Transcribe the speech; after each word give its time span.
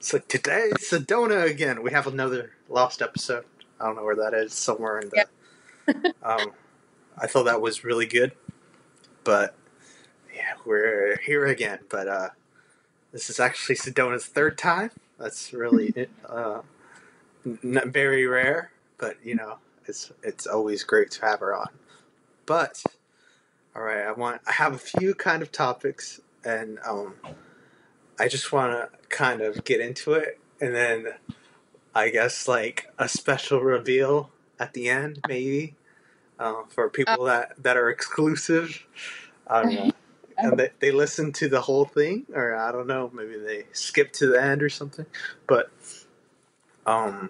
It's 0.00 0.14
like 0.14 0.28
today, 0.28 0.70
Sedona 0.78 1.44
again. 1.44 1.82
We 1.82 1.90
have 1.90 2.06
another 2.06 2.52
lost 2.70 3.02
episode. 3.02 3.44
I 3.78 3.84
don't 3.84 3.96
know 3.96 4.02
where 4.02 4.16
that 4.16 4.32
is. 4.32 4.54
Somewhere 4.54 4.98
in 4.98 5.10
the. 5.10 6.14
um, 6.22 6.52
I 7.18 7.26
thought 7.26 7.44
that 7.44 7.60
was 7.60 7.84
really 7.84 8.06
good, 8.06 8.32
but 9.24 9.54
yeah, 10.34 10.54
we're 10.64 11.18
here 11.18 11.44
again. 11.44 11.80
But 11.90 12.08
uh, 12.08 12.28
this 13.12 13.28
is 13.28 13.38
actually 13.38 13.74
Sedona's 13.74 14.24
third 14.24 14.56
time. 14.56 14.90
That's 15.18 15.52
really 15.52 16.08
uh, 16.26 16.62
not 17.62 17.88
very 17.88 18.26
rare, 18.26 18.72
but 18.96 19.18
you 19.22 19.34
know, 19.34 19.58
it's 19.84 20.10
it's 20.22 20.46
always 20.46 20.82
great 20.82 21.10
to 21.10 21.26
have 21.26 21.40
her 21.40 21.54
on. 21.54 21.68
But 22.46 22.82
all 23.76 23.82
right, 23.82 24.06
I 24.06 24.12
want 24.12 24.40
I 24.46 24.52
have 24.52 24.72
a 24.72 24.78
few 24.78 25.14
kind 25.14 25.42
of 25.42 25.52
topics, 25.52 26.22
and 26.42 26.78
um, 26.88 27.16
I 28.18 28.28
just 28.28 28.50
want 28.50 28.72
to 28.72 28.99
kind 29.10 29.42
of 29.42 29.64
get 29.64 29.80
into 29.80 30.14
it, 30.14 30.38
and 30.60 30.74
then 30.74 31.14
I 31.94 32.08
guess 32.08 32.48
like 32.48 32.92
a 32.98 33.08
special 33.08 33.60
reveal 33.60 34.30
at 34.58 34.72
the 34.72 34.88
end, 34.88 35.20
maybe 35.28 35.74
uh, 36.38 36.62
for 36.68 36.88
people 36.88 37.24
that 37.24 37.62
that 37.62 37.76
are 37.76 37.90
exclusive. 37.90 38.86
I 39.46 39.62
don't 39.62 39.74
know. 39.74 39.90
And 40.42 40.58
they, 40.58 40.70
they 40.78 40.90
listen 40.90 41.32
to 41.32 41.50
the 41.50 41.60
whole 41.60 41.84
thing, 41.84 42.24
or 42.32 42.56
I 42.56 42.72
don't 42.72 42.86
know, 42.86 43.10
maybe 43.12 43.38
they 43.38 43.66
skip 43.72 44.10
to 44.14 44.26
the 44.26 44.42
end 44.42 44.62
or 44.62 44.70
something. 44.70 45.04
But, 45.46 45.70
um, 46.86 47.28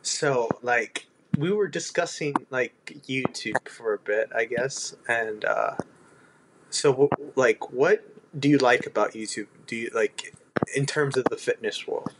so 0.00 0.48
like 0.62 1.06
we 1.36 1.50
were 1.50 1.66
discussing 1.66 2.34
like 2.50 2.98
YouTube 3.08 3.68
for 3.68 3.94
a 3.94 3.98
bit, 3.98 4.30
I 4.32 4.44
guess, 4.44 4.94
and 5.08 5.44
uh, 5.44 5.74
so 6.70 7.10
like 7.34 7.72
what 7.72 8.04
do 8.38 8.48
you 8.48 8.58
like 8.58 8.86
about 8.86 9.12
YouTube? 9.12 9.48
Do 9.66 9.74
you 9.74 9.90
like 9.92 10.34
in 10.74 10.86
terms 10.86 11.16
of 11.16 11.24
the 11.24 11.36
fitness 11.36 11.86
world? 11.86 12.12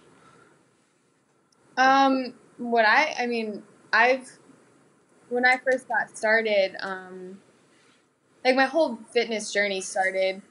Um, 1.76 2.34
what 2.58 2.84
I 2.84 3.14
I 3.18 3.26
mean, 3.26 3.62
I've 3.92 4.30
when 5.28 5.44
I 5.44 5.58
first 5.58 5.88
got 5.88 6.16
started, 6.16 6.76
um, 6.80 7.40
like 8.44 8.54
my 8.54 8.66
whole 8.66 8.98
fitness 9.12 9.52
journey 9.52 9.80
started 9.80 10.42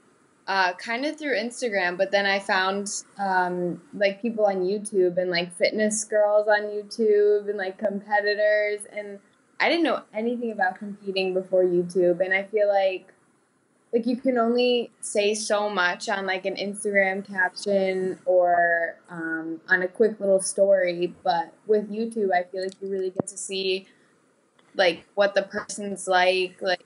uh, 0.47 0.73
kind 0.73 1.05
of 1.05 1.17
through 1.17 1.35
Instagram, 1.35 1.97
but 1.97 2.11
then 2.11 2.25
I 2.25 2.39
found 2.39 2.89
um, 3.17 3.81
like 3.93 4.21
people 4.21 4.45
on 4.45 4.63
YouTube 4.63 5.17
and 5.17 5.31
like 5.31 5.55
fitness 5.55 6.03
girls 6.03 6.47
on 6.47 6.63
YouTube 6.63 7.47
and 7.47 7.57
like 7.57 7.77
competitors, 7.77 8.81
and 8.91 9.19
I 9.59 9.69
didn't 9.69 9.83
know 9.83 10.01
anything 10.13 10.51
about 10.51 10.77
competing 10.77 11.33
before 11.33 11.63
YouTube, 11.63 12.19
and 12.19 12.33
I 12.33 12.43
feel 12.43 12.67
like 12.67 13.12
like 13.93 14.07
you 14.07 14.17
can 14.17 14.39
only 14.39 14.91
say 15.01 15.35
so 15.35 15.69
much 15.69 16.09
on 16.09 16.25
like 16.25 16.45
an 16.45 16.55
Instagram 16.55 17.25
caption 17.25 18.17
or 18.25 18.95
um, 19.09 19.61
on 19.69 19.83
a 19.83 19.87
quick 19.87 20.19
little 20.19 20.41
story, 20.41 21.13
but 21.23 21.53
with 21.67 21.91
YouTube, 21.91 22.29
I 22.33 22.43
feel 22.43 22.63
like 22.63 22.73
you 22.81 22.89
really 22.89 23.11
get 23.11 23.27
to 23.27 23.37
see 23.37 23.85
like 24.75 25.05
what 25.13 25.35
the 25.35 25.43
person's 25.43 26.07
like, 26.07 26.59
like 26.59 26.83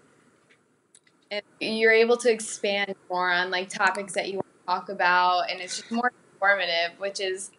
and 1.31 1.43
you're 1.59 1.91
able 1.91 2.17
to 2.17 2.31
expand 2.31 2.95
more 3.09 3.29
on 3.29 3.51
like 3.51 3.69
topics 3.69 4.13
that 4.13 4.29
you 4.29 4.35
want 4.35 4.47
to 4.47 4.65
talk 4.65 4.89
about 4.89 5.49
and 5.49 5.59
it's 5.59 5.77
just 5.77 5.91
more 5.91 6.11
informative 6.33 6.97
which 6.99 7.19
is 7.19 7.51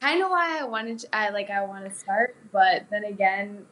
kind 0.00 0.22
of 0.22 0.30
why 0.30 0.60
i 0.60 0.64
wanted 0.64 0.98
to, 0.98 1.08
i 1.14 1.28
like 1.30 1.50
i 1.50 1.64
want 1.64 1.84
to 1.84 1.90
start 1.90 2.36
but 2.52 2.86
then 2.90 3.04
again 3.04 3.66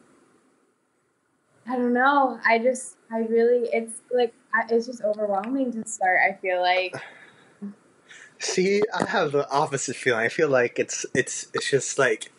i 1.69 1.75
don't 1.75 1.93
know. 1.93 2.39
I 2.45 2.59
just 2.59 2.97
i 3.11 3.19
really 3.19 3.69
it's 3.71 4.01
like 4.11 4.33
it's 4.69 4.87
just 4.87 5.01
overwhelming 5.03 5.71
to 5.71 5.87
start 5.87 6.19
i 6.27 6.33
feel 6.33 6.61
like 6.61 6.95
see 8.39 8.81
i 8.93 9.05
have 9.05 9.31
the 9.31 9.49
opposite 9.49 9.95
feeling 9.95 10.19
i 10.19 10.29
feel 10.29 10.49
like 10.49 10.79
it's 10.79 11.05
it's 11.13 11.47
it's 11.53 11.69
just 11.69 11.97
like 11.97 12.31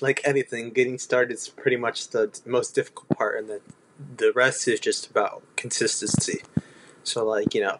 like 0.00 0.20
anything 0.24 0.70
getting 0.70 0.98
started 0.98 1.34
is 1.34 1.48
pretty 1.48 1.76
much 1.76 2.08
the 2.08 2.40
most 2.44 2.74
difficult 2.74 3.08
part 3.10 3.38
and 3.38 3.48
then 3.48 3.60
the 4.16 4.32
rest 4.32 4.68
is 4.68 4.80
just 4.80 5.10
about 5.10 5.42
consistency. 5.56 6.42
So, 7.04 7.24
like, 7.24 7.54
you 7.54 7.62
know, 7.62 7.78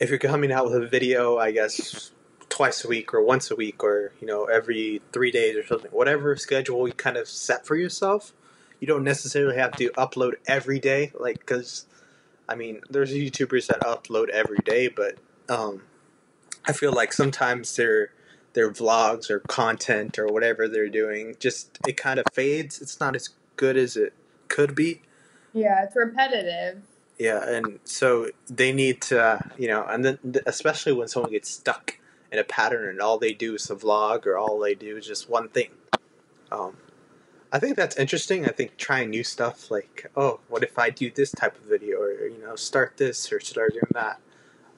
if 0.00 0.10
you're 0.10 0.18
coming 0.18 0.52
out 0.52 0.64
with 0.64 0.74
a 0.74 0.86
video, 0.86 1.38
I 1.38 1.52
guess 1.52 2.12
twice 2.48 2.84
a 2.84 2.88
week 2.88 3.14
or 3.14 3.22
once 3.22 3.50
a 3.50 3.56
week 3.56 3.82
or, 3.82 4.12
you 4.20 4.26
know, 4.26 4.44
every 4.44 5.00
three 5.12 5.30
days 5.30 5.56
or 5.56 5.66
something, 5.66 5.90
whatever 5.90 6.36
schedule 6.36 6.86
you 6.86 6.94
kind 6.94 7.16
of 7.16 7.28
set 7.28 7.66
for 7.66 7.76
yourself, 7.76 8.32
you 8.80 8.86
don't 8.86 9.04
necessarily 9.04 9.56
have 9.56 9.72
to 9.76 9.90
upload 9.90 10.34
every 10.46 10.78
day. 10.78 11.12
Like, 11.18 11.38
because, 11.38 11.86
I 12.52 12.54
mean, 12.54 12.82
there's 12.90 13.14
YouTubers 13.14 13.68
that 13.68 13.80
upload 13.80 14.28
every 14.28 14.58
day, 14.62 14.88
but 14.88 15.16
um, 15.48 15.84
I 16.66 16.74
feel 16.74 16.92
like 16.92 17.14
sometimes 17.14 17.74
their 17.76 18.10
their 18.52 18.70
vlogs 18.70 19.30
or 19.30 19.40
content 19.40 20.18
or 20.18 20.26
whatever 20.26 20.68
they're 20.68 20.90
doing 20.90 21.34
just 21.40 21.78
it 21.88 21.96
kind 21.96 22.20
of 22.20 22.26
fades. 22.34 22.82
It's 22.82 23.00
not 23.00 23.16
as 23.16 23.30
good 23.56 23.78
as 23.78 23.96
it 23.96 24.12
could 24.48 24.74
be. 24.74 25.00
Yeah, 25.54 25.84
it's 25.84 25.96
repetitive. 25.96 26.82
Yeah, 27.18 27.42
and 27.42 27.80
so 27.84 28.28
they 28.50 28.70
need 28.70 29.00
to, 29.02 29.22
uh, 29.22 29.38
you 29.56 29.68
know, 29.68 29.86
and 29.88 30.04
then 30.04 30.18
especially 30.44 30.92
when 30.92 31.08
someone 31.08 31.32
gets 31.32 31.48
stuck 31.48 31.98
in 32.30 32.38
a 32.38 32.44
pattern 32.44 32.86
and 32.86 33.00
all 33.00 33.18
they 33.18 33.32
do 33.32 33.54
is 33.54 33.70
a 33.70 33.76
vlog 33.76 34.26
or 34.26 34.36
all 34.36 34.58
they 34.58 34.74
do 34.74 34.98
is 34.98 35.06
just 35.06 35.30
one 35.30 35.48
thing. 35.48 35.70
Um, 36.50 36.76
I 37.52 37.58
think 37.58 37.76
that's 37.76 37.96
interesting. 37.96 38.46
I 38.46 38.50
think 38.50 38.78
trying 38.78 39.10
new 39.10 39.22
stuff 39.22 39.70
like, 39.70 40.10
oh, 40.16 40.40
what 40.48 40.62
if 40.62 40.78
I 40.78 40.88
do 40.88 41.10
this 41.10 41.30
type 41.32 41.54
of 41.56 41.64
video 41.64 42.00
or, 42.00 42.26
you 42.26 42.38
know, 42.42 42.56
start 42.56 42.96
this 42.96 43.30
or 43.30 43.40
start 43.40 43.74
doing 43.74 43.90
that. 43.92 44.20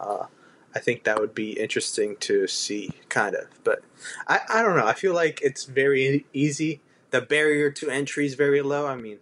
Uh, 0.00 0.26
I 0.74 0.80
think 0.80 1.04
that 1.04 1.20
would 1.20 1.36
be 1.36 1.52
interesting 1.52 2.16
to 2.20 2.48
see, 2.48 2.90
kind 3.08 3.36
of. 3.36 3.46
But 3.62 3.84
I, 4.26 4.40
I 4.48 4.62
don't 4.62 4.76
know. 4.76 4.86
I 4.86 4.92
feel 4.92 5.14
like 5.14 5.40
it's 5.40 5.64
very 5.64 6.26
easy. 6.32 6.80
The 7.10 7.20
barrier 7.20 7.70
to 7.70 7.90
entry 7.90 8.26
is 8.26 8.34
very 8.34 8.60
low. 8.60 8.88
I 8.88 8.96
mean, 8.96 9.18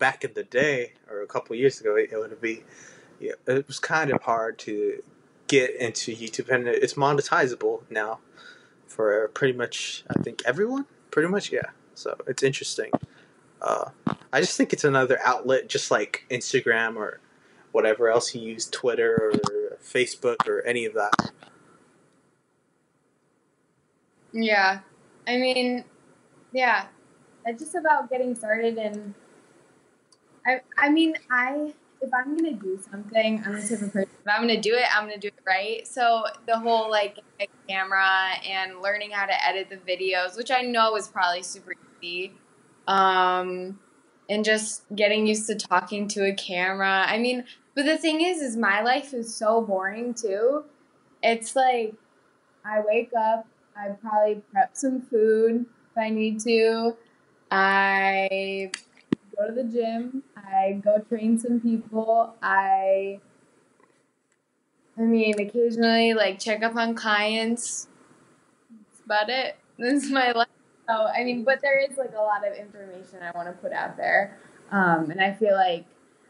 back 0.00 0.24
in 0.24 0.34
the 0.34 0.42
day 0.42 0.94
or 1.08 1.22
a 1.22 1.26
couple 1.28 1.54
years 1.54 1.80
ago, 1.80 1.96
it, 1.96 2.10
would 2.12 2.40
be 2.40 2.64
yeah, 3.20 3.32
it 3.46 3.68
was 3.68 3.78
kind 3.78 4.10
of 4.10 4.22
hard 4.22 4.58
to 4.60 5.00
get 5.46 5.76
into 5.76 6.14
YouTube, 6.14 6.48
and 6.48 6.66
it's 6.66 6.94
monetizable 6.94 7.82
now 7.88 8.18
for 8.88 9.28
pretty 9.28 9.56
much 9.56 10.04
I 10.10 10.20
think 10.22 10.42
everyone. 10.44 10.86
Pretty 11.12 11.28
much, 11.28 11.52
yeah. 11.52 11.70
So 11.96 12.16
it's 12.26 12.42
interesting. 12.42 12.90
Uh, 13.60 13.90
I 14.32 14.40
just 14.40 14.56
think 14.56 14.72
it's 14.72 14.84
another 14.84 15.18
outlet, 15.24 15.68
just 15.68 15.90
like 15.90 16.24
Instagram 16.30 16.96
or 16.96 17.20
whatever 17.72 18.08
else 18.08 18.34
you 18.34 18.42
use, 18.42 18.68
Twitter 18.70 19.32
or 19.32 19.78
Facebook 19.82 20.46
or 20.46 20.62
any 20.62 20.84
of 20.84 20.94
that. 20.94 21.32
Yeah, 24.32 24.80
I 25.26 25.38
mean, 25.38 25.84
yeah, 26.52 26.86
it's 27.46 27.62
just 27.62 27.74
about 27.74 28.10
getting 28.10 28.34
started 28.34 28.76
and 28.76 29.14
I, 30.46 30.60
I 30.78 30.90
mean, 30.90 31.14
I 31.30 31.72
if 32.00 32.10
I'm 32.14 32.36
gonna 32.36 32.52
do 32.52 32.78
something, 32.90 33.42
I'm 33.44 33.54
the 33.54 33.60
type 33.60 33.68
person. 33.68 34.02
If 34.02 34.28
I'm 34.28 34.42
gonna 34.42 34.60
do 34.60 34.74
it, 34.74 34.84
I'm 34.94 35.04
gonna 35.04 35.18
do 35.18 35.28
it 35.28 35.34
right. 35.46 35.86
So 35.86 36.24
the 36.46 36.58
whole 36.58 36.90
like 36.90 37.18
camera 37.68 38.32
and 38.46 38.80
learning 38.80 39.10
how 39.10 39.26
to 39.26 39.46
edit 39.46 39.68
the 39.70 39.76
videos, 39.76 40.36
which 40.36 40.50
I 40.50 40.62
know 40.62 40.96
is 40.96 41.08
probably 41.08 41.42
super 41.42 41.74
um, 42.86 43.78
and 44.28 44.44
just 44.44 44.84
getting 44.94 45.26
used 45.26 45.46
to 45.48 45.54
talking 45.54 46.08
to 46.08 46.24
a 46.26 46.34
camera. 46.34 47.04
I 47.06 47.18
mean, 47.18 47.44
but 47.74 47.84
the 47.84 47.98
thing 47.98 48.20
is, 48.22 48.40
is 48.40 48.56
my 48.56 48.82
life 48.82 49.12
is 49.14 49.34
so 49.34 49.60
boring 49.60 50.14
too. 50.14 50.64
It's 51.22 51.54
like 51.56 51.94
I 52.64 52.80
wake 52.80 53.10
up, 53.18 53.46
I 53.76 53.88
probably 53.90 54.42
prep 54.52 54.76
some 54.76 55.02
food 55.02 55.66
if 55.90 55.98
I 55.98 56.10
need 56.10 56.40
to. 56.40 56.96
I 57.50 58.70
go 59.36 59.46
to 59.46 59.52
the 59.52 59.64
gym. 59.64 60.22
I 60.36 60.80
go 60.82 60.98
train 60.98 61.38
some 61.38 61.60
people. 61.60 62.34
I, 62.42 63.20
I 64.98 65.02
mean, 65.02 65.34
occasionally 65.38 66.14
like 66.14 66.38
check 66.38 66.62
up 66.62 66.76
on 66.76 66.94
clients. 66.94 67.88
That's 68.70 69.04
about 69.04 69.28
it. 69.28 69.56
This 69.78 70.04
is 70.04 70.10
my 70.10 70.32
life. 70.32 70.48
So 70.88 71.06
I 71.06 71.24
mean, 71.24 71.44
but 71.44 71.60
there 71.62 71.80
is 71.80 71.96
like 71.96 72.12
a 72.16 72.22
lot 72.22 72.46
of 72.46 72.54
information 72.54 73.18
I 73.22 73.36
want 73.36 73.48
to 73.48 73.52
put 73.60 73.72
out 73.72 73.96
there, 73.96 74.38
um, 74.70 75.10
and 75.10 75.20
I 75.20 75.32
feel 75.32 75.54
like 75.54 75.84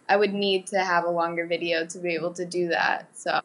I 0.08 0.16
would 0.16 0.32
need 0.32 0.66
to 0.68 0.78
have 0.82 1.04
a 1.04 1.10
longer 1.10 1.46
video 1.46 1.86
to 1.86 1.98
be 1.98 2.14
able 2.14 2.32
to 2.34 2.44
do 2.44 2.68
that. 2.68 3.08
So. 3.14 3.40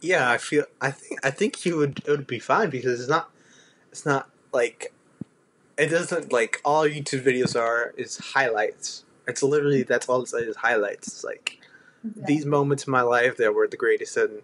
Yeah, 0.00 0.30
I 0.30 0.38
feel. 0.38 0.64
I 0.80 0.90
think. 0.90 1.20
I 1.24 1.30
think 1.30 1.64
you 1.64 1.76
would. 1.78 2.00
It 2.06 2.10
would 2.10 2.26
be 2.26 2.38
fine 2.38 2.70
because 2.70 3.00
it's 3.00 3.08
not. 3.08 3.30
It's 3.90 4.04
not 4.04 4.28
like 4.52 4.92
it 5.76 5.88
doesn't 5.88 6.32
like 6.32 6.60
all 6.64 6.84
YouTube 6.84 7.24
videos 7.24 7.58
are 7.58 7.94
is 7.96 8.18
highlights. 8.18 9.04
It's 9.26 9.42
literally 9.42 9.82
that's 9.82 10.08
all 10.08 10.22
it 10.22 10.32
is 10.34 10.56
highlights. 10.56 11.08
It's 11.08 11.24
like 11.24 11.60
these 12.04 12.44
moments 12.44 12.86
in 12.86 12.90
my 12.90 13.02
life 13.02 13.36
that 13.38 13.54
were 13.54 13.66
the 13.66 13.76
greatest, 13.76 14.16
and 14.16 14.42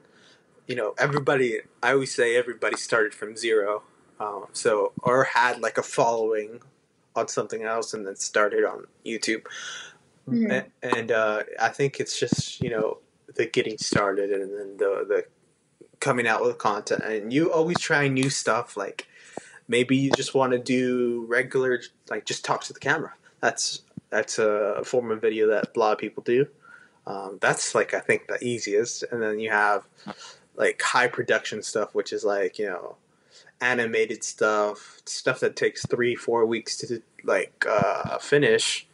you 0.67 0.75
know 0.75 0.95
everybody. 0.99 1.61
I 1.83 1.93
always 1.93 2.15
say 2.15 2.37
everybody 2.37 2.77
started 2.77 3.15
from 3.15 3.37
zero, 3.37 3.83
um, 4.21 4.47
so 4.53 4.93
or 5.03 5.25
had 5.25 5.61
like 5.61 5.79
a 5.79 5.83
following 5.83 6.61
on 7.17 7.27
something 7.27 7.65
else 7.65 7.95
and 7.95 8.07
then 8.07 8.15
started 8.15 8.65
on 8.65 8.87
YouTube. 9.05 9.43
Mm-hmm. 10.29 10.51
And, 10.51 10.67
and 10.83 11.11
uh, 11.11 11.43
I 11.61 11.71
think 11.71 11.99
it's 11.99 12.21
just 12.21 12.61
you 12.61 12.71
know 12.71 12.99
the 13.35 13.47
getting 13.47 13.79
started 13.79 14.31
and 14.31 14.53
then 14.53 14.77
the 14.77 15.05
the 15.09 15.25
coming 16.01 16.27
out 16.27 16.43
with 16.43 16.59
content 16.59 17.03
and 17.03 17.33
you 17.33 17.53
always 17.53 17.79
try 17.79 18.09
new 18.09 18.31
stuff 18.31 18.77
like 18.77 19.07
maybe 19.69 19.97
you 19.97 20.11
just 20.13 20.35
want 20.35 20.53
to 20.53 20.59
do 20.59 21.27
regular 21.29 21.81
like 22.09 22.25
just 22.25 22.45
talk 22.45 22.63
to 22.65 22.73
the 22.73 22.81
camera 22.81 23.13
that's 23.41 23.83
that's 24.09 24.39
a 24.39 24.83
form 24.85 25.11
of 25.11 25.21
video 25.21 25.47
that 25.47 25.69
a 25.77 25.79
lot 25.79 25.93
of 25.93 25.99
people 25.99 26.23
do 26.23 26.47
um, 27.07 27.39
that's 27.43 27.75
like 27.75 27.93
i 27.93 28.01
think 28.01 28.27
the 28.29 28.43
easiest 28.43 29.05
and 29.13 29.23
then 29.23 29.39
you 29.39 29.51
have 29.51 29.87
like 30.57 30.81
high 30.81 31.07
production 31.07 31.63
stuff 31.63 31.95
which 31.95 32.15
is 32.15 32.25
like 32.25 32.59
you 32.59 32.67
know 32.67 32.97
animated 33.61 34.25
stuff 34.25 35.01
stuff 35.05 35.41
that 35.41 35.57
takes 35.57 35.87
three 35.87 36.15
four 36.15 36.47
weeks 36.47 36.77
to 36.77 37.03
like 37.25 37.65
uh, 37.69 38.19
finish 38.19 38.87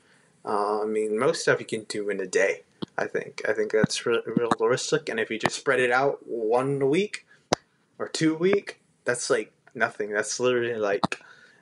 uh, 0.44 0.82
i 0.82 0.86
mean 0.86 1.18
most 1.18 1.42
stuff 1.42 1.60
you 1.60 1.66
can 1.66 1.84
do 1.84 2.10
in 2.10 2.20
a 2.20 2.26
day 2.26 2.62
I 2.98 3.06
think. 3.06 3.42
I 3.48 3.52
think 3.52 3.72
that's 3.72 4.06
re- 4.06 4.22
realistic. 4.26 5.08
And 5.08 5.20
if 5.20 5.30
you 5.30 5.38
just 5.38 5.56
spread 5.56 5.80
it 5.80 5.90
out 5.90 6.20
one 6.26 6.88
week 6.88 7.26
or 7.98 8.08
two 8.08 8.34
week, 8.34 8.80
that's 9.04 9.28
like 9.28 9.52
nothing. 9.74 10.10
That's 10.10 10.40
literally 10.40 10.76
like 10.76 11.20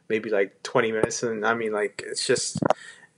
maybe 0.08 0.30
like 0.30 0.62
20 0.62 0.92
minutes. 0.92 1.22
And 1.22 1.44
I 1.44 1.54
mean, 1.54 1.72
like, 1.72 2.04
it's 2.06 2.26
just, 2.26 2.58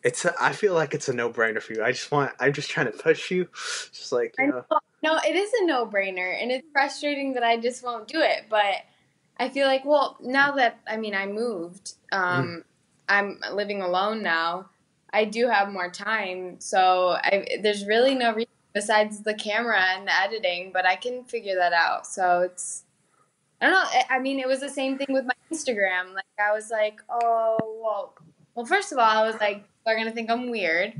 it's, 0.03 0.25
a, 0.25 0.35
I 0.41 0.53
feel 0.53 0.75
like 0.75 0.94
it's 0.94 1.09
a 1.09 1.12
no 1.12 1.31
brainer 1.31 1.61
for 1.61 1.75
you. 1.75 1.85
I 1.85 1.93
just 1.93 2.11
want, 2.11 2.33
I'm 2.41 2.53
just 2.53 2.71
trying 2.71 2.87
to 2.87 2.93
push 2.93 3.31
you. 3.31 3.49
Just 3.93 4.12
like, 4.12 4.35
you 4.38 4.49
know. 4.49 4.65
know. 4.71 4.79
No, 5.03 5.19
it 5.25 5.37
is 5.37 5.50
a 5.61 5.67
no 5.67 5.87
brainer. 5.87 6.41
And 6.41 6.50
it's 6.50 6.67
frustrating 6.73 7.35
that 7.35 7.43
I 7.43 7.59
just 7.59 7.85
won't 7.85 8.09
do 8.09 8.21
it. 8.21 8.47
But 8.49 8.77
I 9.38 9.49
feel 9.49 9.67
like, 9.67 9.85
well, 9.85 10.17
now 10.21 10.53
that, 10.53 10.81
I 10.88 10.97
mean, 10.97 11.15
I 11.15 11.27
moved, 11.27 11.94
um, 12.12 12.47
mm. 12.47 12.65
I'm 13.09 13.38
living 13.53 13.83
alone 13.83 14.23
now 14.23 14.67
I 15.17 15.25
do 15.25 15.49
have 15.49 15.73
more 15.73 15.91
time, 15.91 16.61
so 16.61 17.17
I, 17.23 17.47
there's 17.62 17.87
really 17.87 18.15
no 18.15 18.35
reason 18.35 18.50
besides 18.75 19.21
the 19.21 19.33
camera 19.33 19.81
and 19.81 20.06
the 20.06 20.15
editing, 20.21 20.73
but 20.73 20.85
I 20.85 20.97
can 20.97 21.25
figure 21.25 21.55
that 21.55 21.73
out. 21.73 22.06
So 22.06 22.41
it's 22.41 22.85
I 23.62 23.71
don't 23.71 23.73
know. 23.73 24.00
I 24.11 24.19
mean, 24.19 24.38
it 24.38 24.47
was 24.47 24.61
the 24.61 24.69
same 24.69 24.99
thing 24.99 25.06
with 25.09 25.25
my 25.25 25.33
Instagram. 25.50 26.12
Like 26.15 26.27
I 26.38 26.53
was 26.53 26.71
like, 26.71 27.00
oh 27.09 27.56
well, 27.83 28.15
well. 28.55 28.67
First 28.67 28.93
of 28.93 28.99
all, 28.99 29.09
I 29.09 29.27
was 29.27 29.41
like, 29.41 29.65
they're 29.87 29.97
gonna 29.97 30.11
think 30.11 30.31
I'm 30.31 30.50
weird. 30.50 30.93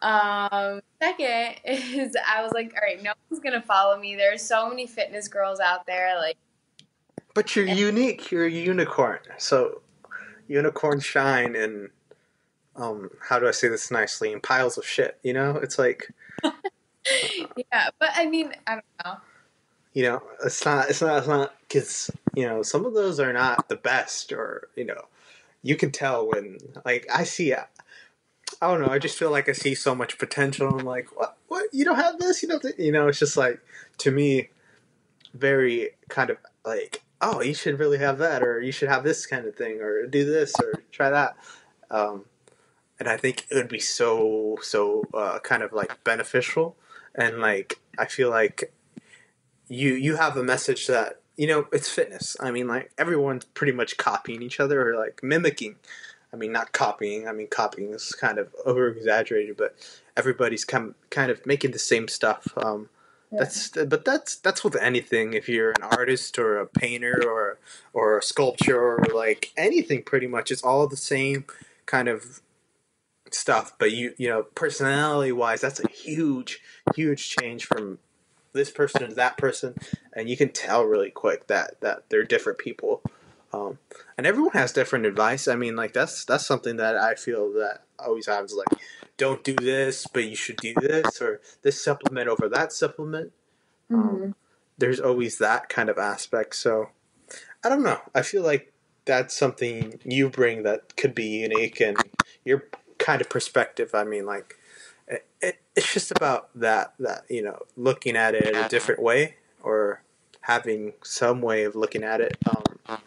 Um, 0.00 0.80
second 1.02 1.56
is 1.64 2.16
I 2.26 2.42
was 2.42 2.52
like, 2.52 2.72
all 2.74 2.80
right, 2.82 3.02
no 3.02 3.12
one's 3.28 3.42
gonna 3.42 3.60
follow 3.60 3.98
me. 3.98 4.16
There's 4.16 4.40
so 4.40 4.70
many 4.70 4.86
fitness 4.86 5.28
girls 5.28 5.60
out 5.60 5.86
there. 5.86 6.16
Like, 6.18 6.38
but 7.34 7.54
you're 7.56 7.66
unique. 7.66 8.30
You're 8.30 8.46
a 8.46 8.50
unicorn. 8.50 9.18
So 9.38 9.82
unicorns 10.48 11.04
shine 11.04 11.56
and 11.56 11.90
um 12.76 13.10
how 13.28 13.38
do 13.38 13.48
I 13.48 13.50
say 13.50 13.68
this 13.68 13.90
nicely 13.90 14.32
in 14.32 14.40
piles 14.40 14.78
of 14.78 14.86
shit, 14.86 15.18
you 15.22 15.32
know? 15.32 15.56
It's 15.56 15.78
like 15.78 16.12
Yeah, 16.44 17.90
but 17.98 18.10
I 18.14 18.26
mean, 18.26 18.52
I 18.66 18.74
don't 18.74 18.84
know. 19.04 19.16
You 19.92 20.02
know, 20.04 20.22
it's 20.44 20.64
not 20.64 20.88
it's 20.90 21.02
not 21.02 21.18
it's 21.18 21.28
not 21.28 21.54
cuz 21.68 22.10
you 22.34 22.46
know, 22.46 22.62
some 22.62 22.84
of 22.86 22.94
those 22.94 23.20
are 23.20 23.32
not 23.32 23.68
the 23.68 23.76
best 23.76 24.32
or, 24.32 24.68
you 24.76 24.84
know, 24.84 25.06
you 25.62 25.76
can 25.76 25.90
tell 25.90 26.26
when 26.26 26.58
like 26.84 27.06
I 27.12 27.24
see 27.24 27.54
I 27.54 27.66
don't 28.60 28.80
know, 28.80 28.90
I 28.90 28.98
just 28.98 29.18
feel 29.18 29.30
like 29.30 29.48
I 29.48 29.52
see 29.52 29.74
so 29.74 29.94
much 29.94 30.18
potential. 30.18 30.68
I'm 30.68 30.84
like, 30.84 31.16
what 31.16 31.36
what 31.48 31.68
you 31.72 31.84
don't 31.84 31.96
have 31.96 32.18
this, 32.18 32.42
you 32.42 32.48
don't 32.48 32.64
you 32.78 32.92
know, 32.92 33.08
it's 33.08 33.18
just 33.18 33.36
like 33.36 33.60
to 33.98 34.10
me 34.10 34.48
very 35.34 35.90
kind 36.08 36.30
of 36.30 36.38
like 36.64 37.03
oh, 37.24 37.40
you 37.40 37.54
should 37.54 37.78
really 37.78 37.98
have 37.98 38.18
that, 38.18 38.42
or 38.42 38.60
you 38.60 38.70
should 38.70 38.88
have 38.88 39.02
this 39.02 39.26
kind 39.26 39.46
of 39.46 39.56
thing, 39.56 39.80
or 39.80 40.06
do 40.06 40.24
this, 40.24 40.54
or 40.60 40.82
try 40.92 41.10
that. 41.10 41.36
Um, 41.90 42.26
and 43.00 43.08
I 43.08 43.16
think 43.16 43.46
it 43.50 43.54
would 43.54 43.68
be 43.68 43.80
so 43.80 44.58
so 44.62 45.04
uh, 45.14 45.38
kind 45.40 45.62
of 45.62 45.72
like 45.72 46.04
beneficial, 46.04 46.76
and 47.14 47.38
like 47.38 47.80
I 47.98 48.04
feel 48.04 48.30
like 48.30 48.72
you 49.68 49.94
you 49.94 50.16
have 50.16 50.36
a 50.36 50.44
message 50.44 50.86
that 50.86 51.20
you 51.36 51.46
know 51.46 51.66
it's 51.72 51.88
fitness. 51.88 52.36
I 52.40 52.50
mean, 52.50 52.68
like 52.68 52.92
everyone's 52.98 53.46
pretty 53.46 53.72
much 53.72 53.96
copying 53.96 54.42
each 54.42 54.60
other 54.60 54.88
or 54.88 54.96
like 54.96 55.22
mimicking. 55.22 55.76
I 56.32 56.36
mean, 56.36 56.52
not 56.52 56.72
copying. 56.72 57.28
I 57.28 57.32
mean, 57.32 57.46
copying 57.48 57.94
is 57.94 58.12
kind 58.12 58.38
of 58.38 58.54
over 58.66 58.88
exaggerated, 58.88 59.56
but 59.56 59.76
everybody's 60.16 60.64
kind 60.64 60.94
kind 61.10 61.30
of 61.30 61.46
making 61.46 61.70
the 61.70 61.78
same 61.78 62.08
stuff. 62.08 62.46
Um, 62.56 62.90
That's 63.32 63.70
but 63.70 64.04
that's 64.04 64.36
that's 64.36 64.62
with 64.62 64.76
anything. 64.76 65.32
If 65.32 65.48
you're 65.48 65.70
an 65.70 65.82
artist 65.82 66.38
or 66.38 66.58
a 66.58 66.66
painter 66.66 67.22
or 67.26 67.58
or 67.92 68.18
a 68.18 68.22
sculpture 68.22 68.80
or 68.80 69.04
like 69.12 69.52
anything, 69.56 70.02
pretty 70.02 70.26
much 70.26 70.50
it's 70.50 70.62
all 70.62 70.86
the 70.86 70.96
same 70.96 71.44
kind 71.86 72.08
of 72.08 72.40
stuff, 73.30 73.72
but 73.78 73.90
you 73.92 74.14
you 74.16 74.28
know 74.28 74.44
personality 74.54 75.32
wise, 75.32 75.60
that's 75.60 75.80
a 75.80 75.88
huge 75.88 76.60
huge 76.94 77.28
change 77.28 77.66
from 77.66 77.98
this 78.52 78.70
person 78.70 79.08
to 79.08 79.14
that 79.14 79.36
person, 79.36 79.74
and 80.12 80.28
you 80.28 80.36
can 80.36 80.50
tell 80.50 80.84
really 80.84 81.10
quick 81.10 81.48
that 81.48 81.80
that 81.80 82.04
they're 82.08 82.24
different 82.24 82.58
people. 82.58 83.02
Um, 83.52 83.78
and 84.18 84.26
everyone 84.26 84.52
has 84.52 84.72
different 84.72 85.06
advice. 85.06 85.46
I 85.46 85.56
mean, 85.56 85.76
like 85.76 85.92
that's 85.92 86.24
that's 86.24 86.46
something 86.46 86.76
that 86.76 86.96
I 86.96 87.14
feel 87.14 87.52
that 87.54 87.82
always 87.98 88.26
happens. 88.26 88.54
Like, 88.54 88.80
don't 89.16 89.44
do 89.44 89.54
this, 89.54 90.06
but 90.12 90.24
you 90.24 90.36
should 90.36 90.56
do 90.56 90.74
this, 90.74 91.20
or 91.20 91.40
this 91.62 91.82
supplement 91.82 92.28
over 92.28 92.48
that 92.48 92.72
supplement. 92.72 93.32
Um, 93.90 93.96
mm-hmm. 93.96 94.24
Um, 94.24 94.34
there's 94.76 95.00
always 95.00 95.38
that 95.38 95.68
kind 95.68 95.88
of 95.88 95.98
aspect. 95.98 96.56
So, 96.56 96.90
I 97.64 97.68
don't 97.68 97.82
know. 97.82 98.00
I 98.14 98.22
feel 98.22 98.42
like 98.42 98.72
that's 99.04 99.36
something 99.36 100.00
you 100.04 100.28
bring 100.28 100.64
that 100.64 100.96
could 100.96 101.14
be 101.14 101.26
unique, 101.26 101.80
and 101.80 101.96
you're 102.44 102.64
kind 102.98 103.20
of 103.20 103.28
perspective. 103.28 103.90
I 103.94 104.04
mean, 104.04 104.26
like 104.26 104.56
it, 105.06 105.26
it, 105.40 105.58
it's 105.76 105.92
just 105.92 106.10
about 106.10 106.48
that 106.58 106.94
that 106.98 107.24
you 107.28 107.42
know 107.42 107.60
looking 107.76 108.16
at 108.16 108.34
it 108.34 108.48
in 108.48 108.56
a 108.56 108.68
different 108.68 109.02
way 109.02 109.36
or 109.62 110.02
having 110.40 110.92
some 111.02 111.40
way 111.40 111.64
of 111.64 111.76
looking 111.76 112.02
at 112.02 112.20
it. 112.20 112.36
Um, 112.48 112.98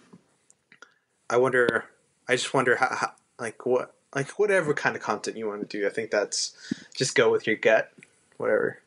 I 1.29 1.37
wonder. 1.37 1.85
I 2.29 2.35
just 2.35 2.53
wonder 2.53 2.75
how, 2.75 2.93
how 2.93 3.11
like 3.39 3.65
what 3.65 3.93
like 4.15 4.39
whatever 4.39 4.73
kind 4.73 4.95
of 4.95 5.01
content 5.01 5.37
you 5.37 5.47
want 5.47 5.67
to 5.67 5.77
do. 5.77 5.85
I 5.85 5.89
think 5.89 6.11
that's 6.11 6.55
just 6.95 7.15
go 7.15 7.31
with 7.31 7.47
your 7.47 7.55
gut, 7.55 7.91
whatever. 8.37 8.79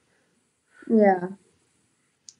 Yeah, 0.89 1.29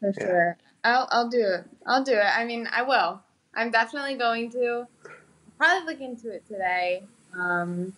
for 0.01 0.13
yeah. 0.19 0.27
sure. 0.27 0.57
I'll 0.85 1.09
I'll 1.11 1.29
do 1.29 1.41
it. 1.41 1.65
I'll 1.87 2.05
do 2.05 2.15
it. 2.15 2.25
I 2.25 2.45
mean, 2.45 2.69
I 2.73 2.83
will. 2.83 3.21
I'm 3.55 3.71
definitely 3.71 4.15
going 4.15 4.51
to. 4.53 4.87
Probably 5.59 5.93
look 5.93 6.01
into 6.01 6.31
it 6.31 6.47
today. 6.49 7.03
Um, 7.39 7.93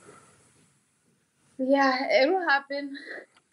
yeah, 1.59 2.23
it'll 2.23 2.41
happen. 2.41 2.99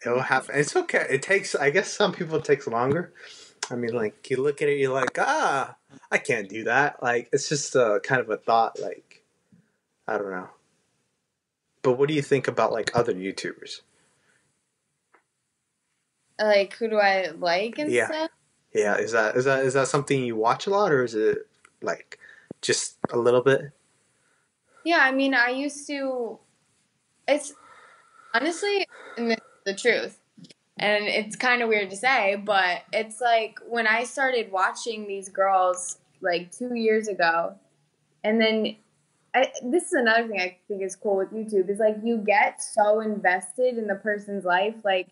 It'll 0.04 0.20
happen. 0.20 0.56
It's 0.58 0.74
okay. 0.74 1.06
It 1.08 1.22
takes. 1.22 1.54
I 1.54 1.70
guess 1.70 1.92
some 1.92 2.12
people 2.12 2.36
it 2.36 2.44
takes 2.44 2.66
longer. 2.66 3.12
I 3.70 3.76
mean, 3.76 3.94
like 3.94 4.28
you 4.28 4.38
look 4.38 4.62
at 4.62 4.68
it, 4.68 4.78
you're 4.78 4.92
like, 4.92 5.16
ah, 5.18 5.76
I 6.10 6.18
can't 6.18 6.48
do 6.48 6.64
that. 6.64 7.00
Like 7.02 7.28
it's 7.32 7.48
just 7.48 7.76
a 7.76 8.00
kind 8.02 8.20
of 8.20 8.28
a 8.30 8.36
thought. 8.36 8.80
Like 8.80 9.22
I 10.08 10.18
don't 10.18 10.30
know. 10.30 10.48
But 11.82 11.94
what 11.94 12.08
do 12.08 12.14
you 12.14 12.22
think 12.22 12.48
about 12.48 12.72
like 12.72 12.90
other 12.94 13.14
YouTubers? 13.14 13.80
Like 16.38 16.74
who 16.74 16.88
do 16.88 16.98
I 16.98 17.30
like 17.38 17.78
and 17.78 17.90
yeah. 17.90 18.06
stuff? 18.06 18.30
Yeah, 18.74 18.96
is 18.96 19.12
that 19.12 19.36
is 19.36 19.44
that 19.46 19.64
is 19.64 19.74
that 19.74 19.88
something 19.88 20.22
you 20.22 20.36
watch 20.36 20.66
a 20.66 20.70
lot, 20.70 20.92
or 20.92 21.04
is 21.04 21.14
it 21.14 21.38
like 21.82 22.18
just 22.62 22.96
a 23.10 23.18
little 23.18 23.42
bit? 23.42 23.72
Yeah, 24.84 25.00
I 25.00 25.12
mean, 25.12 25.34
I 25.34 25.50
used 25.50 25.86
to. 25.88 26.38
It's 27.26 27.52
honestly, 28.34 28.86
and 29.16 29.30
this 29.30 29.38
is 29.38 29.64
the 29.64 29.74
truth. 29.74 30.18
And 30.78 31.04
it's 31.04 31.36
kind 31.36 31.60
of 31.60 31.68
weird 31.68 31.90
to 31.90 31.96
say, 31.96 32.36
but 32.36 32.84
it's 32.90 33.20
like 33.20 33.58
when 33.68 33.86
I 33.86 34.04
started 34.04 34.50
watching 34.50 35.06
these 35.06 35.28
girls 35.28 35.98
like 36.22 36.50
two 36.50 36.74
years 36.74 37.06
ago, 37.08 37.56
and 38.24 38.40
then 38.40 38.76
I, 39.34 39.52
this 39.62 39.84
is 39.84 39.92
another 39.92 40.26
thing 40.26 40.40
I 40.40 40.56
think 40.66 40.82
is 40.82 40.96
cool 40.96 41.16
with 41.16 41.30
YouTube 41.32 41.68
is 41.68 41.78
like 41.78 41.96
you 42.02 42.18
get 42.18 42.62
so 42.62 43.00
invested 43.00 43.78
in 43.78 43.86
the 43.86 43.94
person's 43.94 44.44
life, 44.44 44.74
like 44.84 45.08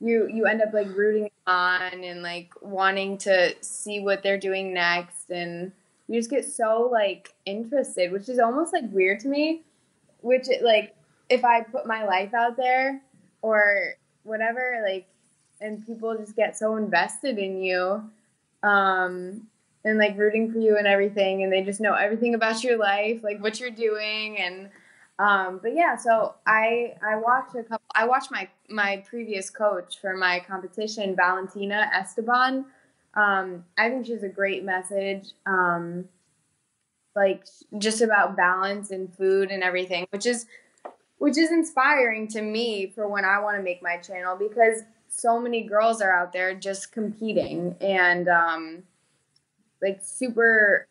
you 0.00 0.28
you 0.28 0.46
end 0.46 0.62
up 0.62 0.72
like 0.72 0.88
rooting 0.96 1.30
on 1.46 2.04
and 2.04 2.22
like 2.22 2.50
wanting 2.60 3.18
to 3.18 3.54
see 3.60 4.00
what 4.00 4.22
they're 4.22 4.38
doing 4.38 4.74
next, 4.74 5.30
and 5.30 5.70
you 6.08 6.18
just 6.18 6.30
get 6.30 6.44
so 6.44 6.88
like 6.90 7.34
interested, 7.46 8.10
which 8.10 8.28
is 8.28 8.38
almost 8.38 8.72
like 8.72 8.84
weird 8.90 9.20
to 9.20 9.28
me. 9.28 9.62
Which 10.22 10.48
like 10.60 10.96
if 11.28 11.44
I 11.44 11.62
put 11.62 11.86
my 11.86 12.04
life 12.04 12.34
out 12.34 12.56
there 12.56 13.00
or 13.42 13.94
whatever, 14.24 14.84
like, 14.86 15.06
and 15.60 15.84
people 15.86 16.16
just 16.16 16.36
get 16.36 16.56
so 16.56 16.76
invested 16.76 17.38
in 17.38 17.62
you, 17.62 18.02
um, 18.62 19.46
and 19.84 19.98
like 19.98 20.16
rooting 20.16 20.52
for 20.52 20.58
you 20.58 20.76
and 20.76 20.86
everything, 20.86 21.42
and 21.42 21.52
they 21.52 21.62
just 21.62 21.80
know 21.80 21.94
everything 21.94 22.34
about 22.34 22.62
your 22.62 22.78
life, 22.78 23.20
like 23.22 23.40
what 23.42 23.60
you're 23.60 23.70
doing, 23.70 24.38
and 24.38 24.70
um, 25.18 25.60
but 25.62 25.74
yeah, 25.74 25.96
so 25.96 26.34
I 26.46 26.94
I 27.02 27.16
watched 27.16 27.54
a 27.54 27.62
couple. 27.62 27.86
I 27.94 28.06
watched 28.06 28.30
my 28.30 28.48
my 28.68 29.04
previous 29.08 29.50
coach 29.50 30.00
for 30.00 30.16
my 30.16 30.40
competition, 30.40 31.14
Valentina 31.16 31.90
Esteban. 31.94 32.66
Um, 33.14 33.64
I 33.76 33.90
think 33.90 34.06
she's 34.06 34.22
a 34.22 34.28
great 34.28 34.64
message, 34.64 35.32
um, 35.46 36.06
like 37.14 37.44
just 37.78 38.00
about 38.00 38.36
balance 38.36 38.90
and 38.90 39.14
food 39.14 39.50
and 39.50 39.62
everything, 39.62 40.06
which 40.10 40.26
is 40.26 40.46
which 41.18 41.38
is 41.38 41.52
inspiring 41.52 42.26
to 42.26 42.42
me 42.42 42.90
for 42.92 43.06
when 43.06 43.24
I 43.24 43.38
want 43.38 43.56
to 43.56 43.62
make 43.62 43.80
my 43.80 43.96
channel 43.98 44.36
because 44.36 44.82
so 45.08 45.38
many 45.38 45.62
girls 45.62 46.00
are 46.00 46.10
out 46.10 46.32
there 46.32 46.52
just 46.54 46.90
competing 46.90 47.76
and 47.80 48.28
um, 48.28 48.82
like 49.82 50.00
super 50.02 50.86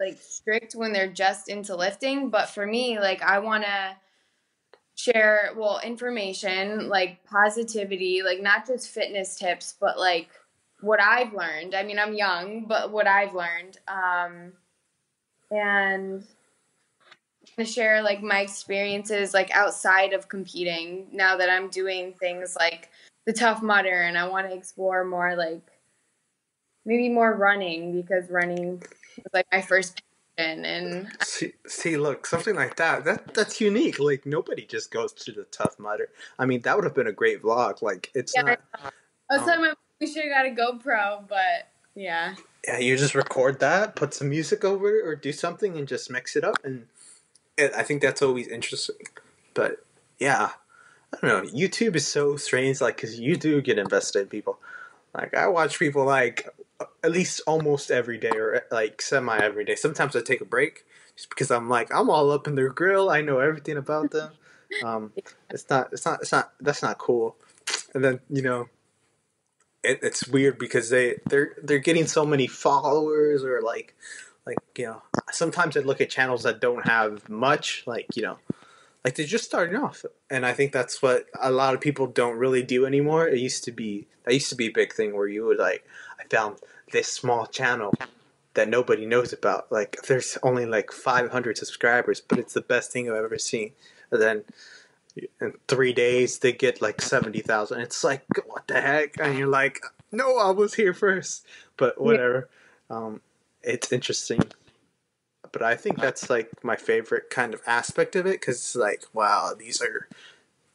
like 0.00 0.18
strict 0.20 0.74
when 0.74 0.92
they're 0.92 1.12
just 1.12 1.48
into 1.48 1.76
lifting, 1.76 2.30
but 2.30 2.48
for 2.48 2.66
me, 2.66 2.98
like 2.98 3.22
I 3.22 3.38
want 3.38 3.64
to 3.64 3.96
share 4.96 5.52
well 5.56 5.80
information, 5.84 6.88
like 6.88 7.24
positivity, 7.24 8.22
like 8.22 8.42
not 8.42 8.66
just 8.66 8.88
fitness 8.88 9.36
tips, 9.36 9.74
but 9.80 9.98
like 9.98 10.28
what 10.80 11.00
I've 11.00 11.32
learned. 11.32 11.74
I 11.74 11.84
mean, 11.84 11.98
I'm 11.98 12.14
young, 12.14 12.64
but 12.66 12.90
what 12.90 13.06
I've 13.06 13.34
learned 13.34 13.78
um 13.86 14.52
and 15.50 16.24
to 17.58 17.64
share 17.64 18.02
like 18.02 18.22
my 18.22 18.40
experiences 18.40 19.34
like 19.34 19.50
outside 19.50 20.12
of 20.12 20.28
competing 20.28 21.06
now 21.12 21.36
that 21.36 21.50
I'm 21.50 21.68
doing 21.68 22.14
things 22.14 22.56
like 22.58 22.88
the 23.26 23.32
Tough 23.32 23.62
Mudder 23.62 24.02
and 24.02 24.16
I 24.16 24.28
want 24.28 24.48
to 24.48 24.54
explore 24.56 25.04
more 25.04 25.36
like 25.36 25.71
maybe 26.84 27.08
more 27.08 27.34
running 27.34 28.00
because 28.00 28.30
running 28.30 28.82
was 29.16 29.32
like 29.32 29.46
my 29.52 29.60
first 29.60 30.02
passion 30.36 30.64
and 30.64 31.08
see, 31.22 31.52
see 31.66 31.96
look 31.96 32.26
something 32.26 32.54
like 32.54 32.76
that 32.76 33.04
that 33.04 33.34
that's 33.34 33.60
unique 33.60 33.98
like 33.98 34.26
nobody 34.26 34.64
just 34.64 34.90
goes 34.90 35.12
to 35.12 35.32
the 35.32 35.44
Tough 35.44 35.78
Mudder. 35.78 36.08
I 36.38 36.46
mean 36.46 36.62
that 36.62 36.76
would 36.76 36.84
have 36.84 36.94
been 36.94 37.06
a 37.06 37.12
great 37.12 37.42
vlog 37.42 37.82
like 37.82 38.10
it's 38.14 38.32
yeah, 38.34 38.42
not 38.42 38.60
I 39.30 39.38
was 39.38 39.48
um, 39.48 39.60
my 39.60 39.72
we 40.00 40.06
should 40.06 40.24
have 40.24 40.32
got 40.32 40.46
a 40.46 40.50
GoPro 40.50 41.28
but 41.28 41.68
yeah. 41.94 42.34
Yeah 42.66 42.78
you 42.78 42.96
just 42.96 43.14
record 43.14 43.60
that 43.60 43.96
put 43.96 44.14
some 44.14 44.30
music 44.30 44.64
over 44.64 44.88
it 44.88 45.06
or 45.06 45.16
do 45.16 45.32
something 45.32 45.76
and 45.76 45.86
just 45.86 46.10
mix 46.10 46.36
it 46.36 46.44
up 46.44 46.56
and 46.64 46.86
it, 47.56 47.72
I 47.76 47.82
think 47.82 48.02
that's 48.02 48.22
always 48.22 48.48
interesting. 48.48 49.06
But 49.54 49.84
yeah 50.18 50.50
I 51.14 51.26
don't 51.26 51.44
know 51.44 51.50
YouTube 51.50 51.96
is 51.96 52.06
so 52.06 52.36
strange 52.36 52.80
like 52.80 52.96
because 52.96 53.18
you 53.18 53.36
do 53.36 53.60
get 53.60 53.78
invested 53.78 54.22
in 54.22 54.28
people. 54.28 54.58
Like 55.14 55.34
I 55.34 55.46
watch 55.48 55.78
people 55.78 56.06
like 56.06 56.48
at 57.02 57.10
least 57.10 57.40
almost 57.46 57.90
every 57.90 58.18
day 58.18 58.32
or 58.34 58.62
like 58.70 59.02
semi 59.02 59.36
every 59.38 59.64
day. 59.64 59.74
Sometimes 59.74 60.16
I 60.16 60.20
take 60.20 60.40
a 60.40 60.46
break 60.46 60.84
just 61.16 61.28
because 61.28 61.50
I'm 61.50 61.68
like 61.68 61.92
I'm 61.94 62.10
all 62.10 62.30
up 62.30 62.46
in 62.46 62.54
their 62.54 62.70
grill. 62.70 63.10
I 63.10 63.20
know 63.20 63.38
everything 63.38 63.76
about 63.76 64.10
them. 64.10 64.32
Um, 64.82 65.12
it's 65.50 65.68
not. 65.68 65.92
It's 65.92 66.06
not. 66.06 66.22
It's 66.22 66.32
not. 66.32 66.54
That's 66.58 66.82
not 66.82 66.96
cool. 66.96 67.36
And 67.94 68.02
then 68.02 68.20
you 68.30 68.40
know, 68.40 68.70
it, 69.84 69.98
it's 70.02 70.26
weird 70.26 70.58
because 70.58 70.88
they 70.88 71.16
they're 71.26 71.54
they're 71.62 71.78
getting 71.78 72.06
so 72.06 72.24
many 72.24 72.46
followers 72.46 73.44
or 73.44 73.60
like 73.60 73.94
like 74.46 74.56
you 74.78 74.86
know. 74.86 75.02
Sometimes 75.30 75.76
I 75.76 75.80
look 75.80 76.00
at 76.00 76.08
channels 76.08 76.44
that 76.44 76.60
don't 76.60 76.86
have 76.88 77.28
much. 77.28 77.84
Like 77.86 78.06
you 78.16 78.22
know, 78.22 78.38
like 79.04 79.16
they're 79.16 79.26
just 79.26 79.44
starting 79.44 79.76
off, 79.76 80.04
and 80.30 80.46
I 80.46 80.52
think 80.52 80.72
that's 80.72 81.02
what 81.02 81.26
a 81.40 81.50
lot 81.50 81.74
of 81.74 81.80
people 81.80 82.06
don't 82.06 82.36
really 82.36 82.62
do 82.62 82.86
anymore. 82.86 83.26
It 83.26 83.38
used 83.38 83.64
to 83.64 83.72
be 83.72 84.06
that 84.24 84.34
used 84.34 84.50
to 84.50 84.56
be 84.56 84.66
a 84.66 84.72
big 84.72 84.92
thing 84.92 85.16
where 85.16 85.28
you 85.28 85.44
would 85.46 85.58
like 85.58 85.84
I 86.20 86.24
found 86.28 86.58
this 86.92 87.08
small 87.08 87.46
channel 87.46 87.92
that 88.54 88.68
nobody 88.68 89.06
knows 89.06 89.32
about. 89.32 89.70
Like 89.72 90.02
there's 90.06 90.38
only 90.42 90.66
like 90.66 90.92
500 90.92 91.56
subscribers, 91.56 92.20
but 92.20 92.38
it's 92.38 92.54
the 92.54 92.60
best 92.60 92.92
thing 92.92 93.10
I've 93.10 93.24
ever 93.24 93.38
seen. 93.38 93.72
And 94.10 94.22
then 94.22 94.44
in 95.40 95.54
three 95.68 95.92
days 95.92 96.38
they 96.38 96.52
get 96.52 96.82
like 96.82 97.00
70,000. 97.00 97.80
It's 97.80 98.04
like 98.04 98.24
what 98.46 98.66
the 98.68 98.80
heck? 98.80 99.18
And 99.18 99.38
you're 99.38 99.48
like, 99.48 99.80
no, 100.10 100.38
I 100.38 100.50
was 100.50 100.74
here 100.74 100.94
first. 100.94 101.46
But 101.76 102.00
whatever. 102.00 102.48
Yeah. 102.90 102.96
Um, 102.96 103.20
it's 103.62 103.92
interesting. 103.92 104.42
But 105.52 105.62
I 105.62 105.76
think 105.76 106.00
that's 106.00 106.30
like 106.30 106.64
my 106.64 106.76
favorite 106.76 107.30
kind 107.30 107.54
of 107.54 107.60
aspect 107.66 108.16
of 108.16 108.26
it 108.26 108.40
because 108.40 108.56
it's 108.56 108.76
like, 108.76 109.04
wow, 109.12 109.52
these 109.56 109.82
are, 109.82 110.08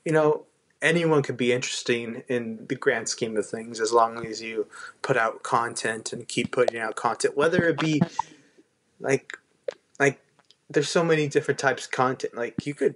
you 0.05 0.11
know, 0.11 0.45
anyone 0.81 1.23
could 1.23 1.37
be 1.37 1.51
interesting 1.51 2.23
in 2.27 2.65
the 2.67 2.75
grand 2.75 3.09
scheme 3.09 3.35
of 3.35 3.47
things 3.47 3.79
as 3.79 3.91
long 3.91 4.25
as 4.25 4.41
you 4.41 4.67
put 5.01 5.17
out 5.17 5.41
content 5.41 6.13
and 6.13 6.27
keep 6.27 6.51
putting 6.51 6.79
out 6.79 6.95
content 6.95 7.35
whether 7.35 7.63
it 7.63 7.79
be 7.79 7.99
like 8.99 9.39
like 9.99 10.21
there's 10.69 10.89
so 10.89 11.03
many 11.03 11.27
different 11.27 11.59
types 11.59 11.85
of 11.85 11.91
content. 11.91 12.35
Like 12.35 12.65
you 12.65 12.73
could 12.73 12.95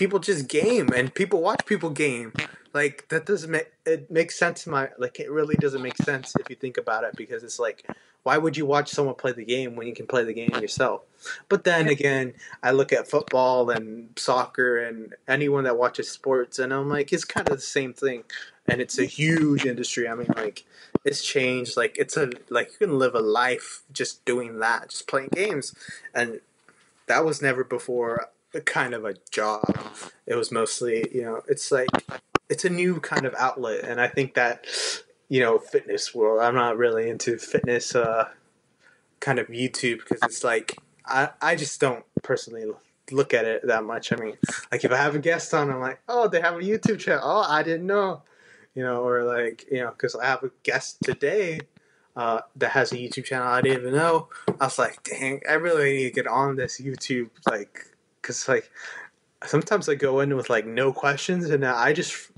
people 0.00 0.18
just 0.18 0.48
game 0.48 0.88
and 0.96 1.14
people 1.14 1.42
watch 1.42 1.60
people 1.66 1.90
game 1.90 2.32
like 2.72 3.06
that 3.10 3.26
doesn't 3.26 3.50
make 3.50 3.70
it 3.84 4.10
makes 4.10 4.38
sense 4.38 4.64
to 4.64 4.70
my 4.70 4.88
like 4.96 5.20
it 5.20 5.30
really 5.30 5.56
doesn't 5.56 5.82
make 5.82 5.96
sense 5.98 6.32
if 6.40 6.48
you 6.48 6.56
think 6.56 6.78
about 6.78 7.04
it 7.04 7.14
because 7.16 7.44
it's 7.44 7.58
like 7.58 7.86
why 8.22 8.38
would 8.38 8.56
you 8.56 8.64
watch 8.64 8.88
someone 8.88 9.14
play 9.14 9.32
the 9.32 9.44
game 9.44 9.76
when 9.76 9.86
you 9.86 9.94
can 9.94 10.06
play 10.06 10.24
the 10.24 10.34
game 10.34 10.50
yourself? 10.60 11.02
But 11.48 11.64
then 11.64 11.88
again, 11.88 12.34
I 12.62 12.70
look 12.72 12.92
at 12.92 13.08
football 13.08 13.70
and 13.70 14.10
soccer 14.16 14.78
and 14.78 15.14
anyone 15.26 15.64
that 15.64 15.78
watches 15.78 16.10
sports, 16.10 16.58
and 16.58 16.70
I'm 16.70 16.90
like, 16.90 17.14
it's 17.14 17.24
kind 17.24 17.48
of 17.48 17.56
the 17.56 17.62
same 17.62 17.94
thing. 17.94 18.24
And 18.68 18.82
it's 18.82 18.98
a 18.98 19.06
huge 19.06 19.64
industry. 19.64 20.06
I 20.06 20.14
mean, 20.14 20.28
like, 20.36 20.64
it's 21.02 21.24
changed. 21.24 21.78
Like, 21.78 21.96
it's 21.98 22.18
a, 22.18 22.30
like, 22.50 22.72
you 22.72 22.86
can 22.86 22.98
live 22.98 23.14
a 23.14 23.20
life 23.20 23.82
just 23.90 24.22
doing 24.26 24.58
that, 24.58 24.90
just 24.90 25.08
playing 25.08 25.30
games. 25.34 25.74
And 26.14 26.40
that 27.06 27.24
was 27.24 27.40
never 27.40 27.64
before 27.64 28.28
kind 28.64 28.94
of 28.94 29.04
a 29.04 29.14
job. 29.30 29.64
It 30.26 30.34
was 30.34 30.50
mostly, 30.50 31.08
you 31.12 31.22
know, 31.22 31.42
it's 31.48 31.70
like, 31.70 31.88
it's 32.48 32.64
a 32.64 32.70
new 32.70 33.00
kind 33.00 33.26
of 33.26 33.34
outlet. 33.38 33.84
And 33.84 34.00
I 34.00 34.08
think 34.08 34.34
that 34.34 34.66
you 35.30 35.40
know, 35.40 35.58
fitness 35.58 36.14
world. 36.14 36.42
I'm 36.42 36.56
not 36.56 36.76
really 36.76 37.08
into 37.08 37.38
fitness 37.38 37.94
uh, 37.94 38.28
kind 39.20 39.38
of 39.38 39.46
YouTube 39.46 39.98
because 39.98 40.18
it's 40.24 40.44
like 40.44 40.76
I 41.06 41.30
I 41.40 41.54
just 41.54 41.80
don't 41.80 42.04
personally 42.22 42.70
look 43.10 43.32
at 43.32 43.46
it 43.46 43.66
that 43.66 43.84
much. 43.84 44.12
I 44.12 44.16
mean, 44.16 44.36
like 44.70 44.84
if 44.84 44.92
I 44.92 44.96
have 44.96 45.14
a 45.14 45.20
guest 45.20 45.54
on, 45.54 45.70
I'm 45.70 45.80
like, 45.80 46.00
oh, 46.08 46.28
they 46.28 46.40
have 46.40 46.56
a 46.56 46.62
YouTube 46.62 46.98
channel. 46.98 47.22
Oh, 47.22 47.46
I 47.48 47.62
didn't 47.62 47.86
know, 47.86 48.22
you 48.74 48.82
know, 48.82 49.06
or 49.06 49.22
like 49.22 49.66
you 49.70 49.78
know, 49.78 49.90
because 49.92 50.16
I 50.16 50.26
have 50.26 50.42
a 50.42 50.50
guest 50.62 50.98
today. 51.02 51.60
Uh, 52.16 52.40
that 52.56 52.72
has 52.72 52.90
a 52.90 52.96
YouTube 52.96 53.24
channel 53.24 53.46
I 53.46 53.62
didn't 53.62 53.82
even 53.82 53.94
know. 53.94 54.28
I 54.60 54.64
was 54.64 54.80
like, 54.80 55.00
dang, 55.04 55.42
I 55.48 55.52
really 55.52 55.96
need 55.96 56.04
to 56.08 56.10
get 56.10 56.26
on 56.26 56.56
this 56.56 56.80
YouTube, 56.80 57.30
like, 57.48 57.86
cause 58.22 58.48
like 58.48 58.70
sometimes 59.44 59.88
I 59.88 59.94
go 59.94 60.20
in 60.20 60.36
with 60.36 60.50
like 60.50 60.66
no 60.66 60.92
questions, 60.92 61.50
and 61.50 61.64
I 61.64 61.92
just 61.92 62.30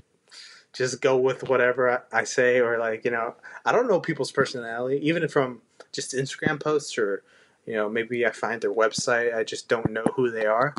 just 0.73 1.01
go 1.01 1.15
with 1.15 1.47
whatever 1.47 2.03
I 2.11 2.23
say 2.23 2.59
or 2.59 2.77
like 2.79 3.05
you 3.05 3.11
know 3.11 3.35
I 3.65 3.71
don't 3.71 3.87
know 3.87 3.99
people's 3.99 4.31
personality 4.31 4.99
even 5.07 5.27
from 5.27 5.61
just 5.91 6.13
Instagram 6.13 6.61
posts 6.61 6.97
or 6.97 7.23
you 7.65 7.75
know 7.75 7.87
maybe 7.89 8.25
I 8.25 8.31
find 8.31 8.61
their 8.61 8.73
website 8.73 9.35
I 9.35 9.43
just 9.43 9.69
don't 9.69 9.91
know 9.91 10.03
who 10.15 10.31
they 10.31 10.45
are. 10.45 10.73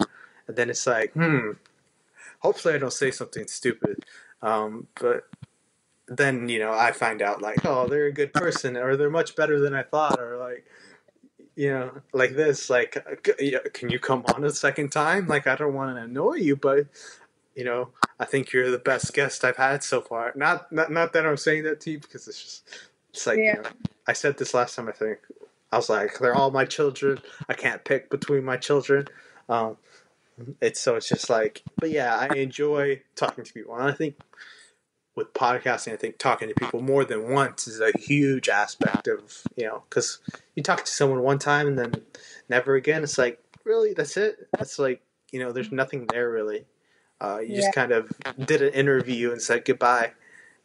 And 0.46 0.56
then 0.56 0.68
it's 0.68 0.86
like 0.86 1.12
hmm 1.14 1.52
hopefully 2.40 2.74
I 2.74 2.78
don't 2.78 2.92
say 2.92 3.10
something 3.10 3.46
stupid. 3.46 4.04
Um, 4.42 4.88
but 5.00 5.28
then 6.08 6.48
you 6.48 6.58
know 6.58 6.72
I 6.72 6.92
find 6.92 7.22
out 7.22 7.40
like 7.40 7.64
oh 7.64 7.86
they're 7.86 8.06
a 8.06 8.12
good 8.12 8.32
person 8.32 8.76
or 8.76 8.96
they're 8.96 9.08
much 9.08 9.36
better 9.36 9.60
than 9.60 9.74
I 9.74 9.84
thought 9.84 10.20
or 10.20 10.36
like 10.36 10.66
you 11.56 11.70
know 11.70 11.90
like 12.12 12.34
this 12.34 12.68
like 12.68 12.96
can 13.72 13.88
you 13.90 13.98
come 13.98 14.24
on 14.34 14.44
a 14.44 14.50
second 14.50 14.90
time 14.90 15.26
like 15.28 15.46
I 15.46 15.54
don't 15.54 15.74
want 15.74 15.96
to 15.96 16.02
annoy 16.02 16.34
you 16.34 16.56
but 16.56 16.86
you 17.54 17.64
know, 17.64 17.90
I 18.18 18.24
think 18.24 18.52
you're 18.52 18.70
the 18.70 18.78
best 18.78 19.12
guest 19.14 19.44
I've 19.44 19.56
had 19.56 19.82
so 19.82 20.00
far. 20.00 20.32
Not 20.34 20.70
not 20.72 20.90
not 20.90 21.12
that 21.12 21.26
I'm 21.26 21.36
saying 21.36 21.64
that 21.64 21.80
to 21.82 21.92
you 21.92 22.00
because 22.00 22.26
it's 22.28 22.42
just 22.42 22.68
it's 23.10 23.26
like 23.26 23.38
yeah. 23.38 23.56
you 23.56 23.62
know, 23.62 23.68
I 24.06 24.12
said 24.12 24.38
this 24.38 24.54
last 24.54 24.76
time 24.76 24.88
I 24.88 24.92
think. 24.92 25.18
I 25.72 25.76
was 25.76 25.88
like, 25.88 26.20
they're 26.20 26.36
all 26.36 26.52
my 26.52 26.64
children. 26.64 27.18
I 27.48 27.54
can't 27.54 27.84
pick 27.84 28.08
between 28.08 28.44
my 28.44 28.56
children. 28.56 29.08
Um, 29.48 29.76
it's 30.60 30.80
so 30.80 30.94
it's 30.94 31.08
just 31.08 31.28
like, 31.28 31.64
but 31.76 31.90
yeah, 31.90 32.16
I 32.16 32.32
enjoy 32.36 33.02
talking 33.16 33.42
to 33.42 33.52
people, 33.52 33.74
and 33.74 33.84
I 33.84 33.92
think 33.92 34.16
with 35.16 35.32
podcasting, 35.32 35.92
I 35.92 35.96
think 35.96 36.18
talking 36.18 36.48
to 36.48 36.54
people 36.54 36.80
more 36.80 37.04
than 37.04 37.30
once 37.30 37.68
is 37.68 37.80
a 37.80 37.92
huge 37.96 38.48
aspect 38.48 39.06
of 39.06 39.42
you 39.56 39.66
know 39.66 39.82
because 39.88 40.18
you 40.54 40.62
talk 40.62 40.84
to 40.84 40.90
someone 40.90 41.22
one 41.22 41.38
time 41.38 41.66
and 41.66 41.78
then 41.78 41.94
never 42.48 42.74
again. 42.74 43.02
It's 43.02 43.18
like 43.18 43.40
really 43.64 43.94
that's 43.94 44.16
it. 44.16 44.48
That's 44.58 44.78
like 44.78 45.02
you 45.30 45.40
know, 45.40 45.52
there's 45.52 45.72
nothing 45.72 46.06
there 46.06 46.30
really. 46.30 46.64
Uh, 47.20 47.38
you 47.40 47.54
yeah. 47.54 47.60
just 47.60 47.74
kind 47.74 47.92
of 47.92 48.12
did 48.38 48.62
an 48.62 48.72
interview 48.72 49.32
and 49.32 49.40
said 49.40 49.64
goodbye. 49.64 50.12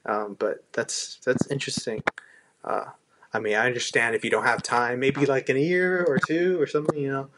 Um, 0.05 0.35
but 0.37 0.63
that's 0.73 1.19
that's 1.25 1.47
interesting. 1.47 2.03
Uh, 2.63 2.85
I 3.33 3.39
mean, 3.39 3.55
I 3.55 3.65
understand 3.65 4.15
if 4.15 4.23
you 4.23 4.31
don't 4.31 4.45
have 4.45 4.63
time, 4.63 4.99
maybe 4.99 5.25
like 5.25 5.49
in 5.49 5.57
a 5.57 5.61
year 5.61 6.03
or 6.03 6.19
two 6.19 6.59
or 6.59 6.67
something, 6.67 6.99
you 6.99 7.11
know, 7.11 7.29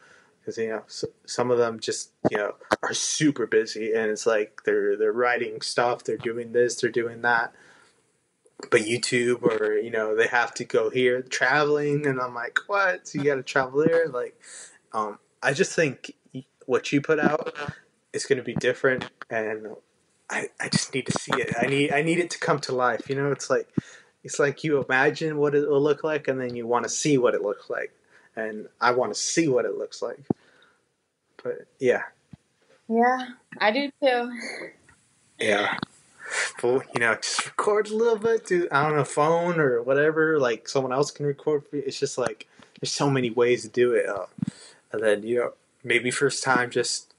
because 0.42 0.58
you 0.58 0.68
know 0.68 0.82
so, 0.88 1.06
some 1.24 1.50
of 1.50 1.58
them 1.58 1.78
just 1.78 2.10
you 2.30 2.36
know 2.36 2.54
are 2.82 2.92
super 2.92 3.46
busy 3.46 3.92
and 3.92 4.10
it's 4.10 4.26
like 4.26 4.62
they're 4.64 4.96
they're 4.96 5.12
writing 5.12 5.60
stuff, 5.60 6.02
they're 6.04 6.16
doing 6.16 6.52
this, 6.52 6.80
they're 6.80 6.90
doing 6.90 7.22
that. 7.22 7.52
But 8.70 8.82
YouTube 8.82 9.42
or 9.42 9.74
you 9.74 9.90
know 9.90 10.16
they 10.16 10.26
have 10.26 10.54
to 10.54 10.64
go 10.64 10.90
here 10.90 11.22
traveling, 11.22 12.06
and 12.06 12.20
I'm 12.20 12.34
like, 12.34 12.60
what? 12.66 13.08
So 13.08 13.18
you 13.18 13.24
got 13.24 13.34
to 13.36 13.42
travel 13.42 13.84
there? 13.84 14.08
Like, 14.08 14.40
um, 14.92 15.18
I 15.42 15.52
just 15.52 15.74
think 15.74 16.14
what 16.66 16.92
you 16.92 17.00
put 17.00 17.18
out 17.18 17.54
is 18.12 18.24
going 18.24 18.38
to 18.38 18.44
be 18.44 18.54
different, 18.54 19.10
and 19.30 19.68
I, 20.30 20.48
I 20.60 20.68
just 20.68 20.94
need 20.94 21.06
to 21.06 21.12
see 21.12 21.32
it. 21.32 21.52
I 21.60 21.66
need 21.66 21.92
I 21.92 22.02
need 22.02 22.18
it 22.18 22.30
to 22.30 22.38
come 22.38 22.58
to 22.60 22.74
life. 22.74 23.08
You 23.08 23.16
know, 23.16 23.32
it's 23.32 23.50
like 23.50 23.68
it's 24.22 24.38
like 24.38 24.62
you 24.64 24.82
imagine 24.82 25.36
what 25.36 25.54
it 25.54 25.68
will 25.68 25.82
look 25.82 26.04
like, 26.04 26.28
and 26.28 26.40
then 26.40 26.54
you 26.54 26.66
want 26.66 26.84
to 26.84 26.88
see 26.88 27.18
what 27.18 27.34
it 27.34 27.42
looks 27.42 27.68
like, 27.68 27.92
and 28.36 28.68
I 28.80 28.92
want 28.92 29.12
to 29.14 29.18
see 29.18 29.48
what 29.48 29.64
it 29.64 29.76
looks 29.76 30.02
like. 30.02 30.20
But 31.42 31.66
yeah. 31.78 32.02
Yeah, 32.88 33.26
I 33.58 33.70
do 33.70 33.90
too. 34.02 34.32
Yeah. 35.38 35.76
you 36.62 36.82
know, 36.98 37.14
just 37.16 37.46
record 37.46 37.90
a 37.90 37.96
little 37.96 38.18
bit 38.18 38.46
to 38.46 38.68
I 38.70 38.84
don't 38.84 38.96
know, 38.96 39.02
a 39.02 39.04
phone 39.04 39.58
or 39.58 39.82
whatever. 39.82 40.38
Like 40.38 40.68
someone 40.68 40.92
else 40.92 41.10
can 41.10 41.26
record 41.26 41.66
for 41.66 41.76
you. 41.76 41.82
It's 41.86 41.98
just 41.98 42.18
like 42.18 42.48
there's 42.80 42.92
so 42.92 43.10
many 43.10 43.30
ways 43.30 43.62
to 43.62 43.68
do 43.68 43.92
it. 43.92 44.08
Uh, 44.08 44.26
and 44.92 45.02
then 45.02 45.22
you 45.22 45.38
know, 45.38 45.52
maybe 45.84 46.10
first 46.10 46.42
time 46.42 46.70
just 46.70 47.12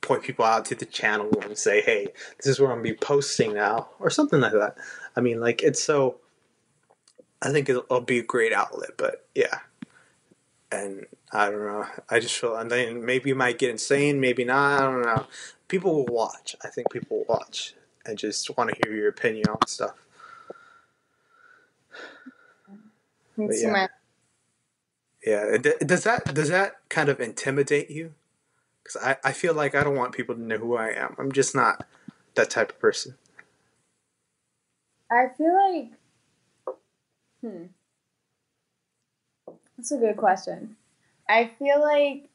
point 0.00 0.22
people 0.22 0.44
out 0.44 0.66
to 0.66 0.74
the 0.74 0.84
channel 0.84 1.30
and 1.42 1.56
say, 1.56 1.80
hey, 1.80 2.08
this 2.36 2.46
is 2.46 2.60
where 2.60 2.70
I'm 2.70 2.78
gonna 2.78 2.90
be 2.90 2.94
posting 2.94 3.54
now, 3.54 3.88
or 3.98 4.10
something 4.10 4.40
like 4.40 4.52
that. 4.52 4.76
I 5.16 5.20
mean, 5.20 5.40
like 5.40 5.62
it's 5.62 5.82
so. 5.82 6.16
I 7.42 7.50
think 7.50 7.68
it'll, 7.68 7.82
it'll 7.82 8.00
be 8.00 8.20
a 8.20 8.22
great 8.22 8.54
outlet, 8.54 8.92
but 8.96 9.26
yeah, 9.34 9.58
and 10.70 11.06
I 11.32 11.50
don't 11.50 11.66
know. 11.66 11.86
I 12.10 12.20
just 12.20 12.36
feel, 12.38 12.56
and 12.56 12.70
then 12.70 13.04
maybe 13.04 13.30
you 13.30 13.34
might 13.34 13.58
get 13.58 13.70
insane, 13.70 14.20
maybe 14.20 14.44
not. 14.44 14.80
I 14.80 14.84
don't 14.84 15.02
know. 15.02 15.26
People 15.68 15.94
will 15.94 16.06
watch. 16.06 16.56
I 16.64 16.68
think 16.68 16.90
people 16.90 17.18
will 17.18 17.26
watch 17.28 17.74
and 18.04 18.18
just 18.18 18.56
want 18.56 18.70
to 18.70 18.76
hear 18.84 18.96
your 18.96 19.08
opinion 19.08 19.48
on 19.48 19.66
stuff. 19.66 19.94
But 23.36 23.56
yeah. 23.56 23.86
yeah. 25.26 25.56
Does 25.58 26.04
that 26.04 26.34
does 26.34 26.50
that 26.50 26.76
kind 26.88 27.08
of 27.08 27.20
intimidate 27.20 27.90
you? 27.90 28.14
Because 28.82 29.02
I, 29.02 29.16
I 29.24 29.32
feel 29.32 29.54
like 29.54 29.74
I 29.74 29.82
don't 29.82 29.96
want 29.96 30.12
people 30.12 30.34
to 30.34 30.40
know 30.40 30.58
who 30.58 30.76
I 30.76 30.90
am. 30.90 31.16
I'm 31.18 31.32
just 31.32 31.54
not 31.54 31.86
that 32.34 32.50
type 32.50 32.70
of 32.70 32.78
person. 32.78 33.14
I 35.10 35.28
feel 35.36 35.54
like, 35.54 36.76
hmm, 37.40 37.64
that's 39.76 39.92
a 39.92 39.98
good 39.98 40.16
question. 40.16 40.76
I 41.28 41.50
feel 41.58 41.80
like 41.80 42.28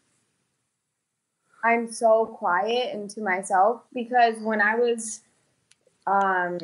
I'm 1.63 1.91
so 1.91 2.25
quiet 2.25 2.93
and 2.93 3.09
to 3.11 3.21
myself 3.21 3.81
because 3.93 4.35
when 4.41 4.61
I 4.61 4.75
was 4.75 5.21
um 6.07 6.57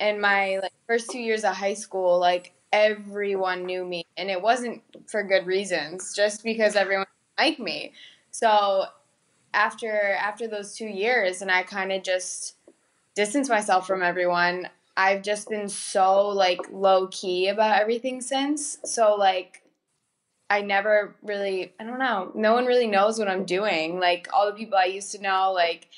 in 0.00 0.20
my 0.20 0.58
like 0.62 0.72
first 0.86 1.10
two 1.10 1.20
years 1.20 1.44
of 1.44 1.54
high 1.54 1.74
school, 1.74 2.18
like 2.18 2.52
everyone 2.72 3.64
knew 3.66 3.84
me 3.84 4.06
and 4.16 4.30
it 4.30 4.42
wasn't 4.42 4.82
for 5.06 5.22
good 5.22 5.46
reasons, 5.46 6.14
just 6.14 6.44
because 6.44 6.76
everyone 6.76 7.06
liked 7.38 7.60
me. 7.60 7.92
So 8.30 8.86
after 9.54 10.14
after 10.14 10.48
those 10.48 10.76
two 10.76 10.88
years 10.88 11.42
and 11.42 11.50
I 11.50 11.62
kind 11.64 11.92
of 11.92 12.02
just 12.02 12.56
distanced 13.14 13.50
myself 13.50 13.86
from 13.86 14.02
everyone, 14.02 14.68
I've 14.96 15.22
just 15.22 15.48
been 15.50 15.68
so 15.68 16.28
like 16.28 16.60
low 16.72 17.08
key 17.08 17.48
about 17.48 17.80
everything 17.80 18.20
since. 18.20 18.78
So 18.84 19.16
like 19.16 19.62
I 20.48 20.62
never 20.62 21.16
really, 21.22 21.72
I 21.80 21.84
don't 21.84 21.98
know, 21.98 22.30
no 22.34 22.54
one 22.54 22.66
really 22.66 22.86
knows 22.86 23.18
what 23.18 23.28
I'm 23.28 23.44
doing. 23.44 23.98
Like 23.98 24.28
all 24.32 24.46
the 24.46 24.52
people 24.52 24.78
I 24.78 24.84
used 24.84 25.12
to 25.12 25.20
know, 25.20 25.52
like 25.52 25.88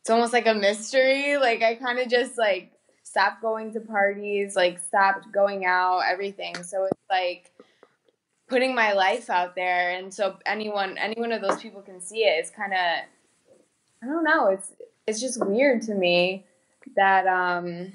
it's 0.00 0.10
almost 0.10 0.32
like 0.32 0.46
a 0.46 0.54
mystery. 0.54 1.36
Like 1.36 1.62
I 1.62 1.74
kind 1.74 1.98
of 1.98 2.08
just 2.08 2.38
like 2.38 2.72
stopped 3.02 3.42
going 3.42 3.72
to 3.72 3.80
parties, 3.80 4.56
like 4.56 4.78
stopped 4.78 5.30
going 5.32 5.66
out, 5.66 6.02
everything. 6.10 6.62
So 6.62 6.84
it's 6.84 7.00
like 7.10 7.50
putting 8.48 8.74
my 8.74 8.92
life 8.92 9.28
out 9.28 9.54
there, 9.54 9.90
and 9.90 10.12
so 10.12 10.36
anyone, 10.46 10.96
any 10.96 11.14
one 11.20 11.32
of 11.32 11.42
those 11.42 11.60
people 11.60 11.82
can 11.82 12.00
see 12.00 12.24
it. 12.24 12.38
It's 12.40 12.50
kind 12.50 12.72
of, 12.72 12.78
I 14.02 14.06
don't 14.06 14.24
know. 14.24 14.46
It's 14.46 14.72
it's 15.06 15.20
just 15.20 15.44
weird 15.44 15.82
to 15.82 15.94
me 15.94 16.46
that 16.96 17.26
um 17.26 17.92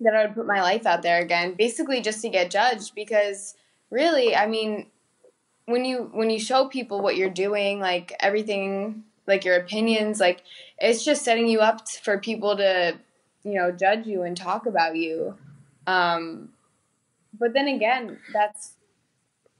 that 0.00 0.14
I 0.14 0.26
would 0.26 0.34
put 0.34 0.46
my 0.46 0.60
life 0.60 0.84
out 0.84 1.02
there 1.02 1.22
again, 1.22 1.54
basically 1.56 2.00
just 2.00 2.20
to 2.22 2.28
get 2.28 2.50
judged 2.50 2.94
because 2.94 3.54
really, 3.90 4.36
I 4.36 4.46
mean, 4.46 4.86
when 5.66 5.84
you 5.84 6.10
when 6.12 6.30
you 6.30 6.38
show 6.38 6.68
people 6.68 7.00
what 7.00 7.16
you're 7.16 7.30
doing, 7.30 7.80
like 7.80 8.12
everything, 8.20 9.04
like 9.26 9.44
your 9.44 9.56
opinions, 9.56 10.20
like 10.20 10.42
it's 10.78 11.04
just 11.04 11.24
setting 11.24 11.48
you 11.48 11.60
up 11.60 11.88
for 11.88 12.18
people 12.18 12.56
to, 12.56 12.98
you 13.44 13.54
know, 13.54 13.70
judge 13.72 14.06
you 14.06 14.22
and 14.22 14.36
talk 14.36 14.66
about 14.66 14.96
you. 14.96 15.36
Um, 15.86 16.50
but 17.38 17.52
then 17.54 17.68
again, 17.68 18.18
that's 18.32 18.74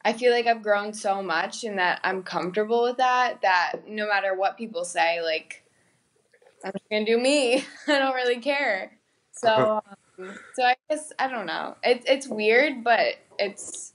I 0.05 0.13
feel 0.13 0.33
like 0.33 0.47
I've 0.47 0.63
grown 0.63 0.93
so 0.93 1.23
much 1.23 1.65
and 1.65 1.79
that 1.79 2.01
I'm 2.05 2.23
comfortable 2.23 2.83
with 2.83 2.99
that 2.99 3.41
that 3.43 3.89
no 3.89 4.07
matter 4.07 4.35
what 4.35 4.59
people 4.59 4.85
say, 4.85 5.23
like 5.23 5.65
I'm 6.63 6.73
just 6.73 6.89
gonna 6.91 7.07
do 7.07 7.19
me. 7.19 7.65
I 7.89 7.99
don't 7.99 8.15
really 8.15 8.41
care. 8.41 8.93
So, 9.33 9.81
um, 10.19 10.35
so 10.55 10.65
I 10.65 10.77
guess 10.91 11.13
I 11.19 11.29
don't 11.29 11.47
know. 11.47 11.77
It's 11.83 12.05
it's 12.07 12.29
weird, 12.29 12.85
but 12.85 13.15
it's 13.39 13.94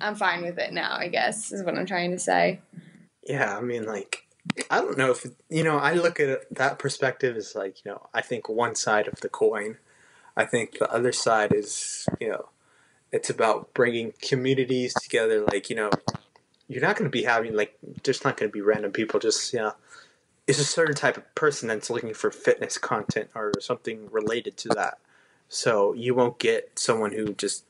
I'm 0.00 0.14
fine 0.14 0.42
with 0.42 0.58
it 0.58 0.72
now, 0.72 0.96
I 0.96 1.08
guess, 1.08 1.52
is 1.52 1.62
what 1.62 1.76
I'm 1.76 1.86
trying 1.86 2.12
to 2.12 2.18
say. 2.18 2.60
Yeah, 3.22 3.56
I 3.56 3.60
mean, 3.60 3.84
like, 3.84 4.26
I 4.70 4.80
don't 4.80 4.98
know 4.98 5.10
if, 5.10 5.26
you 5.48 5.62
know, 5.62 5.78
I 5.78 5.92
look 5.92 6.18
at 6.18 6.28
it, 6.28 6.54
that 6.54 6.78
perspective 6.78 7.36
as 7.36 7.54
like, 7.54 7.84
you 7.84 7.90
know, 7.92 8.08
I 8.12 8.20
think 8.22 8.48
one 8.48 8.74
side 8.74 9.06
of 9.06 9.20
the 9.20 9.28
coin. 9.28 9.78
I 10.36 10.44
think 10.44 10.78
the 10.78 10.90
other 10.90 11.12
side 11.12 11.52
is, 11.52 12.06
you 12.18 12.30
know, 12.30 12.48
it's 13.12 13.30
about 13.30 13.74
bringing 13.74 14.14
communities 14.22 14.94
together. 14.94 15.44
Like, 15.44 15.68
you 15.68 15.76
know, 15.76 15.90
you're 16.68 16.82
not 16.82 16.96
going 16.96 17.04
to 17.04 17.10
be 17.10 17.24
having, 17.24 17.54
like, 17.54 17.76
there's 18.02 18.24
not 18.24 18.36
going 18.36 18.50
to 18.50 18.52
be 18.52 18.62
random 18.62 18.92
people 18.92 19.20
just, 19.20 19.52
you 19.52 19.60
know, 19.60 19.74
it's 20.46 20.58
a 20.58 20.64
certain 20.64 20.96
type 20.96 21.16
of 21.16 21.34
person 21.34 21.68
that's 21.68 21.90
looking 21.90 22.14
for 22.14 22.30
fitness 22.30 22.78
content 22.78 23.30
or 23.34 23.52
something 23.60 24.08
related 24.10 24.56
to 24.56 24.68
that. 24.70 24.98
So 25.48 25.92
you 25.92 26.14
won't 26.14 26.38
get 26.38 26.78
someone 26.78 27.12
who 27.12 27.34
just 27.34 27.64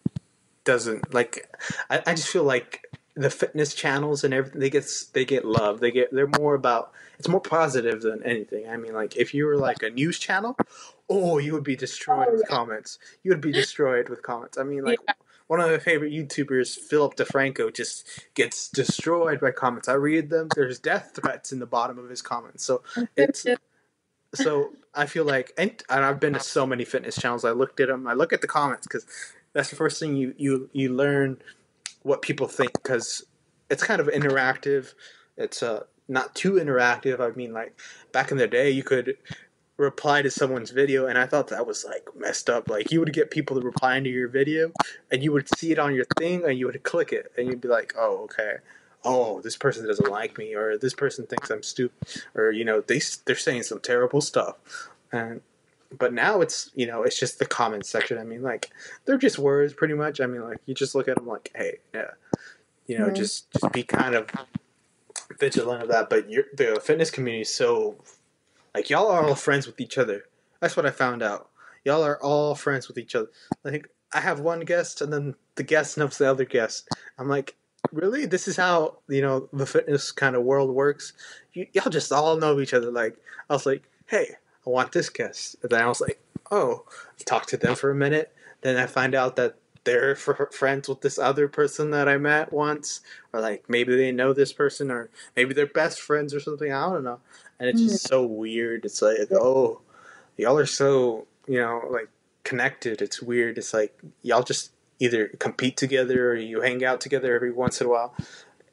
doesn't 0.64 1.12
like. 1.12 1.48
I, 1.90 2.03
I 2.07 2.14
just 2.14 2.29
feel 2.29 2.44
like 2.44 2.83
the 3.14 3.31
fitness 3.31 3.75
channels 3.75 4.25
and 4.25 4.33
everything 4.33 4.61
they 4.61 4.70
get 4.70 4.90
they 5.12 5.25
get 5.25 5.44
love. 5.44 5.81
They 5.81 5.90
get 5.90 6.12
they're 6.12 6.27
more 6.27 6.55
about 6.55 6.92
it's 7.18 7.29
more 7.29 7.40
positive 7.40 8.03
than 8.03 8.22
anything. 8.25 8.68
I 8.68 8.77
mean, 8.77 8.94
like 8.94 9.16
if 9.16 9.35
you 9.35 9.46
were 9.46 9.57
like 9.57 9.83
a 9.83 9.90
news 9.90 10.18
channel, 10.18 10.57
oh, 11.09 11.38
you 11.38 11.53
would 11.53 11.64
be 11.64 11.77
destroyed 11.77 12.29
oh, 12.29 12.33
with 12.33 12.44
yeah. 12.48 12.57
comments. 12.57 12.98
You 13.22 13.31
would 13.33 13.40
be 13.40 13.53
destroyed 13.62 14.09
with 14.09 14.22
comments. 14.22 14.59
I 14.59 14.62
mean, 14.64 14.85
like. 14.85 15.01
Yeah. 15.07 15.14
One 15.48 15.61
of 15.61 15.70
my 15.70 15.77
favorite 15.77 16.14
YouTubers, 16.14 16.79
Philip 16.79 17.14
DeFranco, 17.16 17.75
just 17.75 18.09
gets 18.33 18.70
destroyed 18.70 19.40
by 19.40 19.51
comments. 19.51 19.87
I 19.87 19.94
read 19.94 20.31
them. 20.31 20.48
There's 20.55 20.79
death 20.79 21.12
threats 21.14 21.53
in 21.53 21.59
the 21.59 21.66
bottom 21.66 21.98
of 21.98 22.09
his 22.09 22.22
comments. 22.22 22.64
So 22.64 22.83
it's 23.18 23.44
so 24.35 24.70
I 24.94 25.07
feel 25.07 25.25
like, 25.25 25.53
and, 25.57 25.83
and 25.90 26.05
I've 26.05 26.20
been 26.20 26.35
to 26.35 26.40
so 26.40 26.66
many 26.66 26.85
fitness 26.85 27.16
channels. 27.16 27.44
I 27.44 27.51
looked 27.51 27.81
at 27.81 27.88
them. 27.88 28.07
I 28.07 28.14
look 28.14 28.33
at 28.33 28.40
the 28.40 28.46
comments 28.46 28.87
because 28.87 29.07
that's 29.53 29.71
the 29.71 29.77
first 29.77 30.01
thing 30.01 30.17
you 30.17 30.35
you 30.37 30.71
you 30.73 30.93
learn 30.95 31.38
what 32.03 32.23
people 32.23 32.49
think 32.49 32.73
because 32.73 33.25
it's 33.71 33.83
kind 33.83 34.01
of 34.01 34.09
interactive. 34.09 34.95
It's 35.37 35.62
uh 35.62 35.85
not 36.09 36.35
too 36.35 36.53
interactive. 36.53 37.21
I 37.21 37.35
mean, 37.35 37.53
like 37.53 37.79
back 38.12 38.31
in 38.31 38.37
the 38.37 38.47
day, 38.47 38.71
you 38.71 38.83
could 38.83 39.17
reply 39.77 40.23
to 40.23 40.31
someone's 40.31 40.71
video, 40.71 41.07
and 41.07 41.19
I 41.19 41.27
thought 41.27 41.49
that 41.49 41.67
was 41.67 41.85
like 41.85 42.07
messed 42.17 42.51
up. 42.51 42.69
Like 42.69 42.91
you 42.91 43.01
would 43.01 43.12
get 43.12 43.31
people 43.31 43.59
to 43.59 43.67
reply 43.67 43.97
into 43.97 44.11
your 44.11 44.29
video, 44.29 44.73
and 45.11 45.23
you 45.23 45.33
would 45.33 45.49
see 45.57 45.73
it 45.73 45.79
on 45.79 45.95
your 45.95 46.07
thing, 46.19 46.45
and 46.45 46.59
you 46.59 46.67
would 46.67 46.83
click 46.83 47.12
it, 47.12 47.33
and 47.37 47.49
you'd 47.49 47.61
be 47.61 47.69
like, 47.69 47.95
"Oh, 47.97 48.25
okay." 48.25 48.57
Oh, 49.05 49.41
this 49.41 49.57
person 49.57 49.85
doesn't 49.87 50.11
like 50.11 50.38
me, 50.38 50.55
or 50.55 50.79
this 50.79 50.95
person 50.95 51.27
thinks 51.27 51.51
I'm 51.51 51.62
stupid, 51.65 51.97
or 52.35 52.53
you 52.53 52.65
know, 52.65 52.81
they 52.81 53.01
they're 53.27 53.37
saying 53.37 53.65
some 53.65 53.81
terrible 53.81 54.21
stuff, 54.21 54.57
and 55.11 55.41
but 55.98 56.12
now 56.12 56.40
it's 56.40 56.70
you 56.74 56.87
know 56.87 57.02
it's 57.02 57.18
just 57.18 57.38
the 57.38 57.46
comments 57.46 57.88
section. 57.88 58.18
I 58.18 58.24
mean, 58.24 58.42
like 58.42 58.70
they're 59.05 59.18
just 59.18 59.38
words, 59.38 59.72
pretty 59.72 59.94
much. 59.94 60.20
I 60.20 60.26
mean, 60.26 60.42
like 60.42 60.59
you 60.66 60.74
just 60.74 60.94
look 60.94 61.09
at 61.09 61.16
them 61.16 61.26
like, 61.26 61.50
hey, 61.55 61.78
yeah, 61.94 62.11
you 62.87 62.98
know, 62.98 63.07
mm-hmm. 63.07 63.14
just 63.14 63.50
just 63.52 63.72
be 63.72 63.83
kind 63.83 64.14
of 64.14 64.28
vigilant 65.38 65.83
of 65.83 65.88
that. 65.88 66.11
But 66.11 66.31
you're, 66.31 66.44
the 66.55 66.81
fitness 66.83 67.11
community 67.11 67.42
is 67.42 67.55
so 67.55 67.96
like 68.74 68.90
y'all 68.90 69.09
are 69.09 69.26
all 69.26 69.35
friends 69.35 69.66
with 69.66 69.81
each 69.81 69.98
other. 69.98 70.24
That's 70.61 70.76
what 70.76 70.87
I 70.87 70.90
found 70.90 71.22
out. 71.22 71.48
Y'all 71.85 72.05
are 72.05 72.20
all 72.22 72.55
friends 72.55 72.88
with 72.88 72.98
each 72.98 73.14
other. 73.14 73.31
Like 73.64 73.88
I 74.12 74.20
have 74.20 74.40
one 74.40 74.61
guest, 74.61 75.00
and 75.00 75.12
then 75.12 75.35
the 75.57 75.62
guest 75.62 75.98
knows 75.98 76.18
the 76.18 76.31
other 76.31 76.44
guest. 76.44 76.88
I'm 77.18 77.28
like, 77.28 77.57
really? 77.92 78.26
This 78.26 78.48
is 78.48 78.57
how 78.57 78.98
you 79.09 79.22
know 79.22 79.48
the 79.52 79.66
fitness 79.66 80.12
kind 80.12 80.37
of 80.37 80.42
world 80.42 80.70
works. 80.70 81.12
You, 81.52 81.66
y'all 81.72 81.90
just 81.90 82.12
all 82.12 82.37
know 82.37 82.61
each 82.61 82.74
other. 82.74 82.90
Like 82.90 83.16
I 83.50 83.55
was 83.55 83.66
like, 83.66 83.83
hey, 84.07 84.37
I 84.66 84.70
want 84.70 84.92
this 84.92 85.09
guest. 85.09 85.57
And 85.62 85.70
then 85.70 85.83
I 85.83 85.87
was 85.87 86.01
like, 86.01 86.20
oh, 86.51 86.85
talk 87.25 87.46
to 87.46 87.57
them 87.57 87.75
for 87.75 87.90
a 87.90 87.94
minute. 87.94 88.35
Then 88.61 88.77
I 88.77 88.87
find 88.87 89.14
out 89.14 89.37
that 89.37 89.57
they're 89.85 90.14
friends 90.14 90.88
with 90.88 91.01
this 91.01 91.18
other 91.18 91.48
person 91.48 91.90
that 91.90 92.09
I 92.09 92.16
met 92.16 92.53
once, 92.53 93.01
or 93.33 93.40
like 93.40 93.68
maybe 93.68 93.96
they 93.96 94.12
know 94.12 94.33
this 94.33 94.53
person, 94.53 94.90
or 94.90 95.11
maybe 95.35 95.55
they're 95.55 95.66
best 95.66 96.01
friends 96.01 96.33
or 96.33 96.40
something. 96.40 96.72
I 96.72 96.88
don't 96.88 97.05
know. 97.05 97.18
And 97.59 97.68
it's 97.68 97.81
just 97.81 98.05
mm-hmm. 98.05 98.14
so 98.14 98.27
weird. 98.27 98.85
It's 98.85 99.03
like, 99.03 99.33
oh, 99.33 99.81
y'all 100.37 100.59
are 100.59 100.66
so 100.66 101.27
you 101.46 101.59
know 101.59 101.83
like 101.90 102.09
connected. 102.44 103.03
It's 103.03 103.20
weird. 103.20 103.59
It's 103.59 103.75
like 103.75 103.98
y'all 104.22 104.42
just 104.42 104.72
either 105.01 105.29
compete 105.40 105.77
together 105.77 106.31
or 106.31 106.37
you 106.37 106.61
hang 106.61 106.85
out 106.85 107.01
together 107.01 107.35
every 107.35 107.53
once 107.53 107.81
in 107.81 107.88
a 107.88 107.90
while. 107.90 108.14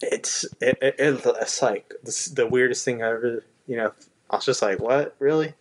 It's 0.01 0.45
it, 0.61 0.77
it 0.81 0.95
it's 0.99 1.61
like 1.61 1.93
the 2.03 2.47
weirdest 2.47 2.85
thing 2.85 3.01
I 3.01 3.09
ever 3.09 3.43
you 3.67 3.77
know. 3.77 3.93
I 4.29 4.35
was 4.35 4.45
just 4.45 4.61
like, 4.61 4.79
what 4.79 5.15
really? 5.17 5.55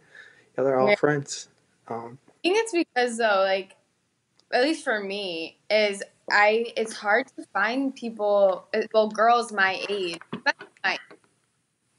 Yeah, 0.59 0.65
they're 0.65 0.79
all 0.81 0.89
yeah. 0.89 0.97
friends. 0.97 1.49
Um, 1.87 2.19
I 2.29 2.33
think 2.43 2.57
it's 2.59 2.73
because 2.73 3.17
though, 3.17 3.43
like 3.45 3.77
at 4.53 4.63
least 4.63 4.83
for 4.83 5.01
me, 5.01 5.57
is 5.71 6.03
I 6.31 6.73
it's 6.77 6.95
hard 6.95 7.29
to 7.37 7.45
find 7.53 7.95
people, 7.95 8.67
uh, 8.75 8.83
well, 8.93 9.09
girls 9.09 9.53
my 9.53 9.81
age, 9.89 10.19
my, 10.83 10.99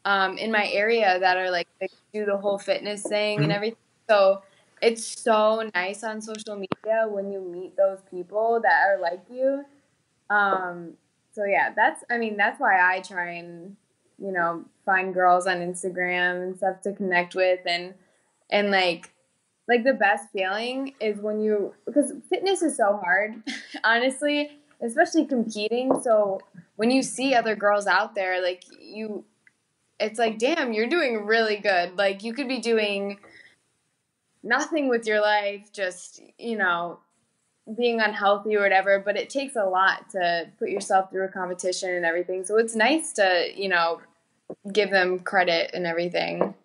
um, 0.04 0.38
in 0.38 0.52
my 0.52 0.67
area 0.67 1.17
that 1.19 1.38
are 1.38 1.50
like 1.50 1.69
do 2.13 2.26
the 2.26 2.36
whole 2.36 2.58
fitness 2.58 3.02
thing 3.04 3.38
mm-hmm. 3.38 3.43
and 3.43 3.54
everything. 3.54 3.78
So 4.10 4.41
it's 4.82 5.06
so 5.06 5.69
nice 5.74 6.04
on 6.04 6.22
social 6.22 6.56
media 6.56 7.08
when 7.08 7.32
you 7.32 7.39
meet 7.39 7.78
those 7.78 8.00
people 8.12 8.60
that 8.62 8.88
are 8.88 9.00
like 9.00 9.22
you. 9.32 9.63
Um, 10.30 10.95
so 11.32 11.45
yeah, 11.45 11.72
that's 11.74 12.04
I 12.12 12.17
mean 12.17 12.36
that's 12.36 12.60
why 12.60 12.78
I 12.93 13.00
try 13.00 13.36
and 13.36 13.78
you 14.22 14.34
know 14.34 14.65
find 14.86 15.13
girls 15.13 15.48
on 15.48 15.60
Instagram 15.60 16.43
and 16.43 16.58
stuff 16.58 16.82
to 16.82 16.91
connect 16.91 17.36
with 17.36 17.62
and 17.65 17.93
and 18.50 18.72
like 18.72 19.12
like 19.68 19.84
the 19.84 19.94
best 19.94 20.30
feeling 20.32 20.94
is 21.00 21.20
when 21.20 21.40
you 21.40 21.74
because 21.86 22.14
fitness 22.30 22.62
is 22.62 22.76
so 22.76 23.00
hard 23.04 23.44
honestly 23.84 24.60
especially 24.82 25.26
competing. 25.26 26.00
So 26.02 26.40
when 26.76 26.92
you 26.92 27.04
see 27.04 27.34
other 27.34 27.56
girls 27.56 27.88
out 27.88 28.16
there 28.16 28.42
like 28.42 28.64
you 28.80 29.26
it's 30.00 30.18
like 30.18 30.38
damn 30.40 30.74
you're 30.74 30.88
doing 30.88 31.26
really 31.26 31.58
good. 31.58 31.98
Like 31.98 32.24
you 32.24 32.34
could 32.34 32.48
be 32.48 32.60
doing 32.60 33.20
nothing 34.42 34.88
with 34.88 35.06
your 35.06 35.22
life 35.22 35.72
just 35.74 36.22
you 36.38 36.58
know 36.58 37.00
being 37.78 38.00
unhealthy 38.00 38.56
or 38.56 38.62
whatever 38.62 38.98
but 38.98 39.18
it 39.18 39.30
takes 39.30 39.56
a 39.56 39.66
lot 39.66 40.10
to 40.10 40.50
put 40.58 40.70
yourself 40.70 41.12
through 41.12 41.26
a 41.26 41.30
competition 41.30 41.94
and 41.94 42.06
everything. 42.06 42.44
So 42.46 42.58
it's 42.58 42.76
nice 42.76 43.14
to 43.14 43.50
you 43.56 43.70
know 43.70 44.02
give 44.72 44.90
them 44.90 45.20
credit 45.20 45.72
and 45.74 45.86
everything 45.86 46.56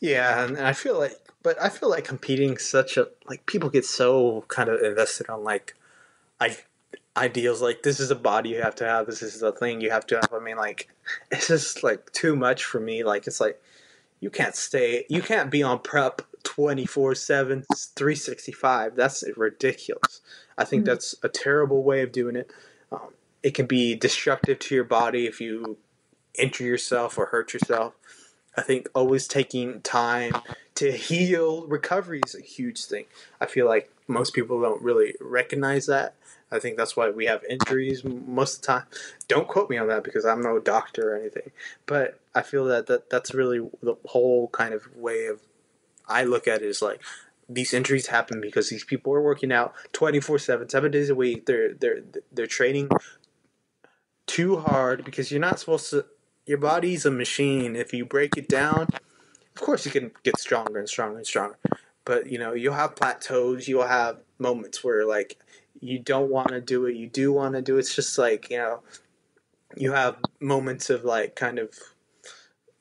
yeah 0.00 0.44
and 0.44 0.58
i 0.58 0.72
feel 0.72 0.98
like 0.98 1.16
but 1.42 1.60
i 1.60 1.68
feel 1.68 1.90
like 1.90 2.04
competing 2.04 2.58
such 2.58 2.96
a 2.96 3.08
like 3.26 3.44
people 3.46 3.70
get 3.70 3.84
so 3.84 4.44
kind 4.48 4.68
of 4.68 4.80
invested 4.80 5.28
on 5.28 5.42
like 5.44 5.74
i 6.40 6.56
ideals 7.16 7.62
like 7.62 7.82
this 7.82 8.00
is 8.00 8.10
a 8.10 8.16
body 8.16 8.50
you 8.50 8.62
have 8.62 8.74
to 8.74 8.84
have 8.84 9.06
this 9.06 9.22
is 9.22 9.42
a 9.42 9.52
thing 9.52 9.80
you 9.80 9.90
have 9.90 10.06
to 10.06 10.16
have. 10.16 10.32
I 10.32 10.40
mean 10.40 10.56
like 10.56 10.88
it's 11.30 11.48
just 11.48 11.82
like 11.82 12.10
too 12.12 12.36
much 12.36 12.64
for 12.64 12.80
me. 12.80 13.04
Like 13.04 13.26
it's 13.26 13.40
like 13.40 13.60
you 14.20 14.30
can't 14.30 14.56
stay 14.56 15.04
you 15.08 15.22
can't 15.22 15.50
be 15.50 15.62
on 15.62 15.78
prep 15.78 16.22
24 16.42 17.14
7 17.14 17.64
365 17.96 18.96
that's 18.96 19.24
ridiculous. 19.36 20.20
I 20.58 20.64
think 20.64 20.82
mm-hmm. 20.82 20.90
that's 20.90 21.14
a 21.22 21.28
terrible 21.28 21.82
way 21.82 22.02
of 22.02 22.12
doing 22.12 22.36
it. 22.36 22.50
Um, 22.92 23.12
it 23.42 23.54
can 23.54 23.66
be 23.66 23.94
destructive 23.94 24.58
to 24.60 24.74
your 24.74 24.84
body 24.84 25.26
if 25.26 25.40
you 25.40 25.78
injure 26.36 26.64
yourself 26.64 27.16
or 27.16 27.26
hurt 27.26 27.52
yourself 27.52 27.94
i 28.56 28.62
think 28.62 28.88
always 28.94 29.26
taking 29.26 29.80
time 29.80 30.32
to 30.74 30.92
heal 30.92 31.66
recovery 31.66 32.20
is 32.26 32.34
a 32.34 32.40
huge 32.40 32.84
thing 32.84 33.04
i 33.40 33.46
feel 33.46 33.66
like 33.66 33.90
most 34.06 34.34
people 34.34 34.60
don't 34.60 34.82
really 34.82 35.14
recognize 35.20 35.86
that 35.86 36.14
I 36.54 36.60
think 36.60 36.76
that's 36.76 36.96
why 36.96 37.10
we 37.10 37.26
have 37.26 37.42
injuries 37.50 38.04
most 38.04 38.56
of 38.56 38.60
the 38.60 38.66
time. 38.66 38.82
Don't 39.26 39.48
quote 39.48 39.68
me 39.68 39.76
on 39.76 39.88
that 39.88 40.04
because 40.04 40.24
I'm 40.24 40.40
no 40.40 40.60
doctor 40.60 41.12
or 41.12 41.18
anything, 41.18 41.50
but 41.84 42.20
I 42.32 42.42
feel 42.42 42.64
that, 42.66 42.86
that 42.86 43.10
that's 43.10 43.34
really 43.34 43.58
the 43.82 43.96
whole 44.06 44.48
kind 44.48 44.72
of 44.72 44.94
way 44.96 45.26
of 45.26 45.40
I 46.06 46.22
look 46.24 46.46
at 46.46 46.62
it 46.62 46.68
is 46.68 46.80
like 46.80 47.00
these 47.48 47.74
injuries 47.74 48.06
happen 48.06 48.40
because 48.40 48.70
these 48.70 48.84
people 48.84 49.12
are 49.14 49.20
working 49.20 49.52
out 49.52 49.74
24/7, 49.92 50.70
7 50.70 50.90
days 50.90 51.10
a 51.10 51.14
week. 51.14 51.46
They're 51.46 51.74
they're 51.74 52.02
they're 52.30 52.46
training 52.46 52.88
too 54.26 54.56
hard 54.58 55.04
because 55.04 55.30
you're 55.30 55.40
not 55.40 55.58
supposed 55.58 55.90
to 55.90 56.06
your 56.46 56.58
body's 56.58 57.06
a 57.06 57.10
machine. 57.10 57.76
If 57.76 57.92
you 57.92 58.04
break 58.04 58.36
it 58.36 58.48
down, 58.48 58.88
of 58.92 59.60
course 59.60 59.84
you 59.84 59.92
can 59.92 60.12
get 60.22 60.38
stronger 60.38 60.78
and 60.78 60.88
stronger 60.88 61.18
and 61.18 61.26
stronger. 61.26 61.58
But 62.04 62.30
you 62.30 62.38
know, 62.38 62.52
you'll 62.52 62.74
have 62.74 62.96
plateaus, 62.96 63.68
you'll 63.68 63.86
have 63.86 64.18
moments 64.38 64.84
where 64.84 65.06
like 65.06 65.38
you 65.80 65.98
don't 65.98 66.30
want 66.30 66.48
to 66.48 66.60
do 66.60 66.86
it, 66.86 66.96
you 66.96 67.08
do 67.08 67.32
want 67.32 67.54
to 67.54 67.62
do 67.62 67.76
it. 67.76 67.80
It's 67.80 67.94
just 67.94 68.18
like, 68.18 68.50
you 68.50 68.58
know, 68.58 68.82
you 69.76 69.92
have 69.92 70.16
moments 70.40 70.90
of 70.90 71.04
like 71.04 71.34
kind 71.34 71.58
of 71.58 71.74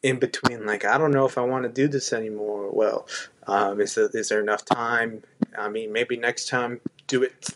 in 0.01 0.19
between 0.19 0.65
like 0.65 0.83
i 0.85 0.97
don't 0.97 1.11
know 1.11 1.25
if 1.25 1.37
i 1.37 1.41
want 1.41 1.63
to 1.63 1.69
do 1.69 1.87
this 1.87 2.11
anymore 2.13 2.69
well 2.71 3.07
um, 3.47 3.81
is, 3.81 3.95
there, 3.95 4.09
is 4.13 4.29
there 4.29 4.41
enough 4.41 4.65
time 4.65 5.23
i 5.57 5.69
mean 5.69 5.91
maybe 5.91 6.17
next 6.17 6.47
time 6.47 6.79
do 7.07 7.23
it 7.23 7.49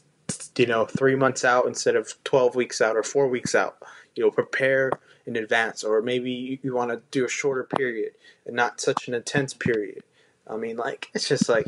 you 0.58 0.66
know 0.66 0.86
three 0.86 1.16
months 1.16 1.44
out 1.46 1.66
instead 1.66 1.96
of 1.96 2.14
12 2.24 2.56
weeks 2.56 2.82
out 2.82 2.96
or 2.96 3.04
four 3.04 3.28
weeks 3.28 3.54
out 3.54 3.78
you 4.16 4.24
know 4.24 4.32
prepare 4.32 4.92
in 5.28 5.36
advance 5.36 5.84
or 5.84 6.02
maybe 6.02 6.32
you, 6.32 6.58
you 6.64 6.74
want 6.74 6.90
to 6.90 7.02
do 7.12 7.24
a 7.26 7.30
shorter 7.30 7.64
period 7.64 8.14
and 8.46 8.56
not 8.56 8.82
such 8.82 9.08
an 9.08 9.14
intense 9.14 9.54
period 9.54 10.02
i 10.48 10.56
mean 10.58 10.78
like 10.78 11.10
it's 11.14 11.28
just 11.28 11.48
like 11.48 11.68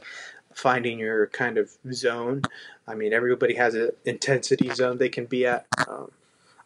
finding 0.59 0.99
your 0.99 1.27
kind 1.27 1.57
of 1.57 1.71
zone. 1.93 2.43
I 2.87 2.95
mean, 2.95 3.13
everybody 3.13 3.55
has 3.55 3.75
an 3.75 3.91
intensity 4.05 4.69
zone 4.69 4.97
they 4.97 5.09
can 5.09 5.25
be 5.25 5.45
at. 5.45 5.65
Um, 5.87 6.11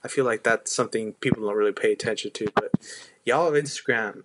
I 0.03 0.08
feel 0.08 0.25
like 0.25 0.43
that's 0.43 0.73
something 0.73 1.13
people 1.13 1.43
don't 1.43 1.56
really 1.56 1.71
pay 1.71 1.91
attention 1.93 2.32
to. 2.32 2.47
But 2.56 2.71
y'all 3.25 3.45
have 3.53 3.62
Instagram. 3.62 4.23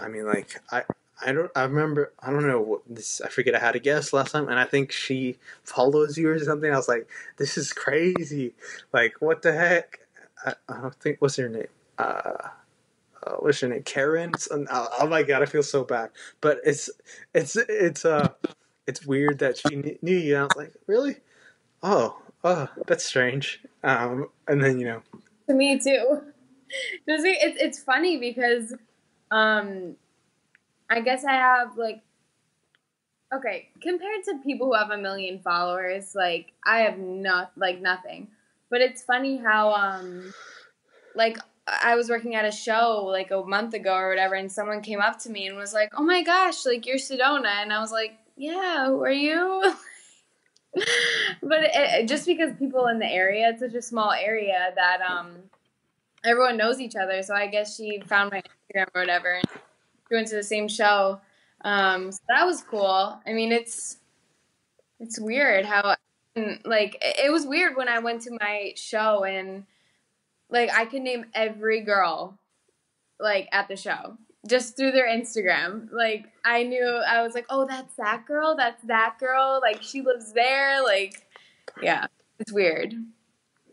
I 0.00 0.08
mean, 0.08 0.26
like 0.26 0.60
I. 0.70 0.82
I 1.24 1.30
don't. 1.30 1.50
I 1.54 1.62
remember. 1.62 2.12
I 2.18 2.30
don't 2.30 2.46
know 2.46 2.60
what 2.60 2.82
this. 2.90 3.20
I 3.20 3.28
forget. 3.28 3.54
I 3.54 3.60
had 3.60 3.76
a 3.76 3.78
guest 3.78 4.12
last 4.12 4.32
time, 4.32 4.48
and 4.48 4.58
I 4.58 4.64
think 4.64 4.90
she 4.90 5.36
follows 5.62 6.18
you 6.18 6.28
or 6.28 6.38
something. 6.40 6.70
I 6.70 6.76
was 6.76 6.88
like, 6.88 7.08
"This 7.36 7.56
is 7.56 7.72
crazy! 7.72 8.52
Like, 8.92 9.14
what 9.20 9.40
the 9.40 9.52
heck?" 9.52 10.00
I, 10.44 10.54
I 10.68 10.80
don't 10.80 10.94
think 10.96 11.22
what's 11.22 11.36
her 11.36 11.48
name. 11.48 11.68
Uh, 11.98 12.48
uh, 13.22 13.36
what's 13.38 13.60
her 13.60 13.68
name? 13.68 13.82
Karen. 13.82 14.32
Oh, 14.50 14.88
oh, 15.00 15.06
my 15.06 15.22
god, 15.22 15.42
I 15.42 15.46
feel 15.46 15.62
so 15.62 15.84
bad. 15.84 16.10
But 16.40 16.58
it's 16.64 16.90
it's 17.34 17.56
it's 17.56 18.04
uh 18.04 18.30
it's 18.86 19.06
weird 19.06 19.38
that 19.38 19.58
she 19.58 19.76
knew 19.76 20.16
you. 20.16 20.36
And 20.36 20.52
I 20.52 20.58
like, 20.58 20.74
really? 20.86 21.16
Oh, 21.82 22.18
oh, 22.42 22.68
that's 22.86 23.04
strange. 23.04 23.62
Um, 23.82 24.28
and 24.48 24.62
then 24.62 24.78
you 24.78 24.86
know, 24.86 25.02
to 25.48 25.54
me 25.54 25.78
too. 25.78 26.22
It's 27.06 27.60
it's 27.60 27.82
funny 27.82 28.16
because, 28.16 28.74
um, 29.30 29.96
I 30.90 31.00
guess 31.00 31.24
I 31.24 31.34
have 31.34 31.76
like, 31.76 32.02
okay, 33.32 33.68
compared 33.80 34.24
to 34.24 34.38
people 34.42 34.68
who 34.68 34.74
have 34.74 34.90
a 34.90 34.98
million 34.98 35.40
followers, 35.40 36.14
like 36.14 36.52
I 36.66 36.80
have 36.80 36.98
not 36.98 37.52
like 37.56 37.80
nothing. 37.80 38.28
But 38.70 38.80
it's 38.80 39.02
funny 39.02 39.36
how 39.36 39.72
um, 39.72 40.32
like 41.14 41.38
I 41.66 41.96
was 41.96 42.10
working 42.10 42.34
at 42.34 42.44
a 42.44 42.52
show 42.52 43.04
like 43.06 43.30
a 43.30 43.42
month 43.42 43.74
ago 43.74 43.94
or 43.94 44.08
whatever, 44.10 44.34
and 44.34 44.52
someone 44.52 44.82
came 44.82 45.00
up 45.00 45.18
to 45.20 45.30
me 45.30 45.46
and 45.46 45.56
was 45.56 45.72
like, 45.72 45.90
"Oh 45.96 46.02
my 46.02 46.22
gosh, 46.22 46.66
like 46.66 46.86
you're 46.86 46.96
Sedona," 46.96 47.62
and 47.62 47.72
I 47.72 47.80
was 47.80 47.92
like, 47.92 48.18
yeah, 48.36 48.86
who 48.86 49.02
are 49.02 49.10
you? 49.10 49.74
but 50.74 51.60
it, 51.62 52.08
just 52.08 52.26
because 52.26 52.52
people 52.58 52.86
in 52.86 52.98
the 52.98 53.06
area, 53.06 53.50
it's 53.50 53.60
such 53.60 53.74
a 53.74 53.82
small 53.82 54.12
area 54.12 54.72
that 54.74 55.00
um 55.00 55.36
everyone 56.24 56.56
knows 56.56 56.80
each 56.80 56.96
other. 56.96 57.22
So 57.22 57.34
I 57.34 57.46
guess 57.46 57.76
she 57.76 58.00
found 58.06 58.32
my 58.32 58.42
Instagram 58.42 58.86
or 58.94 59.02
whatever. 59.02 59.34
And 59.34 59.44
we 60.10 60.16
went 60.16 60.28
to 60.28 60.36
the 60.36 60.42
same 60.42 60.68
show. 60.68 61.20
Um, 61.64 62.12
so 62.12 62.20
that 62.28 62.44
was 62.44 62.62
cool. 62.62 63.18
I 63.26 63.32
mean, 63.32 63.52
it's 63.52 63.98
it's 65.00 65.20
weird 65.20 65.64
how 65.64 65.96
like 66.64 66.96
it 67.00 67.30
was 67.30 67.46
weird 67.46 67.76
when 67.76 67.88
I 67.88 68.00
went 68.00 68.22
to 68.22 68.36
my 68.40 68.72
show 68.76 69.24
and 69.24 69.64
like 70.50 70.70
I 70.72 70.84
could 70.84 71.02
name 71.02 71.26
every 71.34 71.82
girl 71.82 72.38
like 73.20 73.48
at 73.52 73.68
the 73.68 73.76
show 73.76 74.16
just 74.46 74.76
through 74.76 74.92
their 74.92 75.08
Instagram. 75.08 75.88
Like 75.92 76.26
I 76.44 76.62
knew 76.64 77.02
I 77.06 77.22
was 77.22 77.34
like, 77.34 77.46
oh, 77.50 77.66
that's 77.66 77.94
that 77.96 78.26
girl. 78.26 78.56
That's 78.56 78.82
that 78.84 79.16
girl. 79.18 79.60
Like 79.62 79.82
she 79.82 80.02
lives 80.02 80.32
there. 80.32 80.82
Like, 80.82 81.26
yeah, 81.82 82.06
it's 82.38 82.52
weird. 82.52 82.94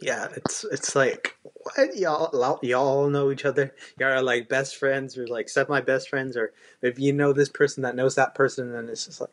Yeah, 0.02 0.30
it's 0.36 0.66
it's 0.72 0.96
like 0.96 1.38
what 1.44 1.96
y'all 1.96 2.60
y'all 2.64 3.10
know 3.10 3.32
each 3.32 3.46
other. 3.46 3.74
Y'all 4.00 4.14
are 4.14 4.24
like 4.24 4.50
best 4.50 4.78
friends 4.78 5.18
or 5.18 5.28
like 5.28 5.50
semi 5.50 5.82
best 5.82 6.10
friends, 6.10 6.36
or 6.36 6.54
if 6.82 6.98
you 6.98 7.14
know 7.14 7.34
this 7.34 7.50
person 7.50 7.84
that 7.84 7.96
knows 7.96 8.16
that 8.16 8.34
person, 8.34 8.74
and 8.74 8.90
it's 8.90 9.06
just 9.06 9.22
like, 9.22 9.30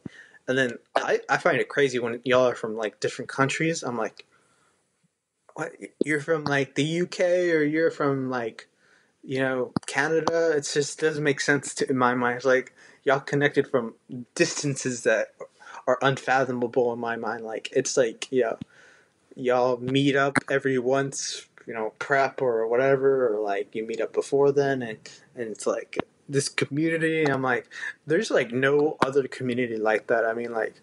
and 0.46 0.58
then 0.58 0.72
I 0.94 1.20
I 1.28 1.38
find 1.38 1.58
it 1.58 1.70
crazy 1.70 1.98
when 1.98 2.20
y'all 2.24 2.48
are 2.48 2.54
from 2.54 2.76
like 2.76 3.00
different 3.00 3.30
countries. 3.30 3.82
I'm 3.82 3.96
like? 3.96 4.24
You're 6.04 6.20
from 6.20 6.44
like 6.44 6.74
the 6.74 7.02
UK 7.02 7.20
or 7.20 7.62
you're 7.62 7.90
from 7.90 8.30
like 8.30 8.68
you 9.22 9.40
know, 9.40 9.72
Canada, 9.86 10.52
it 10.56 10.68
just 10.72 11.00
doesn't 11.00 11.22
make 11.22 11.40
sense 11.40 11.74
to, 11.74 11.90
in 11.90 11.98
my 11.98 12.14
mind. 12.14 12.36
It's 12.36 12.46
like 12.46 12.74
y'all 13.04 13.20
connected 13.20 13.68
from 13.68 13.94
distances 14.34 15.02
that 15.02 15.28
are 15.86 15.98
unfathomable 16.02 16.92
in 16.92 16.98
my 16.98 17.16
mind. 17.16 17.44
Like 17.44 17.68
it's 17.72 17.96
like, 17.96 18.28
you 18.30 18.42
know, 18.42 18.58
y'all 19.36 19.78
meet 19.78 20.16
up 20.16 20.38
every 20.50 20.78
once, 20.78 21.46
you 21.66 21.74
know, 21.74 21.92
prep 21.98 22.40
or 22.40 22.66
whatever, 22.66 23.28
or 23.34 23.40
like 23.40 23.74
you 23.74 23.86
meet 23.86 24.00
up 24.00 24.12
before 24.14 24.52
then, 24.52 24.82
and 24.82 24.98
and 25.34 25.50
it's 25.50 25.66
like 25.66 25.98
this 26.28 26.48
community. 26.48 27.24
I'm 27.24 27.42
like, 27.42 27.68
there's 28.06 28.30
like 28.30 28.52
no 28.52 28.96
other 29.04 29.28
community 29.28 29.76
like 29.76 30.06
that. 30.06 30.24
I 30.24 30.32
mean, 30.32 30.52
like 30.52 30.80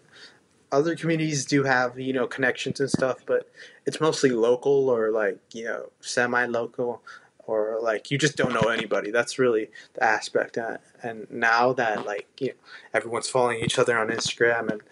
other 0.76 0.94
communities 0.94 1.44
do 1.44 1.64
have 1.64 1.98
you 1.98 2.12
know 2.12 2.26
connections 2.26 2.80
and 2.80 2.90
stuff, 2.90 3.18
but 3.26 3.50
it's 3.86 4.00
mostly 4.00 4.30
local 4.30 4.88
or 4.88 5.10
like 5.10 5.38
you 5.52 5.64
know 5.64 5.90
semi 6.00 6.44
local 6.46 7.02
or 7.46 7.78
like 7.80 8.10
you 8.10 8.18
just 8.18 8.36
don't 8.36 8.52
know 8.52 8.68
anybody. 8.68 9.10
That's 9.10 9.38
really 9.38 9.70
the 9.94 10.04
aspect. 10.04 10.58
And 11.02 11.26
now 11.30 11.72
that 11.72 12.04
like 12.04 12.28
you 12.40 12.48
know, 12.48 12.54
everyone's 12.92 13.28
following 13.28 13.60
each 13.60 13.78
other 13.78 13.96
on 13.98 14.08
Instagram 14.08 14.70
and 14.70 14.82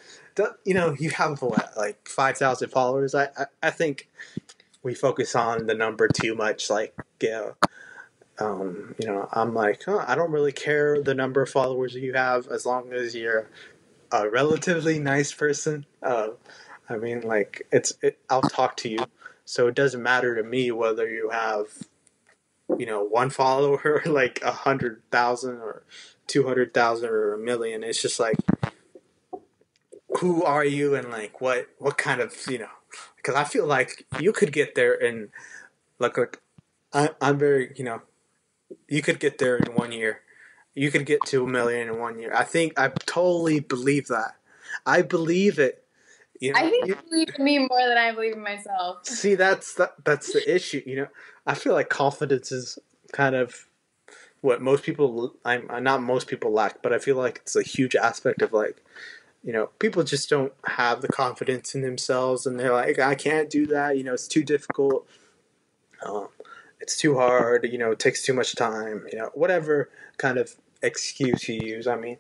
you 0.65 0.75
know 0.75 0.97
you 0.99 1.11
have 1.11 1.43
what 1.43 1.73
like 1.77 2.09
five 2.09 2.39
thousand 2.39 2.71
followers. 2.71 3.15
I, 3.15 3.29
I, 3.37 3.47
I 3.63 3.71
think 3.71 4.09
we 4.83 4.95
focus 4.95 5.35
on 5.35 5.67
the 5.67 5.75
number 5.75 6.09
too 6.09 6.35
much. 6.35 6.71
Like 6.71 6.95
you 7.21 7.31
know, 7.31 7.55
um, 8.39 8.95
you 8.99 9.07
know 9.07 9.29
I'm 9.33 9.55
like 9.55 9.87
I 9.89 10.15
don't 10.15 10.31
really 10.31 10.53
care 10.53 11.03
the 11.03 11.15
number 11.15 11.43
of 11.43 11.51
followers 11.51 11.95
you 11.95 12.15
have 12.15 12.49
as 12.49 12.65
long 12.65 12.93
as 12.93 13.15
you're 13.15 13.49
a 14.15 14.31
relatively 14.31 14.99
nice 15.01 15.33
person. 15.33 15.87
Uh, 16.01 16.29
I 16.89 16.97
mean, 16.97 17.23
like 17.23 17.67
it's 17.73 17.95
it, 18.01 18.19
I'll 18.31 18.43
talk 18.43 18.77
to 18.79 18.89
you, 18.89 18.99
so 19.45 19.67
it 19.67 19.75
doesn't 19.75 20.03
matter 20.03 20.37
to 20.37 20.43
me 20.43 20.71
whether 20.71 21.09
you 21.09 21.31
have, 21.31 21.67
you 22.79 22.87
know, 22.87 23.03
one 23.03 23.31
follower, 23.31 24.03
like 24.07 24.41
a 24.43 24.53
hundred 24.53 25.03
thousand 25.11 25.57
or 25.57 25.83
two 26.29 26.47
hundred 26.47 26.73
thousand 26.73 27.11
or 27.11 27.35
a 27.35 27.39
million. 27.39 27.83
It's 27.83 28.01
just 28.01 28.21
like, 28.21 28.37
who 30.21 30.45
are 30.45 30.65
you 30.65 30.95
and 30.95 31.11
like 31.11 31.41
what 31.41 31.67
what 31.79 31.99
kind 31.99 32.21
of 32.21 32.37
you 32.49 32.59
know? 32.59 32.69
Because 33.17 33.35
I 33.35 33.43
feel 33.43 33.67
like 33.67 34.07
you 34.21 34.33
could 34.33 34.53
get 34.53 34.77
there 34.77 34.95
and 34.95 35.31
like 35.99 36.17
like 36.17 36.41
I, 36.93 37.11
I'm 37.21 37.37
very 37.37 37.73
you 37.75 37.85
know, 37.85 38.03
you 38.89 39.03
could 39.03 39.19
get 39.19 39.39
there 39.39 39.57
in 39.57 39.75
one 39.75 39.91
year. 39.91 40.21
You 40.75 40.91
can 40.91 41.05
get 41.05 41.21
to 41.27 41.45
a 41.45 41.47
million 41.47 41.89
in 41.89 41.99
one 41.99 42.19
year. 42.19 42.35
I 42.35 42.45
think 42.45 42.79
I 42.79 42.89
totally 42.89 43.61
believe 43.61 44.09
that. 44.09 44.35
I 44.85 45.03
believe 45.03 45.59
it. 45.59 45.85
You 46.41 46.53
know, 46.53 46.59
I 46.59 46.69
think 46.69 46.89
you 46.89 46.97
believe 47.09 47.29
in 47.39 47.45
me 47.45 47.59
more 47.59 47.87
than 47.89 47.97
I 47.97 48.13
believe 48.13 48.33
in 48.33 48.43
myself. 48.43 49.07
See, 49.07 49.37
that's 49.37 49.75
that, 49.75 49.95
that's 50.05 50.33
the 50.33 50.53
issue. 50.53 50.83
You 50.85 50.97
know, 50.97 51.07
I 51.47 51.55
feel 51.55 51.75
like 51.75 51.89
confidence 51.89 52.51
is 52.51 52.79
kind 53.13 53.37
of 53.37 53.69
what 54.41 54.61
most 54.61 54.83
people. 54.83 55.35
I'm 55.45 55.69
not 55.83 56.03
most 56.03 56.27
people 56.27 56.51
lack, 56.53 56.83
but 56.83 56.93
I 56.93 56.99
feel 56.99 57.17
like 57.17 57.39
it's 57.43 57.55
a 57.55 57.63
huge 57.63 57.95
aspect 57.95 58.43
of 58.43 58.53
like, 58.53 58.83
you 59.45 59.53
know, 59.53 59.71
people 59.79 60.03
just 60.03 60.29
don't 60.29 60.53
have 60.67 61.03
the 61.03 61.09
confidence 61.09 61.75
in 61.75 61.83
themselves, 61.83 62.47
and 62.47 62.59
they're 62.59 62.73
like, 62.73 62.99
I 62.99 63.15
can't 63.15 63.49
do 63.49 63.67
that. 63.69 63.97
You 63.97 64.03
know, 64.03 64.13
it's 64.13 64.29
too 64.29 64.43
difficult. 64.43 65.07
Um, 66.05 66.29
it's 66.81 66.99
too 66.99 67.17
hard. 67.17 67.65
You 67.71 67.79
know, 67.79 67.93
it 67.93 68.01
takes 68.01 68.25
too 68.25 68.35
much 68.35 68.57
time. 68.57 69.07
You 69.13 69.19
know, 69.19 69.31
whatever 69.35 69.89
kind 70.19 70.37
of 70.37 70.55
excuse 70.85 71.49
you 71.49 71.61
use. 71.63 71.87
I 71.87 71.97
mean, 71.97 72.19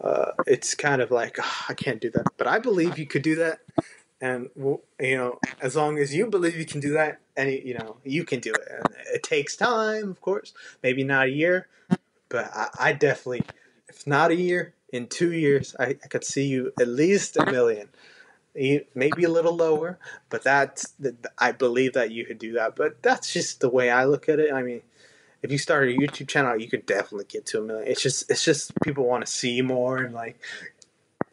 uh, 0.00 0.32
it's 0.46 0.74
kind 0.74 1.02
of 1.02 1.10
like 1.10 1.38
oh, 1.40 1.64
I 1.68 1.74
can't 1.74 2.00
do 2.00 2.10
that, 2.10 2.26
but 2.36 2.46
I 2.46 2.58
believe 2.58 2.98
you 2.98 3.06
could 3.06 3.22
do 3.22 3.36
that, 3.36 3.60
and 4.20 4.48
you 4.56 5.16
know, 5.16 5.38
as 5.60 5.76
long 5.76 5.98
as 5.98 6.14
you 6.14 6.26
believe 6.26 6.56
you 6.56 6.66
can 6.66 6.80
do 6.80 6.92
that, 6.94 7.20
any 7.36 7.60
you 7.66 7.74
know, 7.74 7.96
you 8.04 8.24
can 8.24 8.40
do 8.40 8.52
it. 8.52 8.68
And 8.70 8.94
it 9.14 9.22
takes 9.22 9.56
time, 9.56 10.10
of 10.10 10.20
course, 10.20 10.52
maybe 10.82 11.04
not 11.04 11.26
a 11.26 11.30
year, 11.30 11.68
but 12.28 12.50
I, 12.54 12.68
I 12.78 12.92
definitely, 12.92 13.42
if 13.88 14.06
not 14.06 14.30
a 14.30 14.36
year, 14.36 14.74
in 14.92 15.06
two 15.06 15.32
years, 15.32 15.76
I, 15.78 15.96
I 16.02 16.08
could 16.08 16.24
see 16.24 16.46
you 16.46 16.72
at 16.80 16.88
least 16.88 17.36
a 17.36 17.46
million 17.46 17.88
maybe 18.54 19.24
a 19.24 19.28
little 19.28 19.54
lower, 19.54 19.98
but 20.28 20.42
that's 20.42 20.94
I 21.38 21.52
believe 21.52 21.92
that 21.94 22.10
you 22.10 22.24
could 22.24 22.38
do 22.38 22.52
that. 22.54 22.76
But 22.76 23.02
that's 23.02 23.32
just 23.32 23.60
the 23.60 23.68
way 23.68 23.90
I 23.90 24.04
look 24.04 24.28
at 24.28 24.40
it. 24.40 24.52
I 24.52 24.62
mean, 24.62 24.82
if 25.42 25.50
you 25.50 25.58
start 25.58 25.88
a 25.88 25.92
YouTube 25.92 26.28
channel, 26.28 26.60
you 26.60 26.68
could 26.68 26.86
definitely 26.86 27.26
get 27.28 27.46
to 27.46 27.58
a 27.58 27.62
million. 27.62 27.88
It's 27.88 28.02
just 28.02 28.30
it's 28.30 28.44
just 28.44 28.72
people 28.82 29.04
want 29.04 29.24
to 29.24 29.30
see 29.30 29.62
more 29.62 29.98
and 29.98 30.14
like 30.14 30.38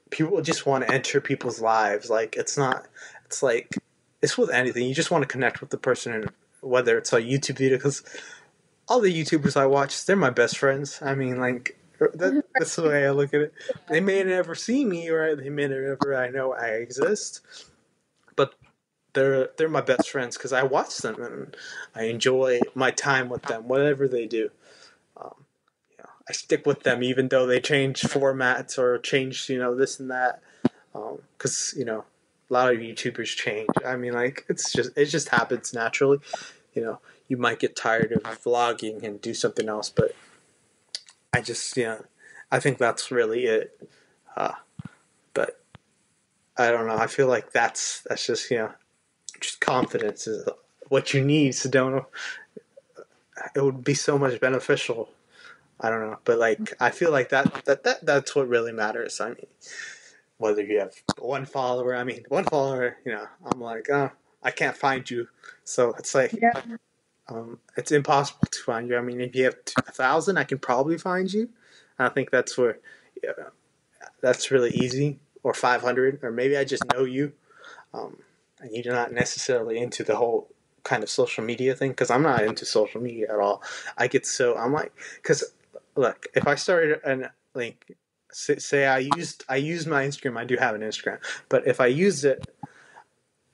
people 0.09 0.41
just 0.41 0.65
want 0.65 0.85
to 0.85 0.93
enter 0.93 1.19
people's 1.19 1.61
lives. 1.61 2.09
Like 2.09 2.35
it's 2.35 2.57
not 2.57 2.87
it's 3.25 3.43
like 3.43 3.73
it's 4.21 4.37
with 4.37 4.49
anything. 4.49 4.87
You 4.87 4.95
just 4.95 5.11
want 5.11 5.23
to 5.23 5.27
connect 5.27 5.61
with 5.61 5.69
the 5.69 5.77
person 5.77 6.13
and 6.13 6.31
whether 6.61 6.97
it's 6.97 7.13
a 7.13 7.21
YouTube 7.21 7.57
video 7.57 7.77
because 7.77 8.03
all 8.87 9.01
the 9.01 9.13
YouTubers 9.13 9.57
I 9.57 9.65
watch, 9.65 10.05
they're 10.05 10.15
my 10.15 10.29
best 10.29 10.57
friends. 10.57 10.99
I 11.01 11.15
mean, 11.15 11.39
like 11.39 11.77
er, 12.01 12.11
that, 12.15 12.43
that's 12.55 12.75
the 12.75 12.83
way 12.83 13.05
I 13.05 13.11
look 13.11 13.33
at 13.33 13.41
it. 13.41 13.53
They 13.89 13.99
may 13.99 14.23
never 14.23 14.55
see 14.55 14.85
me, 14.85 15.09
or 15.09 15.35
they 15.35 15.49
may 15.49 15.67
never 15.67 16.15
I 16.15 16.29
know 16.29 16.53
I 16.53 16.67
exist, 16.67 17.41
they're 19.17 19.49
they're 19.57 19.67
my 19.67 19.81
best 19.81 20.09
friends 20.11 20.37
because 20.37 20.53
I 20.53 20.61
watch 20.61 20.99
them 20.99 21.21
and 21.21 21.57
I 21.95 22.03
enjoy 22.03 22.59
my 22.75 22.91
time 22.91 23.29
with 23.29 23.41
them, 23.43 23.67
whatever 23.67 24.07
they 24.07 24.27
do. 24.27 24.51
Um, 25.19 25.45
I 26.29 26.33
stick 26.33 26.67
with 26.67 26.83
them 26.83 27.01
even 27.01 27.29
though 27.29 27.47
they 27.47 27.59
change 27.59 28.03
formats 28.03 28.77
or 28.77 28.99
change, 28.99 29.49
you 29.49 29.57
know, 29.57 29.75
this 29.75 29.99
and 29.99 30.11
that. 30.11 30.41
Because 30.93 31.73
um, 31.73 31.79
you 31.79 31.85
know, 31.85 32.05
a 32.49 32.53
lot 32.53 32.71
of 32.71 32.79
YouTubers 32.79 33.35
change. 33.35 33.69
I 33.83 33.95
mean, 33.95 34.13
like 34.13 34.45
it's 34.49 34.71
just 34.71 34.95
it 34.95 35.05
just 35.05 35.29
happens 35.29 35.73
naturally. 35.73 36.19
You 36.75 36.83
know, 36.83 36.99
you 37.27 37.37
might 37.37 37.57
get 37.57 37.75
tired 37.75 38.11
of 38.11 38.21
vlogging 38.43 39.01
and 39.01 39.19
do 39.19 39.33
something 39.33 39.67
else, 39.67 39.89
but 39.89 40.15
I 41.33 41.41
just 41.41 41.75
yeah, 41.75 42.01
I 42.51 42.59
think 42.59 42.77
that's 42.77 43.09
really 43.09 43.45
it. 43.45 43.89
Uh, 44.35 44.53
but 45.33 45.59
I 46.55 46.69
don't 46.69 46.85
know. 46.85 46.97
I 46.97 47.07
feel 47.07 47.27
like 47.27 47.51
that's 47.51 48.01
that's 48.01 48.27
just 48.27 48.51
you 48.51 48.57
know 48.57 48.73
just 49.39 49.59
confidence 49.59 50.27
is 50.27 50.47
what 50.89 51.13
you 51.13 51.23
need. 51.23 51.53
Sedona, 51.53 52.05
it 53.55 53.61
would 53.61 53.83
be 53.83 53.93
so 53.93 54.17
much 54.17 54.39
beneficial. 54.39 55.09
I 55.79 55.89
don't 55.89 56.01
know, 56.01 56.17
but 56.23 56.39
like 56.39 56.73
I 56.79 56.89
feel 56.89 57.11
like 57.11 57.29
that 57.29 57.65
that 57.65 57.83
that 57.83 58.05
that's 58.05 58.35
what 58.35 58.47
really 58.47 58.71
matters. 58.71 59.21
I 59.21 59.29
mean, 59.29 59.47
whether 60.37 60.63
you 60.63 60.79
have 60.79 60.93
one 61.19 61.45
follower, 61.45 61.95
I 61.95 62.03
mean, 62.03 62.25
one 62.29 62.45
follower, 62.45 62.97
you 63.05 63.11
know, 63.11 63.27
I'm 63.45 63.61
like, 63.61 63.87
oh, 63.91 64.11
I 64.41 64.51
can't 64.51 64.75
find 64.75 65.09
you, 65.09 65.27
so 65.63 65.93
it's 65.99 66.15
like, 66.15 66.33
yeah. 66.41 66.61
um, 67.27 67.59
it's 67.75 67.91
impossible 67.91 68.47
to 68.49 68.63
find 68.63 68.89
you. 68.89 68.97
I 68.97 69.01
mean, 69.01 69.21
if 69.21 69.35
you 69.35 69.45
have 69.45 69.57
a 69.77 69.91
thousand, 69.91 70.37
I 70.37 70.45
can 70.45 70.57
probably 70.57 70.97
find 70.97 71.31
you. 71.31 71.49
I 71.99 72.09
think 72.09 72.31
that's 72.31 72.57
where, 72.57 72.79
yeah, 73.23 73.31
that's 74.21 74.51
really 74.51 74.71
easy. 74.71 75.19
Or 75.43 75.53
five 75.53 75.81
hundred, 75.81 76.19
or 76.23 76.31
maybe 76.31 76.57
I 76.57 76.65
just 76.65 76.83
know 76.93 77.05
you. 77.05 77.31
Um, 77.93 78.17
and 78.59 78.71
you're 78.71 78.93
not 78.93 79.11
necessarily 79.11 79.77
into 79.77 80.03
the 80.03 80.15
whole 80.15 80.49
kind 80.83 81.03
of 81.03 81.09
social 81.09 81.43
media 81.43 81.75
thing 81.75 81.91
because 81.91 82.09
I'm 82.09 82.23
not 82.23 82.43
into 82.43 82.65
social 82.65 83.01
media 83.01 83.27
at 83.31 83.39
all. 83.39 83.61
I 83.97 84.07
get 84.07 84.25
so 84.25 84.55
I'm 84.57 84.73
like 84.73 84.93
because 85.15 85.43
look 85.95 86.27
if 86.33 86.47
I 86.47 86.55
started 86.55 86.99
and 87.05 87.29
like 87.53 87.97
say, 88.31 88.85
I 88.85 88.99
used 88.99 89.43
I 89.49 89.57
used 89.57 89.87
my 89.87 90.05
Instagram 90.05 90.37
I 90.37 90.45
do 90.45 90.57
have 90.57 90.75
an 90.75 90.81
Instagram 90.81 91.19
but 91.49 91.67
if 91.67 91.81
I 91.81 91.87
used 91.87 92.23
it 92.23 92.45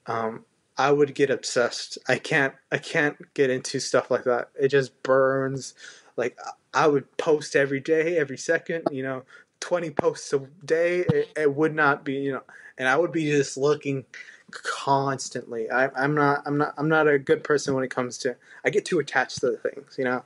um 0.06 0.46
I 0.78 0.92
would 0.92 1.14
get 1.14 1.30
obsessed. 1.30 1.98
I 2.08 2.18
can't 2.18 2.54
I 2.72 2.78
can't 2.78 3.34
get 3.34 3.50
into 3.50 3.80
stuff 3.80 4.10
like 4.10 4.24
that. 4.24 4.50
It 4.60 4.70
just 4.70 5.02
burns. 5.04 5.74
Like 6.18 6.38
I 6.74 6.88
would 6.88 7.18
post 7.18 7.56
every 7.56 7.80
day, 7.80 8.18
every 8.18 8.38
second, 8.38 8.88
you 8.92 9.04
know, 9.04 9.24
20 9.60 9.92
posts 9.92 10.34
a 10.34 10.40
day. 10.66 11.00
It, 11.00 11.30
it 11.38 11.56
would 11.56 11.76
not 11.76 12.04
be, 12.04 12.14
you 12.14 12.34
know, 12.34 12.44
and 12.78 12.88
I 12.88 12.98
would 12.98 13.12
be 13.12 13.26
just 13.26 13.58
looking 13.58 14.06
constantly. 14.54 15.70
I, 15.70 15.90
I'm 15.96 16.16
not. 16.16 16.44
I'm 16.46 16.58
not. 16.58 16.74
I'm 16.78 16.90
not 16.90 17.08
a 17.08 17.18
good 17.20 17.44
person 17.44 17.74
when 17.74 17.84
it 17.84 17.90
comes 17.90 18.18
to. 18.20 18.36
I 18.64 18.70
get 18.70 18.86
too 18.86 19.00
attached 19.00 19.40
to 19.42 19.52
the 19.52 19.58
things, 19.58 19.96
you 19.98 20.06
know. 20.06 20.24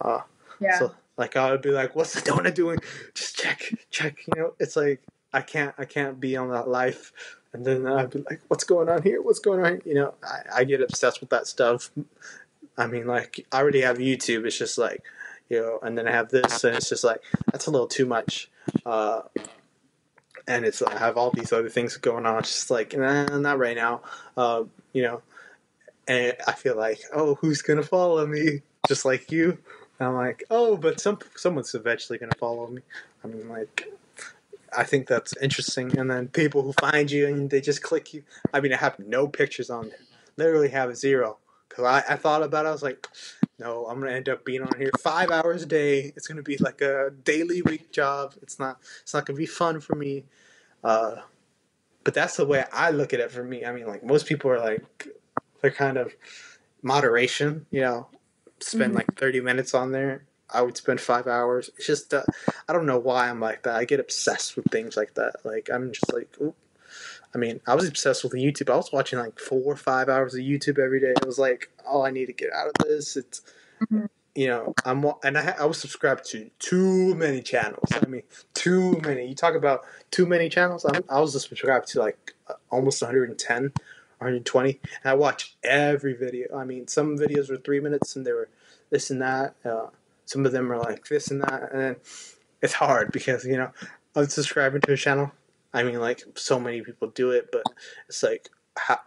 Uh, 0.00 0.20
yeah. 0.60 0.78
So 0.78 0.92
like 1.16 1.36
I 1.36 1.50
would 1.50 1.62
be 1.62 1.70
like, 1.70 1.94
"What's 1.94 2.14
Sedona 2.14 2.54
doing? 2.54 2.78
Just 3.14 3.36
check, 3.36 3.72
check." 3.90 4.16
You 4.26 4.40
know, 4.40 4.54
it's 4.58 4.76
like 4.76 5.02
I 5.32 5.40
can't. 5.40 5.74
I 5.78 5.84
can't 5.84 6.20
be 6.20 6.36
on 6.36 6.50
that 6.50 6.68
life. 6.68 7.12
And 7.52 7.66
then 7.66 7.86
I'd 7.86 8.10
be 8.10 8.24
like, 8.30 8.40
"What's 8.48 8.64
going 8.64 8.88
on 8.88 9.02
here? 9.02 9.20
What's 9.20 9.38
going 9.38 9.64
on?" 9.64 9.82
You 9.84 9.94
know, 9.94 10.14
I, 10.22 10.60
I 10.60 10.64
get 10.64 10.80
obsessed 10.80 11.20
with 11.20 11.30
that 11.30 11.46
stuff. 11.46 11.90
I 12.78 12.86
mean, 12.86 13.06
like 13.06 13.46
I 13.52 13.60
already 13.60 13.82
have 13.82 13.98
YouTube. 13.98 14.46
It's 14.46 14.58
just 14.58 14.78
like, 14.78 15.02
you 15.50 15.60
know, 15.60 15.78
and 15.82 15.96
then 15.96 16.08
I 16.08 16.12
have 16.12 16.30
this, 16.30 16.64
and 16.64 16.74
it's 16.76 16.88
just 16.88 17.04
like 17.04 17.20
that's 17.50 17.66
a 17.66 17.70
little 17.70 17.86
too 17.86 18.06
much. 18.06 18.50
Uh, 18.86 19.22
and 20.46 20.64
it's 20.64 20.82
I 20.82 20.98
have 20.98 21.16
all 21.16 21.30
these 21.30 21.52
other 21.52 21.68
things 21.68 21.96
going 21.96 22.26
on. 22.26 22.38
It's 22.38 22.52
just 22.52 22.70
like, 22.70 22.96
nah, 22.96 23.24
not 23.38 23.58
right 23.58 23.76
now. 23.76 24.02
Uh, 24.36 24.64
you 24.92 25.02
know, 25.02 25.22
and 26.08 26.34
I 26.46 26.52
feel 26.52 26.76
like, 26.76 27.00
oh, 27.12 27.36
who's 27.36 27.62
gonna 27.62 27.82
follow 27.82 28.26
me? 28.26 28.62
Just 28.88 29.04
like 29.04 29.30
you. 29.30 29.58
And 29.98 30.08
I'm 30.08 30.14
like, 30.14 30.44
oh, 30.50 30.76
but 30.76 31.00
some 31.00 31.18
someone's 31.36 31.74
eventually 31.74 32.18
gonna 32.18 32.32
follow 32.38 32.66
me. 32.66 32.82
I 33.24 33.28
mean, 33.28 33.48
like, 33.48 33.92
I 34.76 34.84
think 34.84 35.06
that's 35.06 35.36
interesting. 35.36 35.96
And 35.98 36.10
then 36.10 36.28
people 36.28 36.62
who 36.62 36.72
find 36.74 37.10
you 37.10 37.26
and 37.28 37.50
they 37.50 37.60
just 37.60 37.82
click 37.82 38.12
you. 38.14 38.24
I 38.52 38.60
mean, 38.60 38.72
I 38.72 38.76
have 38.76 38.98
no 38.98 39.28
pictures 39.28 39.70
on 39.70 39.88
there. 39.90 39.98
Literally 40.36 40.68
have 40.70 40.96
zero. 40.96 41.38
Cause 41.74 41.84
I, 41.84 42.14
I 42.14 42.16
thought 42.16 42.42
about 42.42 42.66
it. 42.66 42.68
I 42.68 42.72
was 42.72 42.82
like, 42.82 43.08
no, 43.58 43.86
I'm 43.86 44.00
gonna 44.00 44.12
end 44.12 44.28
up 44.28 44.44
being 44.44 44.62
on 44.62 44.78
here 44.78 44.90
five 45.00 45.30
hours 45.30 45.62
a 45.62 45.66
day. 45.66 46.12
It's 46.16 46.26
gonna 46.26 46.42
be 46.42 46.56
like 46.58 46.80
a 46.80 47.10
daily 47.24 47.62
week 47.62 47.92
job. 47.92 48.34
It's 48.42 48.58
not. 48.58 48.78
It's 49.02 49.14
not 49.14 49.24
gonna 49.24 49.38
be 49.38 49.46
fun 49.46 49.80
for 49.80 49.94
me. 49.94 50.24
Uh, 50.84 51.16
but 52.04 52.12
that's 52.14 52.36
the 52.36 52.44
way 52.44 52.64
I 52.72 52.90
look 52.90 53.12
at 53.12 53.20
it. 53.20 53.30
For 53.30 53.44
me, 53.44 53.64
I 53.64 53.72
mean, 53.72 53.86
like 53.86 54.04
most 54.04 54.26
people 54.26 54.50
are 54.50 54.58
like, 54.58 55.08
they're 55.60 55.70
kind 55.70 55.96
of 55.96 56.14
moderation. 56.82 57.66
You 57.70 57.82
know, 57.82 58.08
spend 58.60 58.90
mm-hmm. 58.90 58.98
like 58.98 59.14
30 59.16 59.40
minutes 59.40 59.74
on 59.74 59.92
there. 59.92 60.24
I 60.50 60.60
would 60.62 60.76
spend 60.76 61.00
five 61.00 61.26
hours. 61.26 61.70
It's 61.76 61.86
just 61.86 62.12
uh, 62.12 62.24
I 62.68 62.72
don't 62.72 62.86
know 62.86 62.98
why 62.98 63.30
I'm 63.30 63.40
like 63.40 63.62
that. 63.62 63.76
I 63.76 63.84
get 63.84 64.00
obsessed 64.00 64.56
with 64.56 64.66
things 64.70 64.96
like 64.96 65.14
that. 65.14 65.36
Like 65.44 65.70
I'm 65.72 65.92
just 65.92 66.12
like, 66.12 66.28
oop. 66.42 66.56
I 67.34 67.38
mean, 67.38 67.60
I 67.66 67.74
was 67.74 67.88
obsessed 67.88 68.24
with 68.24 68.34
YouTube. 68.34 68.70
I 68.70 68.76
was 68.76 68.92
watching 68.92 69.18
like 69.18 69.38
four 69.38 69.62
or 69.64 69.76
five 69.76 70.08
hours 70.08 70.34
of 70.34 70.40
YouTube 70.40 70.78
every 70.78 71.00
day. 71.00 71.12
It 71.12 71.26
was 71.26 71.38
like, 71.38 71.70
oh, 71.86 72.04
I 72.04 72.10
need 72.10 72.26
to 72.26 72.32
get 72.32 72.52
out 72.52 72.68
of 72.68 72.74
this. 72.86 73.16
It's, 73.16 73.40
mm-hmm. 73.80 74.06
you 74.34 74.48
know, 74.48 74.74
I'm 74.84 75.04
and 75.24 75.38
I, 75.38 75.54
I 75.58 75.64
was 75.64 75.78
subscribed 75.78 76.26
to 76.30 76.50
too 76.58 77.14
many 77.14 77.40
channels. 77.40 77.88
I 77.92 78.06
mean, 78.06 78.22
too 78.52 79.00
many. 79.04 79.26
You 79.26 79.34
talk 79.34 79.54
about 79.54 79.82
too 80.10 80.26
many 80.26 80.48
channels. 80.50 80.84
I'm, 80.84 81.04
I 81.08 81.20
was 81.20 81.32
subscribed 81.32 81.88
to 81.88 82.00
like 82.00 82.34
almost 82.70 83.00
110, 83.00 83.62
120, 83.62 84.80
and 85.02 85.10
I 85.10 85.14
watch 85.14 85.56
every 85.64 86.14
video. 86.14 86.54
I 86.56 86.64
mean, 86.64 86.86
some 86.86 87.16
videos 87.16 87.48
were 87.48 87.56
three 87.56 87.80
minutes 87.80 88.14
and 88.14 88.26
they 88.26 88.32
were 88.32 88.48
this 88.90 89.10
and 89.10 89.22
that. 89.22 89.54
Uh, 89.64 89.86
some 90.26 90.44
of 90.44 90.52
them 90.52 90.70
are 90.70 90.78
like 90.78 91.08
this 91.08 91.28
and 91.28 91.42
that, 91.42 91.72
and 91.72 91.96
it's 92.60 92.74
hard 92.74 93.10
because 93.10 93.46
you 93.46 93.56
know, 93.56 93.70
I'm 94.14 94.26
subscribing 94.26 94.82
to 94.82 94.92
a 94.92 94.96
channel 94.98 95.32
I 95.72 95.82
mean, 95.82 96.00
like 96.00 96.22
so 96.34 96.58
many 96.58 96.82
people 96.82 97.08
do 97.08 97.30
it, 97.30 97.48
but 97.50 97.62
it's 98.08 98.22
like 98.22 98.50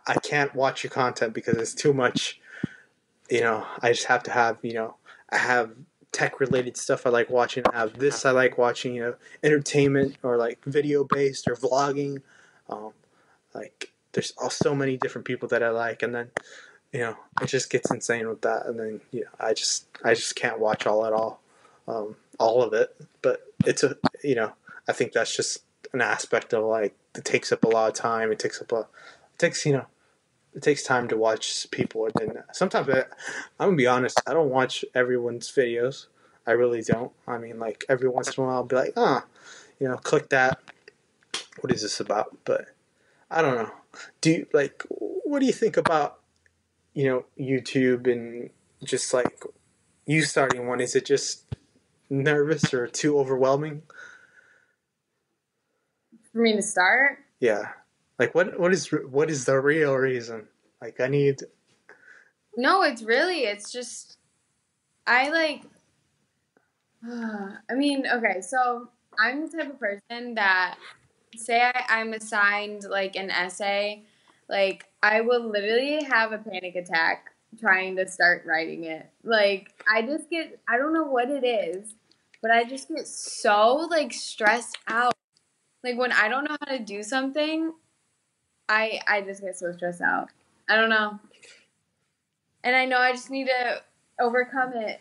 I 0.08 0.16
can't 0.24 0.54
watch 0.56 0.84
your 0.84 0.92
content 0.92 1.34
because 1.34 1.58
it's 1.58 1.74
too 1.74 1.94
much. 1.94 2.40
You 3.30 3.42
know, 3.42 3.66
I 3.82 3.90
just 3.92 4.06
have 4.06 4.24
to 4.24 4.32
have 4.32 4.58
you 4.62 4.74
know 4.74 4.96
I 5.30 5.38
have 5.38 5.72
tech 6.12 6.40
related 6.40 6.78
stuff 6.78 7.06
I 7.06 7.10
like 7.10 7.30
watching. 7.30 7.64
I 7.72 7.80
have 7.80 7.98
this 8.00 8.26
I 8.26 8.32
like 8.32 8.58
watching. 8.58 8.96
You 8.96 9.02
know, 9.02 9.16
entertainment 9.44 10.18
or 10.24 10.38
like 10.38 10.64
video 10.66 11.04
based 11.04 11.48
or 11.48 11.56
vlogging. 11.56 12.22
Um, 12.70 12.92
like 13.54 13.92
there's 14.14 14.34
all 14.38 14.50
so 14.50 14.74
many 14.74 14.98
different 14.98 15.26
people 15.26 15.48
that 15.50 15.62
I 15.62 15.70
like, 15.70 16.02
and 16.02 16.16
then 16.16 16.32
you 16.94 17.00
know 17.00 17.18
it 17.42 17.48
just 17.48 17.70
gets 17.70 17.92
insane 17.92 18.28
with 18.28 18.42
that, 18.42 18.66
and 18.66 18.80
then 18.80 19.02
you 19.12 19.22
know 19.22 19.30
I 19.40 19.54
just 19.54 19.88
I 20.04 20.14
just 20.14 20.36
can't 20.36 20.60
watch 20.60 20.88
all 20.88 21.06
at 21.06 21.14
all, 21.14 21.42
um, 21.88 22.16
all 22.40 22.64
of 22.64 22.74
it. 22.74 22.96
But 23.22 23.42
it's 23.66 23.84
a 23.84 23.98
you 24.24 24.36
know 24.36 24.54
I 24.88 24.94
think 24.94 25.12
that's 25.12 25.36
just 25.36 25.65
an 25.96 26.02
aspect 26.02 26.54
of 26.54 26.64
like 26.66 26.96
it 27.16 27.26
takes 27.26 27.52
up 27.52 27.64
a 27.64 27.68
lot 27.68 27.88
of 27.88 27.96
time. 27.96 28.32
It 28.32 28.38
takes 28.38 28.62
up 28.62 28.72
a 28.72 28.82
it 28.82 29.40
takes 29.40 29.66
you 29.66 29.74
know 29.74 29.88
it 30.54 30.62
takes 30.62 30.84
time 30.84 31.08
to 31.08 31.18
watch 31.18 31.70
people, 31.72 32.08
and 32.20 32.44
sometimes 32.54 32.88
I, 32.90 33.00
I'm 33.60 33.70
gonna 33.70 33.76
be 33.76 33.88
honest. 33.88 34.22
I 34.28 34.34
don't 34.34 34.50
watch 34.50 34.86
everyone's 34.94 35.50
videos. 35.50 36.08
I 36.48 36.52
really 36.52 36.82
don't. 36.82 37.12
I 37.28 37.38
mean, 37.38 37.60
like 37.60 37.84
every 37.90 38.08
once 38.08 38.38
in 38.38 38.44
a 38.44 38.48
while, 38.48 38.58
I'll 38.58 38.64
be 38.64 38.76
like, 38.76 38.94
ah, 38.96 39.26
you 39.80 39.88
know, 39.88 39.98
click 39.98 40.30
that. 40.30 40.60
What 41.60 41.74
is 41.74 41.82
this 41.82 42.00
about? 42.00 42.38
But 42.46 42.68
I 43.32 43.42
don't 43.42 43.56
know. 43.56 43.72
Do 44.22 44.32
you 44.32 44.48
like? 44.54 44.84
What 44.90 45.40
do 45.40 45.46
you 45.46 45.54
think 45.54 45.78
about 45.78 46.20
you 46.94 47.06
know 47.06 47.26
YouTube 47.40 48.12
and 48.12 48.50
just 48.84 49.14
like 49.14 49.44
you 50.06 50.22
starting 50.22 50.68
one? 50.68 50.80
Is 50.80 50.96
it 50.96 51.06
just 51.06 51.44
nervous 52.10 52.74
or 52.74 52.88
too 52.88 53.18
overwhelming? 53.18 53.82
For 56.36 56.42
me 56.42 56.52
to 56.52 56.62
start? 56.62 57.20
Yeah. 57.40 57.70
Like 58.20 58.36
what 58.36 58.60
what 58.60 58.74
is 58.74 58.90
what 59.10 59.30
is 59.30 59.46
the 59.46 59.58
real 59.58 59.96
reason? 59.96 60.50
Like 60.82 61.00
I 61.00 61.08
need 61.08 61.40
No, 62.58 62.82
it's 62.82 63.04
really 63.04 63.46
it's 63.46 63.72
just 63.72 64.18
I 65.08 65.30
like 65.30 65.64
I 67.10 67.74
mean, 67.74 68.06
okay, 68.06 68.42
so 68.42 68.90
I'm 69.18 69.50
the 69.50 69.58
type 69.58 69.72
of 69.72 69.80
person 69.80 70.36
that 70.36 70.76
say 71.38 71.62
I, 71.62 71.86
I'm 71.88 72.12
assigned 72.12 72.84
like 72.84 73.16
an 73.16 73.32
essay, 73.32 74.04
like 74.50 74.88
I 75.02 75.22
will 75.22 75.50
literally 75.50 76.04
have 76.04 76.34
a 76.34 76.38
panic 76.38 76.76
attack 76.76 77.30
trying 77.62 77.96
to 77.96 78.10
start 78.10 78.44
writing 78.46 78.84
it. 78.84 79.10
Like 79.24 79.72
I 79.90 80.02
just 80.02 80.30
get 80.30 80.60
I 80.68 80.78
don't 80.78 80.94
know 80.94 81.06
what 81.06 81.30
it 81.30 81.46
is, 81.46 81.94
but 82.42 82.52
I 82.52 82.66
just 82.66 82.90
get 82.90 83.08
so 83.08 83.88
like 83.90 84.12
stressed 84.12 84.78
out. 84.90 85.14
Like 85.86 86.00
when 86.00 86.12
I 86.12 86.28
don't 86.28 86.46
know 86.46 86.58
how 86.60 86.76
to 86.76 86.84
do 86.84 87.04
something, 87.04 87.72
I 88.68 89.00
I 89.08 89.22
just 89.22 89.42
get 89.42 89.56
so 89.56 89.72
stressed 89.72 90.02
out. 90.02 90.30
I 90.68 90.76
don't 90.76 90.90
know. 90.90 91.20
And 92.64 92.76
I 92.76 92.86
know 92.86 92.98
I 92.98 93.12
just 93.12 93.30
need 93.30 93.46
to 93.46 93.84
overcome 94.20 94.74
it. 94.74 95.00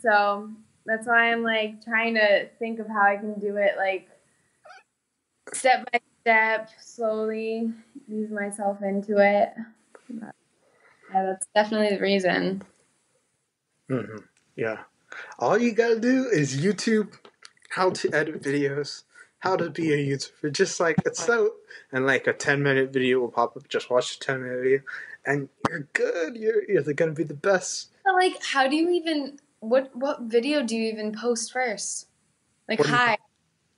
So 0.00 0.48
that's 0.86 1.06
why 1.06 1.30
I'm 1.30 1.42
like 1.42 1.84
trying 1.84 2.14
to 2.14 2.48
think 2.58 2.78
of 2.78 2.88
how 2.88 3.02
I 3.02 3.18
can 3.18 3.38
do 3.38 3.58
it 3.58 3.72
like 3.76 4.08
step 5.52 5.86
by 5.92 6.00
step, 6.22 6.70
slowly 6.80 7.70
ease 8.10 8.30
myself 8.30 8.78
into 8.82 9.18
it. 9.18 9.52
Yeah, 10.08 10.30
that's 11.12 11.46
definitely 11.54 11.94
the 11.94 12.02
reason. 12.02 12.62
Mm-hmm. 13.90 14.24
Yeah. 14.56 14.78
All 15.38 15.58
you 15.58 15.72
gotta 15.72 16.00
do 16.00 16.24
is 16.32 16.56
YouTube 16.56 17.12
how 17.68 17.90
to 17.90 18.10
edit 18.14 18.42
videos 18.42 19.02
how 19.40 19.56
to 19.56 19.70
be 19.70 19.92
a 19.92 19.96
YouTuber. 19.96 20.52
Just 20.52 20.80
like 20.80 20.96
it's 21.04 21.24
so, 21.24 21.52
and 21.92 22.06
like 22.06 22.26
a 22.26 22.32
ten 22.32 22.62
minute 22.62 22.92
video 22.92 23.20
will 23.20 23.30
pop 23.30 23.56
up. 23.56 23.68
Just 23.68 23.90
watch 23.90 24.18
the 24.18 24.24
ten 24.24 24.42
minute 24.42 24.62
video, 24.62 24.80
and 25.24 25.48
you're 25.68 25.88
good. 25.92 26.36
You're 26.36 26.68
you're 26.70 26.82
gonna 26.94 27.12
be 27.12 27.24
the 27.24 27.34
best. 27.34 27.90
But 28.04 28.14
like, 28.14 28.42
how 28.42 28.68
do 28.68 28.76
you 28.76 28.90
even 28.90 29.38
what 29.60 29.94
what 29.94 30.22
video 30.22 30.62
do 30.62 30.76
you 30.76 30.90
even 30.92 31.12
post 31.12 31.52
first? 31.52 32.08
Like, 32.68 32.84
hi, 32.84 33.18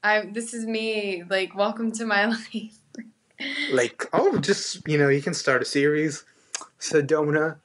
I'm 0.03 0.33
this 0.33 0.55
is 0.55 0.67
me. 0.67 1.25
Like, 1.29 1.55
welcome 1.55 1.93
to 1.93 2.07
my 2.07 2.27
life. 2.53 2.79
like, 3.73 4.09
oh, 4.13 4.39
just 4.39 4.87
you 4.87 4.99
know, 4.99 5.09
you 5.09 5.23
can 5.23 5.35
start 5.35 5.63
a 5.63 5.67
series, 5.67 6.25
Sedona. 6.79 7.57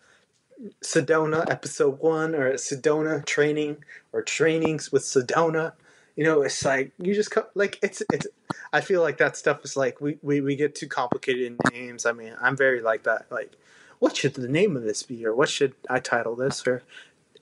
Sedona 0.82 1.50
episode 1.50 2.00
one 2.00 2.34
or 2.34 2.54
Sedona 2.54 3.26
training 3.26 3.84
or 4.14 4.22
trainings 4.22 4.94
with 4.94 5.02
Sedona 5.02 5.74
you 6.16 6.24
know, 6.24 6.42
it's 6.44 6.64
like 6.64 6.92
you 7.00 7.16
just 7.16 7.36
like 7.56 7.80
it's 7.82 8.04
it's. 8.12 8.28
I 8.72 8.82
feel 8.82 9.02
like 9.02 9.18
that 9.18 9.36
stuff 9.36 9.64
is 9.64 9.76
like 9.76 10.00
we, 10.00 10.18
we 10.22 10.42
we 10.42 10.56
get 10.56 10.76
too 10.76 10.88
complicated 10.88 11.44
in 11.44 11.58
names. 11.72 12.06
I 12.06 12.12
mean, 12.12 12.36
I'm 12.42 12.56
very 12.56 12.82
like 12.82 13.04
that. 13.04 13.26
Like, 13.32 13.58
what 14.00 14.16
should 14.16 14.36
the 14.36 14.48
name 14.48 14.78
of 14.78 14.84
this 14.84 15.04
be, 15.04 15.26
or 15.26 15.34
what 15.34 15.50
should 15.50 15.74
I 15.90 16.00
title 16.00 16.36
this, 16.36 16.66
or? 16.68 16.84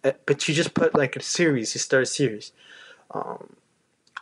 Uh, 0.03 0.13
but 0.25 0.47
you 0.47 0.53
just 0.53 0.73
put 0.73 0.95
like 0.95 1.15
a 1.15 1.21
series. 1.21 1.75
You 1.75 1.79
start 1.79 2.03
a 2.03 2.07
series. 2.07 2.53
Um, 3.11 3.55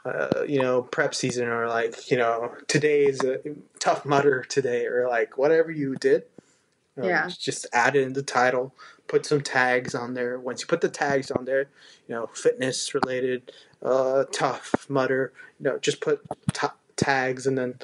uh, 0.03 0.43
you 0.47 0.61
know, 0.61 0.81
prep 0.81 1.13
season, 1.13 1.47
or 1.47 1.67
like 1.67 2.09
you 2.09 2.17
know, 2.17 2.53
today 2.67 3.03
is 3.05 3.21
a 3.21 3.39
Tough 3.79 4.05
Mudder 4.05 4.43
today, 4.43 4.87
or 4.87 5.07
like 5.07 5.37
whatever 5.37 5.69
you 5.69 5.95
did. 5.95 6.23
Um, 6.97 7.03
yeah. 7.03 7.29
Just 7.29 7.67
add 7.71 7.95
it 7.95 8.03
in 8.03 8.13
the 8.13 8.23
title. 8.23 8.73
Put 9.09 9.25
some 9.25 9.41
tags 9.41 9.93
on 9.93 10.13
there. 10.13 10.39
Once 10.39 10.61
you 10.61 10.67
put 10.67 10.81
the 10.81 10.87
tags 10.89 11.31
on 11.31 11.43
there, 11.43 11.67
you 12.07 12.15
know, 12.15 12.27
fitness 12.27 12.93
related, 12.93 13.51
uh, 13.83 14.23
Tough 14.31 14.89
Mudder, 14.89 15.33
You 15.59 15.71
know, 15.71 15.79
just 15.79 15.99
put 15.99 16.21
t- 16.53 16.67
tags 16.95 17.45
and 17.45 17.57
then 17.57 17.79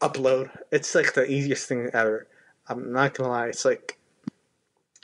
upload. 0.00 0.50
It's 0.70 0.94
like 0.94 1.14
the 1.14 1.30
easiest 1.30 1.66
thing 1.68 1.88
ever. 1.94 2.26
I'm 2.68 2.92
not 2.92 3.14
gonna 3.14 3.30
lie. 3.30 3.46
It's 3.48 3.64
like 3.64 3.98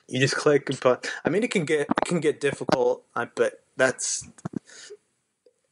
you 0.08 0.20
just 0.20 0.36
click 0.36 0.68
and 0.68 0.80
put. 0.80 1.10
I 1.24 1.30
mean, 1.30 1.42
it 1.42 1.50
can 1.50 1.64
get 1.64 1.82
it 1.82 2.04
can 2.04 2.20
get 2.20 2.40
difficult, 2.40 3.04
but 3.34 3.62
that's 3.76 4.28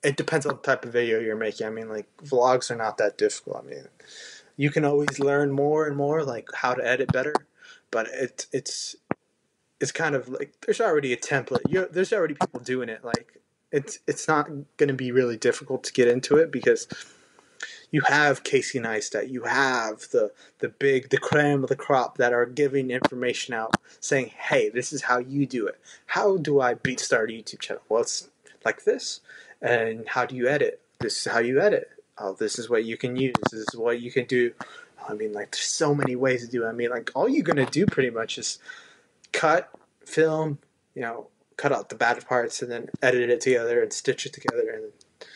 it 0.03 0.17
depends 0.17 0.47
on 0.47 0.57
the 0.57 0.63
type 0.63 0.85
of 0.85 0.93
video 0.93 1.21
you're 1.21 1.37
making. 1.37 1.67
I 1.67 1.71
mean, 1.71 1.89
like 1.89 2.07
vlogs 2.25 2.71
are 2.71 2.77
not 2.77 2.99
that 2.99 3.19
difficult. 3.19 3.65
I 3.65 3.69
mean, 3.69 3.85
you 4.57 4.71
can 4.71 4.85
always 4.85 5.21
learn 5.21 5.53
more 5.53 5.87
and 5.87 5.97
more, 5.97 6.25
like 6.25 6.49
how 6.55 6.75
to 6.75 6.87
edit 6.87 7.13
better. 7.13 7.35
But 7.91 8.09
it 8.09 8.47
it's 8.53 8.97
it's 9.83 9.93
kind 9.93 10.15
of 10.15 10.29
like 10.29 10.55
there's 10.65 10.81
already 10.81 11.13
a 11.13 11.17
template. 11.17 11.61
you 11.69 11.89
there's 11.91 12.13
already 12.13 12.35
people 12.35 12.61
doing 12.61 12.89
it. 12.89 13.05
Like 13.05 13.43
it's 13.73 13.99
it's 14.07 14.29
not 14.29 14.49
going 14.77 14.89
to 14.89 14.95
be 14.95 15.11
really 15.11 15.37
difficult 15.37 15.83
to 15.85 15.93
get 15.93 16.07
into 16.07 16.37
it 16.37 16.53
because 16.53 16.87
you 17.91 18.01
have 18.07 18.45
Casey 18.45 18.79
Neistat, 18.79 19.29
you 19.29 19.43
have 19.43 20.09
the 20.13 20.33
the 20.61 20.69
big 20.69 21.11
the 21.11 21.19
creme 21.19 21.65
of 21.65 21.69
the 21.69 21.77
crop 21.77 22.17
that 22.19 22.33
are 22.33 22.47
giving 22.47 22.93
information 22.93 23.55
out, 23.55 23.75
saying, 24.01 24.31
"Hey, 24.37 24.69
this 24.69 24.93
is 24.93 25.03
how 25.03 25.19
you 25.19 25.47
do 25.47 25.67
it. 25.67 25.81
How 26.07 26.37
do 26.37 26.61
I 26.61 26.75
beat 26.75 27.01
start 27.01 27.31
a 27.31 27.35
YouTube 27.35 27.59
channel? 27.59 27.83
Well, 27.89 28.03
it's 28.03 28.31
like 28.65 28.85
this. 28.85 29.21
And 29.61 30.09
how 30.09 30.27
do 30.27 30.37
you 30.37 30.47
edit? 30.47 30.81
This 31.01 31.27
is 31.27 31.33
how 31.33 31.41
you 31.41 31.61
edit. 31.61 31.91
Oh, 32.19 32.35
this 32.35 32.59
is 32.59 32.71
what 32.71 32.85
you 32.85 32.97
can 32.97 33.17
use. 33.17 33.35
This 33.51 33.63
is 33.69 33.77
what 33.77 34.01
you 34.01 34.13
can 34.13 34.27
do. 34.27 34.53
I 35.09 35.15
mean, 35.15 35.33
like, 35.33 35.51
there's 35.51 35.65
so 35.65 35.95
many 35.95 36.15
ways 36.15 36.45
to 36.45 36.51
do 36.51 36.65
it. 36.65 36.69
I 36.69 36.73
mean, 36.73 36.91
like, 36.91 37.11
all 37.15 37.29
you're 37.29 37.43
gonna 37.43 37.67
do 37.67 37.87
pretty 37.87 38.11
much 38.11 38.39
is 38.39 38.61
cut, 39.33 39.71
film, 40.05 40.59
you 40.95 41.03
know, 41.03 41.29
cut 41.57 41.73
out 41.73 41.89
the 41.89 41.95
bad 41.95 42.27
parts 42.27 42.63
and 42.63 42.71
then 42.71 42.89
edit 43.03 43.31
it 43.31 43.41
together 43.41 43.83
and 43.83 43.93
stitch 43.93 44.27
it 44.27 44.33
together 44.33 44.71
and 44.71 45.27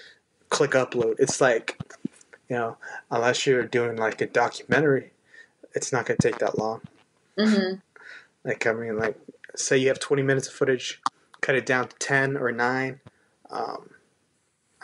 click 0.48 0.72
upload. 0.72 1.16
It's 1.18 1.40
like, 1.40 1.78
you 2.48 2.56
know, 2.56 2.78
unless 3.10 3.46
you're 3.46 3.64
doing 3.64 3.96
like 3.96 4.20
a 4.20 4.26
documentary, 4.26 5.12
it's 5.74 5.92
not 5.92 6.06
going 6.06 6.18
to 6.18 6.28
take 6.28 6.38
that 6.38 6.58
long. 6.58 6.80
Mm-hmm. 7.38 7.76
Like, 8.44 8.64
I 8.64 8.72
mean, 8.74 8.96
like, 8.96 9.18
say 9.56 9.76
you 9.76 9.88
have 9.88 9.98
20 9.98 10.22
minutes 10.22 10.46
of 10.46 10.54
footage, 10.54 11.02
cut 11.40 11.56
it 11.56 11.66
down 11.66 11.88
to 11.88 11.96
10 11.96 12.36
or 12.36 12.52
9. 12.52 13.00
Um, 13.50 13.90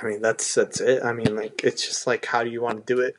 I 0.03 0.07
mean, 0.07 0.21
that's 0.21 0.53
that's 0.53 0.81
it. 0.81 1.05
I 1.05 1.13
mean, 1.13 1.37
like, 1.37 1.63
it's 1.63 1.87
just 1.87 2.05
like, 2.05 2.27
how 2.27 2.43
do 2.43 2.51
you 2.51 2.61
want 2.61 2.85
to 2.85 2.95
do 2.95 3.01
it? 3.01 3.15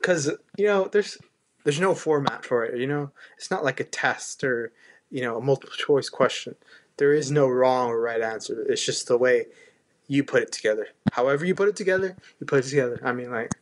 Because 0.00 0.30
you 0.56 0.66
know, 0.66 0.88
there's 0.90 1.18
there's 1.64 1.80
no 1.80 1.94
format 1.94 2.44
for 2.44 2.64
it. 2.64 2.78
You 2.78 2.86
know, 2.86 3.10
it's 3.36 3.50
not 3.50 3.64
like 3.64 3.80
a 3.80 3.84
test 3.84 4.44
or 4.44 4.72
you 5.10 5.22
know 5.22 5.38
a 5.38 5.42
multiple 5.42 5.76
choice 5.76 6.08
question 6.08 6.54
there 6.98 7.14
is 7.14 7.30
no 7.30 7.48
wrong 7.48 7.88
or 7.88 8.00
right 8.00 8.20
answer. 8.20 8.66
It's 8.68 8.84
just 8.84 9.08
the 9.08 9.16
way 9.16 9.46
you 10.06 10.22
put 10.22 10.42
it 10.42 10.52
together. 10.52 10.88
However 11.12 11.46
you 11.46 11.54
put 11.54 11.68
it 11.68 11.76
together, 11.76 12.16
you 12.38 12.46
put 12.46 12.64
it 12.64 12.68
together. 12.68 13.00
I 13.02 13.12
mean, 13.12 13.30
like 13.30 13.52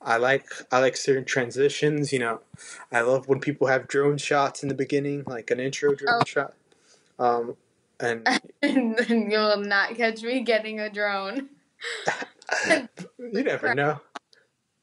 I 0.00 0.16
like 0.16 0.46
I 0.72 0.78
like 0.78 0.96
certain 0.96 1.24
transitions. 1.24 2.12
You 2.12 2.20
know, 2.20 2.40
I 2.90 3.02
love 3.02 3.28
when 3.28 3.40
people 3.40 3.66
have 3.66 3.88
drone 3.88 4.16
shots 4.16 4.62
in 4.62 4.68
the 4.68 4.74
beginning, 4.74 5.24
like 5.26 5.50
an 5.50 5.60
intro 5.60 5.94
drone 5.94 6.20
oh. 6.22 6.24
shot. 6.24 6.54
Um, 7.18 7.56
and 8.00 8.26
you 8.62 9.28
will 9.30 9.60
not 9.60 9.96
catch 9.96 10.22
me 10.22 10.40
getting 10.40 10.78
a 10.80 10.88
drone. 10.88 11.48
you 12.68 13.42
never 13.42 13.74
know. 13.74 14.00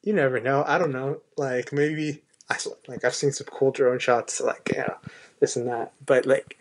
You 0.04 0.14
never 0.14 0.40
know. 0.42 0.66
I 0.68 0.78
don't 0.78 0.92
know. 0.92 1.22
Like 1.38 1.72
maybe 1.72 2.24
I 2.50 2.58
like 2.88 3.04
I've 3.04 3.16
seen 3.16 3.32
some 3.32 3.48
cool 3.48 3.72
drone 3.72 4.00
shots, 4.00 4.40
like 4.40 4.72
yeah, 4.74 4.94
this 5.40 5.56
and 5.56 5.68
that. 5.68 5.94
But 6.06 6.26
like 6.26 6.58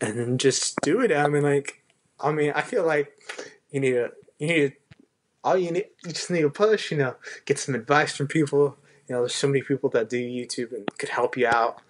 and 0.00 0.18
then 0.18 0.38
just 0.38 0.80
do 0.82 1.00
it. 1.00 1.12
I 1.12 1.28
mean, 1.28 1.42
like, 1.42 1.82
I 2.18 2.32
mean, 2.32 2.52
I 2.54 2.62
feel 2.62 2.84
like 2.84 3.12
you 3.70 3.80
need 3.80 3.92
to 3.92 4.10
you 4.38 4.46
need 4.46 4.70
to 4.70 4.72
all 5.42 5.56
you 5.56 5.70
need, 5.70 5.86
you 6.04 6.12
just 6.12 6.30
need 6.30 6.42
to 6.42 6.50
push. 6.50 6.90
You 6.90 6.98
know, 6.98 7.16
get 7.44 7.58
some 7.58 7.74
advice 7.74 8.16
from 8.16 8.26
people. 8.26 8.76
You 9.08 9.14
know, 9.14 9.22
there's 9.22 9.34
so 9.34 9.48
many 9.48 9.62
people 9.62 9.90
that 9.90 10.08
do 10.08 10.18
YouTube 10.18 10.72
and 10.72 10.86
could 10.98 11.08
help 11.10 11.36
you 11.36 11.46
out. 11.46 11.80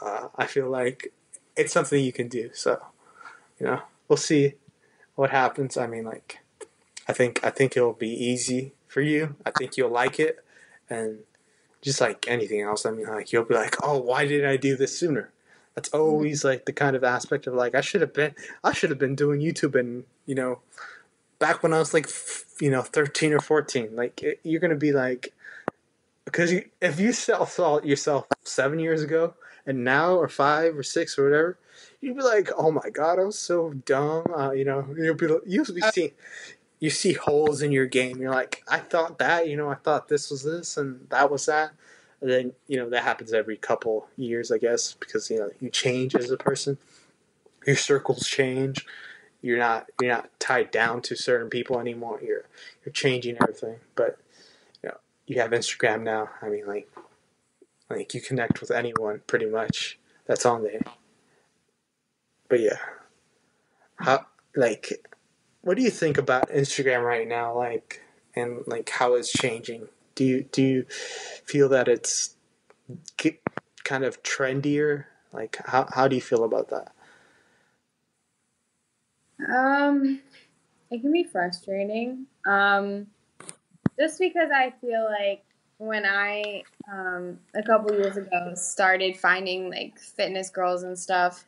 Uh, 0.00 0.28
I 0.36 0.46
feel 0.46 0.70
like 0.70 1.12
it's 1.56 1.72
something 1.72 2.02
you 2.02 2.12
can 2.12 2.28
do. 2.28 2.50
So, 2.52 2.80
you 3.58 3.66
know, 3.66 3.82
we'll 4.06 4.16
see 4.16 4.54
what 5.16 5.30
happens. 5.30 5.76
I 5.76 5.88
mean, 5.88 6.04
like, 6.04 6.38
I 7.08 7.12
think 7.12 7.44
I 7.44 7.50
think 7.50 7.76
it'll 7.76 7.92
be 7.92 8.10
easy 8.10 8.74
for 8.86 9.00
you. 9.00 9.36
I 9.44 9.50
think 9.50 9.76
you'll 9.76 9.90
like 9.90 10.20
it, 10.20 10.44
and 10.88 11.20
just 11.82 12.00
like 12.00 12.26
anything 12.28 12.60
else, 12.60 12.84
I 12.84 12.90
mean, 12.90 13.06
like 13.06 13.32
you'll 13.32 13.44
be 13.44 13.54
like, 13.54 13.76
oh, 13.82 13.98
why 13.98 14.26
didn't 14.26 14.50
I 14.50 14.56
do 14.56 14.76
this 14.76 14.98
sooner? 14.98 15.30
That's 15.74 15.90
always 15.90 16.44
like 16.44 16.66
the 16.66 16.72
kind 16.72 16.96
of 16.96 17.04
aspect 17.04 17.46
of 17.46 17.54
like 17.54 17.76
I 17.76 17.82
should 17.82 18.00
have 18.00 18.12
been 18.12 18.34
I 18.64 18.72
should 18.72 18.90
have 18.90 18.98
been 18.98 19.14
doing 19.14 19.40
YouTube 19.40 19.78
and 19.78 20.02
you 20.26 20.34
know 20.34 20.58
back 21.38 21.62
when 21.62 21.72
I 21.72 21.78
was 21.78 21.94
like 21.94 22.06
f- 22.06 22.46
you 22.60 22.68
know 22.68 22.82
13 22.82 23.32
or 23.32 23.38
14 23.38 23.94
like 23.94 24.20
it, 24.20 24.40
you're 24.42 24.60
gonna 24.60 24.74
be 24.74 24.90
like 24.90 25.32
because 26.24 26.52
you, 26.52 26.64
if 26.80 26.98
you 26.98 27.12
saw, 27.12 27.44
saw 27.44 27.80
yourself 27.82 28.26
seven 28.42 28.80
years 28.80 29.04
ago 29.04 29.34
and 29.66 29.84
now 29.84 30.16
or 30.16 30.26
five 30.26 30.76
or 30.76 30.82
six 30.82 31.16
or 31.16 31.26
whatever 31.26 31.58
you'd 32.00 32.16
be 32.16 32.22
like 32.24 32.50
oh 32.58 32.72
my 32.72 32.90
god 32.90 33.20
I 33.20 33.24
was 33.24 33.38
so 33.38 33.72
dumb 33.86 34.24
uh, 34.36 34.50
you 34.50 34.64
know 34.64 34.84
you'll 34.96 35.14
be 35.14 35.28
you'll 35.46 35.64
be 35.72 35.80
seeing 35.92 36.10
you 36.80 36.90
see 36.90 37.12
holes 37.12 37.62
in 37.62 37.72
your 37.72 37.86
game 37.86 38.20
you're 38.20 38.32
like 38.32 38.62
I 38.68 38.78
thought 38.78 39.18
that 39.18 39.48
you 39.48 39.56
know 39.56 39.68
I 39.68 39.74
thought 39.74 40.08
this 40.08 40.30
was 40.30 40.42
this 40.44 40.76
and 40.76 41.08
that 41.10 41.30
was 41.30 41.46
that 41.46 41.72
and 42.20 42.30
then 42.30 42.52
you 42.66 42.76
know 42.76 42.88
that 42.90 43.04
happens 43.04 43.32
every 43.32 43.56
couple 43.56 44.08
years, 44.16 44.50
I 44.50 44.58
guess, 44.58 44.94
because 44.94 45.30
you 45.30 45.38
know 45.38 45.50
you 45.60 45.70
change 45.70 46.14
as 46.14 46.30
a 46.30 46.36
person. 46.36 46.78
Your 47.66 47.76
circles 47.76 48.26
change. 48.26 48.84
You're 49.40 49.58
not 49.58 49.86
you're 50.00 50.12
not 50.12 50.30
tied 50.40 50.70
down 50.70 51.02
to 51.02 51.16
certain 51.16 51.48
people 51.48 51.78
anymore. 51.78 52.20
You're 52.22 52.44
you're 52.84 52.92
changing 52.92 53.36
everything. 53.40 53.76
But 53.94 54.18
you 54.82 54.88
know 54.88 54.96
you 55.26 55.40
have 55.40 55.52
Instagram 55.52 56.02
now. 56.02 56.30
I 56.42 56.48
mean, 56.48 56.66
like 56.66 56.88
like 57.88 58.14
you 58.14 58.20
connect 58.20 58.60
with 58.60 58.70
anyone 58.70 59.22
pretty 59.26 59.46
much 59.46 59.98
that's 60.26 60.44
on 60.44 60.64
there. 60.64 60.82
But 62.48 62.60
yeah, 62.60 62.78
how 63.96 64.26
like 64.56 65.06
what 65.68 65.76
do 65.76 65.82
you 65.82 65.90
think 65.90 66.16
about 66.16 66.48
Instagram 66.48 67.04
right 67.04 67.28
now? 67.28 67.54
Like 67.54 68.00
and 68.34 68.62
like 68.66 68.88
how 68.88 69.16
it's 69.16 69.30
changing 69.30 69.88
do 70.14 70.24
you 70.24 70.42
do 70.50 70.62
you 70.62 70.84
feel 70.88 71.68
that 71.68 71.88
it's 71.88 72.34
kind 73.84 74.04
of 74.04 74.22
trendier? 74.22 75.04
Like 75.30 75.58
how 75.66 75.86
how 75.92 76.08
do 76.08 76.16
you 76.16 76.22
feel 76.22 76.42
about 76.42 76.70
that? 76.70 76.94
Um, 79.46 80.20
it 80.90 81.02
can 81.02 81.12
be 81.12 81.24
frustrating. 81.24 82.24
Um, 82.46 83.08
just 83.98 84.18
because 84.18 84.48
I 84.50 84.72
feel 84.80 85.04
like 85.04 85.44
when 85.76 86.06
I 86.06 86.62
um, 86.90 87.40
a 87.54 87.62
couple 87.62 87.94
years 87.94 88.16
ago 88.16 88.54
started 88.54 89.18
finding 89.18 89.68
like 89.68 89.98
fitness 89.98 90.48
girls 90.48 90.82
and 90.82 90.98
stuff, 90.98 91.44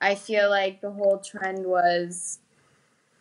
I 0.00 0.14
feel 0.14 0.50
like 0.50 0.80
the 0.80 0.92
whole 0.92 1.18
trend 1.18 1.66
was 1.66 2.38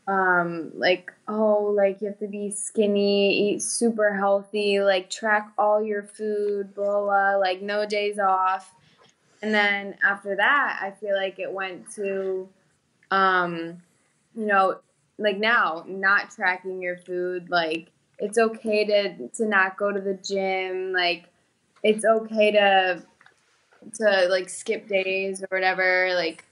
um 0.08 0.72
like 0.76 1.12
oh 1.28 1.74
like 1.76 2.00
you 2.00 2.08
have 2.08 2.20
to 2.20 2.28
be 2.28 2.52
skinny 2.52 3.52
eat 3.54 3.62
super 3.62 4.14
healthy 4.16 4.80
like 4.80 5.10
track 5.10 5.52
all 5.58 5.84
your 5.84 6.04
food 6.04 6.74
blah 6.76 7.02
blah 7.02 7.36
like 7.38 7.62
no 7.62 7.86
days 7.86 8.20
off. 8.20 8.72
And 9.42 9.54
then 9.54 9.96
after 10.04 10.36
that 10.36 10.80
i 10.82 10.92
feel 10.92 11.16
like 11.16 11.38
it 11.40 11.52
went 11.52 11.92
to 11.96 12.48
um 13.12 13.82
you 14.36 14.46
know 14.46 14.80
like 15.18 15.38
now 15.38 15.84
not 15.88 16.32
tracking 16.32 16.82
your 16.82 16.98
food 16.98 17.50
like 17.50 17.92
it's 18.20 18.38
okay 18.38 18.86
to 18.86 19.28
to 19.30 19.46
not 19.46 19.78
go 19.78 19.92
to 19.92 20.02
the 20.02 20.16
gym 20.16 20.94
like 20.94 21.26
it's 21.84 22.06
okay 22.06 22.52
to 22.52 23.04
to 23.94 24.28
like 24.30 24.50
skip 24.50 24.88
days 24.88 25.44
or 25.44 25.48
whatever 25.52 26.12
like 26.16 26.44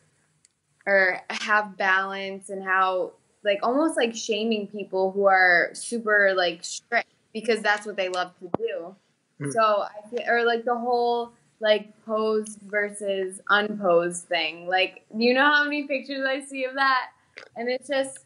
or 0.86 1.22
have 1.30 1.78
balance 1.78 2.50
and 2.50 2.64
how 2.64 3.14
like 3.44 3.60
almost 3.64 3.98
like 3.98 4.16
shaming 4.16 4.68
people 4.68 5.12
who 5.12 5.26
are 5.26 5.70
super 5.74 6.34
like 6.36 6.64
strict 6.64 7.10
because 7.34 7.62
that's 7.62 7.86
what 7.86 7.96
they 7.96 8.10
love 8.10 8.32
to 8.40 8.50
do. 8.58 8.96
Mm. 9.42 9.54
So 9.54 9.84
I 9.84 10.10
feel, 10.10 10.24
or 10.28 10.46
like 10.46 10.66
the 10.66 10.78
whole 10.78 11.34
like 11.60 11.94
posed 12.06 12.60
versus 12.64 13.42
unposed 13.50 14.28
thing. 14.28 14.68
Like, 14.68 15.06
you 15.16 15.34
know 15.34 15.46
how 15.46 15.64
many 15.64 15.88
pictures 15.88 16.26
I 16.28 16.42
see 16.42 16.66
of 16.66 16.76
that? 16.76 17.12
And 17.56 17.70
it's 17.70 17.88
just, 17.88 18.26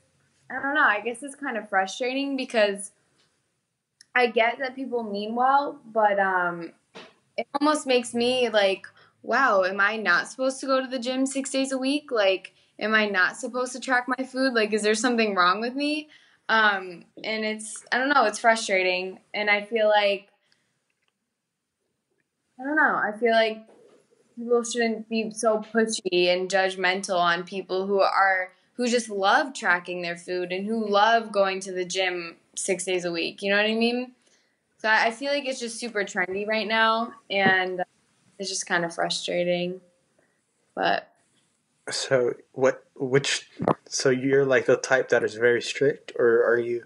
I 0.49 0.61
don't 0.61 0.73
know. 0.73 0.83
I 0.83 1.01
guess 1.01 1.23
it's 1.23 1.35
kind 1.35 1.57
of 1.57 1.69
frustrating 1.69 2.35
because 2.35 2.91
I 4.15 4.27
get 4.27 4.57
that 4.59 4.75
people 4.75 5.03
mean 5.03 5.35
well, 5.35 5.79
but 5.93 6.19
um, 6.19 6.71
it 7.37 7.47
almost 7.59 7.85
makes 7.85 8.13
me 8.13 8.49
like, 8.49 8.87
wow, 9.21 9.63
am 9.63 9.79
I 9.79 9.97
not 9.97 10.27
supposed 10.27 10.59
to 10.61 10.65
go 10.65 10.81
to 10.81 10.87
the 10.87 10.99
gym 10.99 11.25
six 11.25 11.51
days 11.51 11.71
a 11.71 11.77
week? 11.77 12.11
Like, 12.11 12.55
am 12.79 12.93
I 12.93 13.07
not 13.07 13.37
supposed 13.37 13.73
to 13.73 13.79
track 13.79 14.05
my 14.07 14.23
food? 14.25 14.53
Like, 14.53 14.73
is 14.73 14.83
there 14.83 14.95
something 14.95 15.35
wrong 15.35 15.61
with 15.61 15.75
me? 15.75 16.09
Um, 16.49 17.05
and 17.23 17.43
it's, 17.43 17.83
I 17.91 17.97
don't 17.97 18.09
know, 18.09 18.25
it's 18.25 18.39
frustrating. 18.39 19.19
And 19.33 19.49
I 19.49 19.63
feel 19.63 19.87
like, 19.87 20.29
I 22.59 22.63
don't 22.63 22.75
know, 22.75 22.95
I 22.95 23.11
feel 23.19 23.33
like 23.33 23.65
people 24.35 24.63
shouldn't 24.63 25.09
be 25.09 25.31
so 25.31 25.63
pushy 25.73 26.27
and 26.27 26.49
judgmental 26.49 27.19
on 27.19 27.43
people 27.43 27.85
who 27.85 27.99
are, 27.99 28.51
who 28.73 28.87
just 28.87 29.09
love 29.09 29.53
tracking 29.53 30.01
their 30.01 30.17
food 30.17 30.51
and 30.51 30.65
who 30.65 30.87
love 30.87 31.31
going 31.31 31.59
to 31.61 31.71
the 31.71 31.85
gym 31.85 32.37
six 32.55 32.83
days 32.85 33.05
a 33.05 33.11
week. 33.11 33.41
You 33.41 33.51
know 33.51 33.57
what 33.57 33.69
I 33.69 33.75
mean? 33.75 34.13
So 34.79 34.89
I 34.89 35.11
feel 35.11 35.31
like 35.31 35.45
it's 35.45 35.59
just 35.59 35.79
super 35.79 36.03
trendy 36.03 36.47
right 36.47 36.67
now. 36.67 37.13
And 37.29 37.83
it's 38.39 38.49
just 38.49 38.67
kind 38.67 38.85
of 38.85 38.93
frustrating. 38.93 39.81
But 40.75 41.11
so 41.89 42.33
what? 42.53 42.83
Which? 42.95 43.49
So 43.87 44.09
you're 44.09 44.45
like 44.45 44.65
the 44.65 44.77
type 44.77 45.09
that 45.09 45.23
is 45.23 45.35
very 45.35 45.61
strict, 45.61 46.11
or 46.17 46.43
are 46.45 46.59
you? 46.59 46.83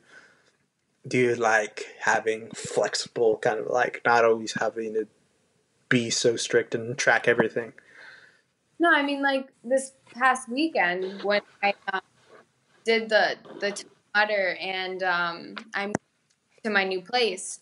Do 1.07 1.17
you 1.17 1.35
like 1.35 1.85
having 1.99 2.51
flexible, 2.51 3.37
kind 3.37 3.59
of 3.59 3.67
like 3.67 4.01
not 4.05 4.23
always 4.23 4.53
having 4.53 4.93
to 4.93 5.07
be 5.89 6.09
so 6.09 6.35
strict 6.35 6.75
and 6.75 6.97
track 6.97 7.27
everything? 7.27 7.73
No, 8.79 8.91
I 8.91 9.03
mean 9.03 9.21
like 9.21 9.49
this 9.63 9.93
past 10.13 10.49
weekend 10.49 11.23
when 11.23 11.41
I 11.63 11.73
um, 11.91 12.01
did 12.85 13.09
the 13.09 13.37
the 13.59 13.83
water 14.15 14.57
and 14.59 15.03
um, 15.03 15.55
I'm 15.73 15.93
to 16.63 16.69
my 16.69 16.83
new 16.83 17.01
place 17.01 17.59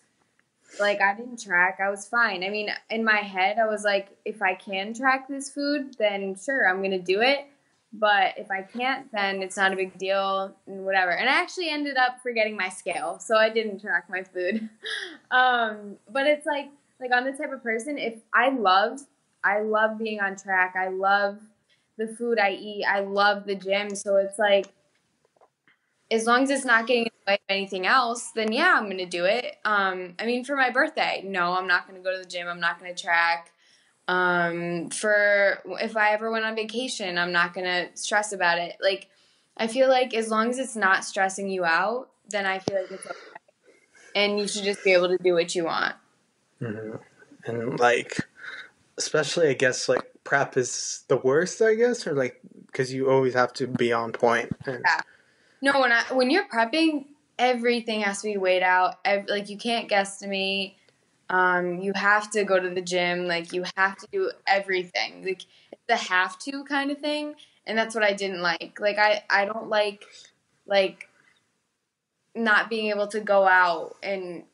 like 0.78 1.00
I 1.00 1.14
didn't 1.14 1.42
track. 1.42 1.78
I 1.82 1.90
was 1.90 2.06
fine. 2.06 2.44
I 2.44 2.48
mean, 2.48 2.70
in 2.90 3.04
my 3.04 3.16
head, 3.16 3.58
I 3.58 3.66
was 3.66 3.84
like, 3.84 4.08
if 4.24 4.42
I 4.42 4.54
can 4.54 4.94
track 4.94 5.28
this 5.28 5.50
food, 5.50 5.96
then 5.98 6.36
sure, 6.36 6.68
I'm 6.68 6.82
gonna 6.82 6.98
do 6.98 7.20
it. 7.20 7.46
But 7.92 8.34
if 8.38 8.50
I 8.52 8.62
can't, 8.62 9.10
then 9.10 9.42
it's 9.42 9.56
not 9.56 9.72
a 9.72 9.76
big 9.76 9.98
deal 9.98 10.54
and 10.66 10.84
whatever. 10.84 11.10
And 11.10 11.28
I 11.28 11.40
actually 11.40 11.70
ended 11.70 11.96
up 11.96 12.20
forgetting 12.22 12.56
my 12.56 12.68
scale, 12.68 13.18
so 13.18 13.36
I 13.36 13.50
didn't 13.50 13.80
track 13.80 14.08
my 14.08 14.22
food. 14.22 14.68
um, 15.30 15.96
but 16.08 16.26
it's 16.26 16.46
like 16.46 16.70
like 17.00 17.10
I'm 17.12 17.24
the 17.24 17.32
type 17.32 17.52
of 17.52 17.62
person 17.62 17.98
if 17.98 18.14
I 18.32 18.50
love 18.50 19.00
I 19.42 19.60
love 19.60 19.98
being 19.98 20.20
on 20.20 20.36
track. 20.36 20.74
I 20.78 20.88
love 20.88 21.38
the 21.96 22.08
food 22.08 22.38
I 22.38 22.52
eat. 22.52 22.84
I 22.84 23.00
love 23.00 23.46
the 23.46 23.54
gym. 23.54 23.94
So 23.94 24.16
it's 24.16 24.38
like 24.38 24.66
as 26.10 26.26
long 26.26 26.42
as 26.42 26.50
it's 26.50 26.64
not 26.64 26.86
getting 26.86 27.04
in 27.04 27.10
the 27.24 27.30
way 27.30 27.34
of 27.34 27.40
anything 27.48 27.86
else, 27.86 28.32
then 28.34 28.52
yeah, 28.52 28.74
I'm 28.76 28.88
gonna 28.90 29.06
do 29.06 29.24
it. 29.24 29.56
Um, 29.64 30.14
I 30.18 30.26
mean, 30.26 30.44
for 30.44 30.56
my 30.56 30.70
birthday, 30.70 31.22
no, 31.24 31.52
I'm 31.52 31.68
not 31.68 31.86
gonna 31.86 32.00
go 32.00 32.12
to 32.12 32.18
the 32.18 32.28
gym. 32.28 32.48
I'm 32.48 32.60
not 32.60 32.78
gonna 32.78 32.94
track. 32.94 33.52
Um, 34.08 34.90
for 34.90 35.62
if 35.80 35.96
I 35.96 36.12
ever 36.12 36.30
went 36.30 36.44
on 36.44 36.56
vacation, 36.56 37.16
I'm 37.16 37.32
not 37.32 37.54
gonna 37.54 37.88
stress 37.94 38.32
about 38.32 38.58
it. 38.58 38.76
Like, 38.82 39.08
I 39.56 39.68
feel 39.68 39.88
like 39.88 40.14
as 40.14 40.28
long 40.28 40.50
as 40.50 40.58
it's 40.58 40.74
not 40.74 41.04
stressing 41.04 41.48
you 41.48 41.64
out, 41.64 42.08
then 42.28 42.44
I 42.44 42.58
feel 42.58 42.80
like 42.80 42.90
it's 42.90 43.06
okay, 43.06 43.14
and 44.16 44.38
you 44.38 44.48
should 44.48 44.64
just 44.64 44.82
be 44.82 44.92
able 44.92 45.08
to 45.08 45.18
do 45.18 45.34
what 45.34 45.54
you 45.54 45.64
want. 45.64 45.94
Mm-hmm. 46.60 46.96
And 47.46 47.78
like, 47.78 48.16
especially, 48.98 49.48
I 49.48 49.54
guess 49.54 49.88
like 49.88 50.02
prep 50.24 50.56
is 50.56 51.04
the 51.06 51.16
worst. 51.18 51.62
I 51.62 51.74
guess, 51.74 52.04
or 52.04 52.14
like 52.14 52.40
because 52.66 52.92
you 52.92 53.08
always 53.08 53.34
have 53.34 53.52
to 53.54 53.68
be 53.68 53.92
on 53.92 54.10
point. 54.10 54.50
And- 54.66 54.82
yeah 54.84 55.02
no, 55.62 55.80
when 55.80 55.92
I 55.92 56.02
when 56.12 56.30
you're 56.30 56.48
prepping, 56.48 57.06
everything 57.38 58.00
has 58.02 58.22
to 58.22 58.28
be 58.28 58.36
weighed 58.36 58.62
out. 58.62 58.96
Every, 59.04 59.26
like 59.30 59.48
you 59.48 59.56
can't 59.56 59.88
guesstimate. 59.88 60.74
Um, 61.28 61.78
you 61.78 61.92
have 61.94 62.30
to 62.32 62.44
go 62.44 62.58
to 62.58 62.70
the 62.70 62.82
gym. 62.82 63.26
Like 63.26 63.52
you 63.52 63.64
have 63.76 63.96
to 63.98 64.06
do 64.12 64.30
everything. 64.46 65.24
Like 65.24 65.42
it's 65.72 65.82
the 65.88 65.96
have 65.96 66.38
to 66.40 66.64
kind 66.64 66.90
of 66.90 66.98
thing, 66.98 67.34
and 67.66 67.76
that's 67.76 67.94
what 67.94 68.04
I 68.04 68.12
didn't 68.12 68.42
like. 68.42 68.78
Like 68.80 68.98
I 68.98 69.22
I 69.28 69.44
don't 69.44 69.68
like 69.68 70.04
like 70.66 71.08
not 72.34 72.70
being 72.70 72.90
able 72.90 73.08
to 73.08 73.20
go 73.20 73.46
out 73.46 73.96
and 74.02 74.44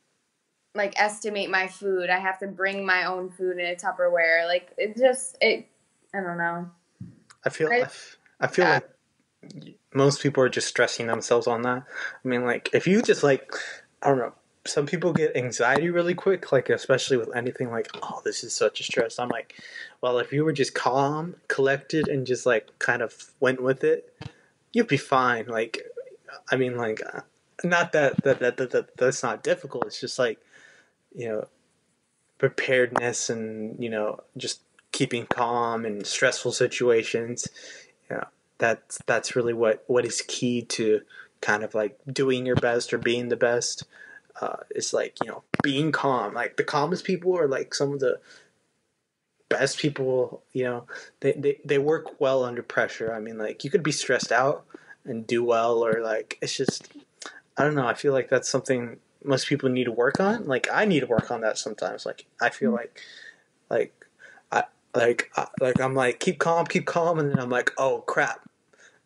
like 0.74 1.00
estimate 1.00 1.50
my 1.50 1.68
food. 1.68 2.10
I 2.10 2.18
have 2.18 2.38
to 2.40 2.46
bring 2.46 2.84
my 2.84 3.04
own 3.04 3.30
food 3.30 3.58
in 3.58 3.66
a 3.66 3.74
Tupperware. 3.74 4.46
Like 4.46 4.72
it 4.76 4.96
just 4.96 5.38
it. 5.40 5.66
I 6.14 6.20
don't 6.20 6.38
know. 6.38 6.70
I 7.44 7.48
feel 7.48 7.70
I, 7.70 7.86
I 8.40 8.46
feel 8.48 8.64
yeah. 8.64 8.80
like 9.52 9.75
most 9.94 10.22
people 10.22 10.42
are 10.42 10.48
just 10.48 10.68
stressing 10.68 11.06
themselves 11.06 11.46
on 11.46 11.62
that. 11.62 11.84
I 12.24 12.28
mean, 12.28 12.44
like 12.44 12.70
if 12.72 12.86
you 12.86 13.02
just 13.02 13.22
like 13.22 13.52
I 14.02 14.08
don't 14.08 14.18
know. 14.18 14.32
Some 14.66 14.86
people 14.86 15.12
get 15.12 15.36
anxiety 15.36 15.90
really 15.90 16.14
quick, 16.14 16.50
like 16.50 16.70
especially 16.70 17.16
with 17.16 17.34
anything 17.36 17.70
like, 17.70 17.88
oh, 18.02 18.20
this 18.24 18.42
is 18.42 18.52
such 18.52 18.80
a 18.80 18.82
stress. 18.82 19.16
I'm 19.20 19.28
like, 19.28 19.54
well, 20.00 20.18
if 20.18 20.32
you 20.32 20.44
were 20.44 20.52
just 20.52 20.74
calm, 20.74 21.36
collected, 21.46 22.08
and 22.08 22.26
just 22.26 22.46
like 22.46 22.76
kind 22.80 23.00
of 23.00 23.14
went 23.38 23.62
with 23.62 23.84
it, 23.84 24.12
you'd 24.72 24.88
be 24.88 24.96
fine. 24.96 25.46
Like, 25.46 25.82
I 26.50 26.56
mean, 26.56 26.76
like, 26.76 27.00
uh, 27.00 27.20
not 27.62 27.92
that 27.92 28.22
that, 28.24 28.40
that 28.40 28.56
that 28.56 28.70
that 28.72 28.96
that's 28.96 29.22
not 29.22 29.44
difficult. 29.44 29.86
It's 29.86 30.00
just 30.00 30.18
like, 30.18 30.40
you 31.14 31.28
know, 31.28 31.46
preparedness 32.38 33.30
and 33.30 33.82
you 33.82 33.88
know 33.88 34.20
just 34.36 34.60
keeping 34.92 35.26
calm 35.26 35.84
in 35.86 36.04
stressful 36.04 36.52
situations. 36.52 37.48
That's 38.58 38.98
that's 39.06 39.36
really 39.36 39.52
what 39.52 39.84
what 39.86 40.04
is 40.04 40.22
key 40.26 40.62
to 40.62 41.02
kind 41.40 41.62
of 41.62 41.74
like 41.74 41.98
doing 42.10 42.46
your 42.46 42.56
best 42.56 42.92
or 42.92 42.98
being 42.98 43.28
the 43.28 43.36
best. 43.36 43.84
Uh, 44.40 44.56
it's 44.70 44.92
like 44.92 45.16
you 45.22 45.30
know 45.30 45.42
being 45.62 45.92
calm. 45.92 46.34
Like 46.34 46.56
the 46.56 46.64
calmest 46.64 47.04
people 47.04 47.38
are 47.38 47.48
like 47.48 47.74
some 47.74 47.92
of 47.92 48.00
the 48.00 48.20
best 49.48 49.78
people. 49.78 50.42
You 50.52 50.64
know, 50.64 50.86
they 51.20 51.32
they 51.32 51.60
they 51.64 51.78
work 51.78 52.20
well 52.20 52.44
under 52.44 52.62
pressure. 52.62 53.12
I 53.12 53.20
mean, 53.20 53.38
like 53.38 53.64
you 53.64 53.70
could 53.70 53.82
be 53.82 53.92
stressed 53.92 54.32
out 54.32 54.64
and 55.04 55.26
do 55.26 55.44
well, 55.44 55.84
or 55.84 56.00
like 56.02 56.38
it's 56.40 56.56
just 56.56 56.88
I 57.56 57.64
don't 57.64 57.74
know. 57.74 57.86
I 57.86 57.94
feel 57.94 58.12
like 58.12 58.28
that's 58.28 58.48
something 58.48 58.98
most 59.24 59.46
people 59.46 59.68
need 59.68 59.84
to 59.84 59.92
work 59.92 60.20
on. 60.20 60.46
Like 60.46 60.68
I 60.72 60.84
need 60.84 61.00
to 61.00 61.06
work 61.06 61.30
on 61.30 61.40
that 61.42 61.58
sometimes. 61.58 62.06
Like 62.06 62.26
I 62.40 62.50
feel 62.50 62.70
mm-hmm. 62.70 62.76
like 62.76 63.00
like 63.70 64.06
I 64.52 64.64
like 64.94 65.30
I, 65.36 65.48
like 65.60 65.80
I'm 65.80 65.94
like 65.94 66.20
keep 66.20 66.38
calm, 66.38 66.66
keep 66.66 66.86
calm, 66.86 67.18
and 67.18 67.30
then 67.30 67.38
I'm 67.38 67.50
like 67.50 67.72
oh 67.78 68.02
crap, 68.06 68.45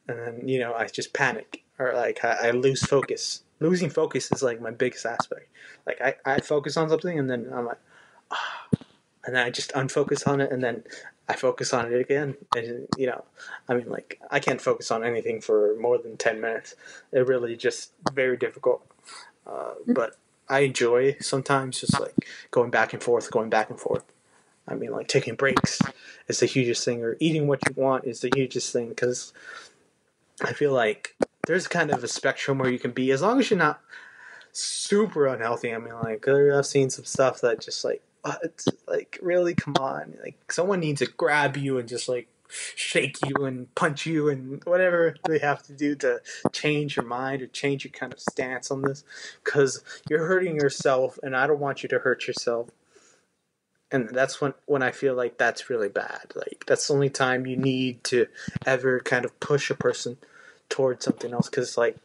and 0.08 0.18
then 0.18 0.48
you 0.48 0.58
know 0.58 0.74
I 0.74 0.86
just 0.86 1.12
panic 1.12 1.62
or 1.78 1.94
like 1.94 2.24
I, 2.24 2.48
I 2.48 2.50
lose 2.50 2.82
focus. 2.82 3.42
Losing 3.58 3.90
focus 3.90 4.30
is 4.32 4.42
like 4.42 4.60
my 4.60 4.70
biggest 4.70 5.04
aspect. 5.04 5.48
Like 5.86 6.00
I, 6.00 6.14
I 6.24 6.40
focus 6.40 6.76
on 6.76 6.88
something 6.88 7.18
and 7.18 7.28
then 7.28 7.50
I'm 7.52 7.66
like, 7.66 7.78
ah, 8.30 8.66
and 9.24 9.34
then 9.34 9.46
I 9.46 9.50
just 9.50 9.72
unfocus 9.72 10.26
on 10.26 10.40
it 10.40 10.50
and 10.50 10.62
then 10.62 10.84
I 11.28 11.34
focus 11.34 11.72
on 11.72 11.92
it 11.92 11.98
again. 11.98 12.36
And 12.56 12.88
you 12.96 13.06
know, 13.06 13.24
I 13.68 13.74
mean, 13.74 13.88
like 13.88 14.20
I 14.30 14.40
can't 14.40 14.60
focus 14.60 14.90
on 14.90 15.04
anything 15.04 15.40
for 15.40 15.76
more 15.78 15.98
than 15.98 16.16
ten 16.16 16.40
minutes. 16.40 16.74
It 17.12 17.26
really 17.26 17.56
just 17.56 17.92
very 18.12 18.36
difficult. 18.36 18.82
Uh, 19.46 19.74
but 19.86 20.16
I 20.48 20.60
enjoy 20.60 21.16
sometimes 21.20 21.80
just 21.80 21.98
like 22.00 22.26
going 22.50 22.70
back 22.70 22.92
and 22.92 23.02
forth, 23.02 23.30
going 23.30 23.50
back 23.50 23.70
and 23.70 23.78
forth. 23.78 24.04
I 24.66 24.74
mean, 24.74 24.90
like 24.90 25.08
taking 25.08 25.34
breaks 25.34 25.80
is 26.28 26.40
the 26.40 26.46
hugest 26.46 26.84
thing, 26.84 27.02
or 27.02 27.16
eating 27.20 27.46
what 27.46 27.60
you 27.68 27.74
want 27.80 28.04
is 28.04 28.20
the 28.20 28.30
hugest 28.34 28.72
thing 28.72 28.88
because 28.90 29.32
I 30.42 30.52
feel 30.52 30.72
like 30.72 31.16
there's 31.46 31.68
kind 31.68 31.90
of 31.90 32.04
a 32.04 32.08
spectrum 32.08 32.58
where 32.58 32.70
you 32.70 32.78
can 32.78 32.92
be 32.92 33.10
as 33.10 33.22
long 33.22 33.38
as 33.40 33.50
you're 33.50 33.58
not 33.58 33.80
super 34.52 35.26
unhealthy. 35.26 35.74
I 35.74 35.78
mean, 35.78 35.94
like 35.94 36.26
I've 36.28 36.66
seen 36.66 36.90
some 36.90 37.04
stuff 37.04 37.40
that 37.40 37.60
just 37.60 37.84
like 37.84 38.02
what? 38.22 38.64
Like 38.86 39.18
really, 39.22 39.54
come 39.54 39.74
on! 39.78 40.14
Like 40.22 40.52
someone 40.52 40.80
needs 40.80 41.00
to 41.00 41.06
grab 41.06 41.56
you 41.56 41.78
and 41.78 41.88
just 41.88 42.08
like 42.08 42.28
shake 42.74 43.16
you 43.24 43.44
and 43.44 43.72
punch 43.74 44.06
you 44.06 44.28
and 44.28 44.62
whatever 44.64 45.14
they 45.28 45.38
have 45.38 45.62
to 45.62 45.72
do 45.72 45.94
to 45.94 46.20
change 46.52 46.96
your 46.96 47.04
mind 47.04 47.42
or 47.42 47.46
change 47.46 47.84
your 47.84 47.92
kind 47.92 48.12
of 48.12 48.18
stance 48.18 48.72
on 48.72 48.82
this 48.82 49.04
because 49.44 49.84
you're 50.08 50.26
hurting 50.26 50.56
yourself 50.56 51.16
and 51.22 51.36
I 51.36 51.46
don't 51.46 51.60
want 51.60 51.84
you 51.84 51.88
to 51.90 52.00
hurt 52.00 52.26
yourself. 52.26 52.68
And 53.92 54.08
that's 54.10 54.40
when 54.40 54.54
when 54.66 54.82
I 54.82 54.90
feel 54.90 55.14
like 55.14 55.38
that's 55.38 55.70
really 55.70 55.88
bad. 55.88 56.32
Like 56.34 56.64
that's 56.66 56.86
the 56.86 56.94
only 56.94 57.10
time 57.10 57.46
you 57.46 57.56
need 57.56 58.04
to 58.04 58.26
ever 58.66 59.00
kind 59.00 59.24
of 59.24 59.38
push 59.40 59.70
a 59.70 59.74
person 59.74 60.18
towards 60.70 61.04
something 61.04 61.34
else 61.34 61.50
because 61.50 61.76
like 61.76 61.98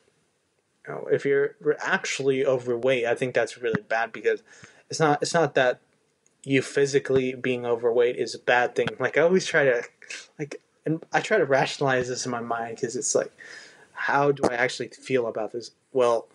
you 0.87 0.93
know, 0.93 1.07
if 1.11 1.25
you're 1.25 1.55
actually 1.79 2.45
overweight, 2.45 3.05
I 3.05 3.15
think 3.15 3.33
that's 3.33 3.57
really 3.57 3.81
bad 3.81 4.11
because 4.11 4.43
it's 4.89 4.99
not 4.99 5.21
it's 5.21 5.33
not 5.33 5.55
that 5.55 5.79
you 6.43 6.61
physically 6.61 7.33
being 7.33 7.65
overweight 7.65 8.17
is 8.17 8.35
a 8.35 8.39
bad 8.39 8.75
thing. 8.75 8.87
Like 8.99 9.17
I 9.17 9.21
always 9.21 9.45
try 9.45 9.63
to 9.63 9.83
like 10.37 10.61
and 10.85 11.03
I 11.11 11.21
try 11.21 11.37
to 11.37 11.45
rationalize 11.45 12.07
this 12.09 12.25
in 12.25 12.31
my 12.31 12.41
mind 12.41 12.75
because 12.75 12.95
it's 12.95 13.15
like 13.15 13.31
how 13.93 14.31
do 14.31 14.43
I 14.49 14.55
actually 14.55 14.89
feel 14.89 15.27
about 15.27 15.53
this? 15.53 15.71
Well, 15.93 16.27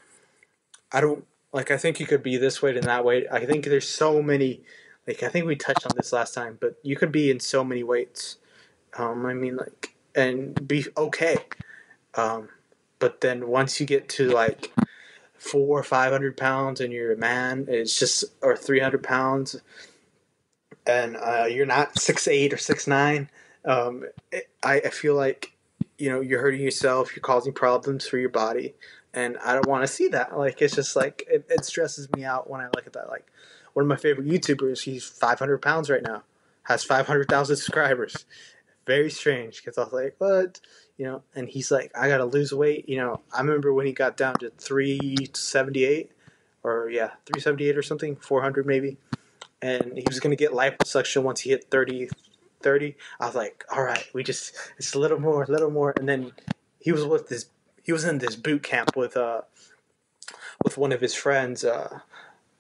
I 0.91 1.01
don't 1.01 1.25
like 1.53 1.71
I 1.71 1.77
think 1.77 2.01
you 2.01 2.07
could 2.07 2.23
be 2.23 2.37
this 2.37 2.61
weight 2.61 2.77
and 2.77 2.87
that 2.87 3.05
weight. 3.05 3.27
I 3.31 3.47
think 3.47 3.65
there's 3.65 3.89
so 3.89 4.23
many 4.23 4.63
like 5.07 5.23
I 5.23 5.29
think 5.29 5.47
we 5.47 5.57
touched 5.57 5.87
on 5.87 5.97
this 5.97 6.13
last 6.13 6.35
time, 6.35 6.59
but 6.61 6.77
you 6.83 6.97
could 6.97 7.13
be 7.13 7.31
in 7.31 7.39
so 7.39 7.63
many 7.63 7.83
weights. 7.85 8.39
Um 8.99 9.25
I 9.27 9.35
mean 9.35 9.57
like 9.57 9.95
and 10.15 10.67
be 10.67 10.87
okay. 10.97 11.37
Um 12.15 12.49
but 12.99 13.21
then 13.21 13.49
once 13.49 13.81
you 13.81 13.87
get 13.87 14.09
to 14.11 14.29
like 14.29 14.73
four 15.39 15.79
or 15.79 15.83
five 15.83 16.13
hundred 16.13 16.37
pounds 16.37 16.81
and 16.81 16.93
you're 16.93 17.13
a 17.13 17.17
man, 17.17 17.67
it's 17.69 17.99
just 17.99 18.25
or 18.43 18.57
three 18.57 18.81
hundred 18.81 19.03
pounds 19.03 19.61
and 20.87 21.17
uh, 21.17 21.47
you're 21.49 21.67
not 21.67 21.99
six 21.99 22.27
eight 22.29 22.53
or 22.53 22.59
six 22.59 22.87
nine, 22.87 23.31
um, 23.65 24.05
I, 24.65 24.81
I 24.85 24.91
feel 24.91 25.15
like 25.15 25.53
you 25.99 26.11
know 26.11 26.21
you're 26.21 26.41
hurting 26.41 26.61
yourself. 26.61 27.15
You're 27.15 27.23
causing 27.23 27.53
problems 27.53 28.07
for 28.07 28.19
your 28.19 28.31
body, 28.31 28.75
and 29.13 29.37
I 29.45 29.55
don't 29.55 29.69
want 29.69 29.83
to 29.83 29.89
see 29.89 30.09
that. 30.09 30.37
Like 30.37 30.61
it's 30.63 30.75
just 30.75 30.97
like 30.97 31.27
it, 31.31 31.47
it 31.49 31.65
stresses 31.65 32.09
me 32.13 32.25
out 32.25 32.49
when 32.49 32.61
I 32.61 32.67
look 32.67 32.87
at 32.87 32.93
that. 32.95 33.09
Like 33.09 33.31
one 33.73 33.85
of 33.85 33.89
my 33.89 33.97
favorite 33.97 34.29
YouTubers, 34.29 34.83
he's 34.83 35.05
500 35.05 35.63
pounds 35.63 35.91
right 35.91 36.03
now, 36.03 36.23
has 36.65 36.85
500,000 36.85 37.57
subscribers. 37.57 38.25
Very 38.87 39.11
strange 39.11 39.63
because 39.63 39.79
I 39.79 39.85
was 39.85 39.93
like, 39.93 40.15
what? 40.19 40.61
You 41.01 41.07
know, 41.07 41.23
and 41.35 41.49
he's 41.49 41.71
like, 41.71 41.91
I 41.99 42.09
gotta 42.09 42.27
lose 42.27 42.53
weight. 42.53 42.87
You 42.89 42.99
know, 42.99 43.21
I 43.33 43.41
remember 43.41 43.73
when 43.73 43.87
he 43.87 43.93
got 43.93 44.19
down 44.19 44.35
to 44.41 44.51
378 44.51 46.13
or 46.63 46.91
yeah, 46.91 47.13
378 47.25 47.79
or 47.79 47.83
something, 47.83 48.17
400 48.17 48.67
maybe 48.67 48.99
and 49.63 49.97
he 49.97 50.05
was 50.07 50.21
to 50.21 50.37
get 50.37 50.53
liposuction 50.53 51.23
once 51.23 51.41
he 51.41 51.51
hit 51.51 51.71
30, 51.71 52.09
30. 52.63 52.97
I 53.19 53.27
was 53.27 53.35
like, 53.35 53.65
all 53.75 53.83
right, 53.83 54.05
we 54.15 54.23
just 54.23 54.55
it's 54.79 54.95
a 54.95 54.99
little 54.99 55.21
more, 55.21 55.43
a 55.43 55.51
little 55.51 55.71
more, 55.71 55.93
and 55.97 56.09
then 56.09 56.33
he 56.79 56.93
was 56.93 57.05
with 57.05 57.29
this. 57.29 57.47
He 57.83 57.93
was 57.93 58.05
in 58.05 58.19
this 58.19 58.37
boot 58.37 58.63
camp 58.63 58.97
with 58.97 59.17
uh 59.17 59.43
with 60.63 60.79
one 60.79 60.93
of 60.93 61.01
his 61.01 61.15
friends, 61.15 61.65
uh, 61.65 62.01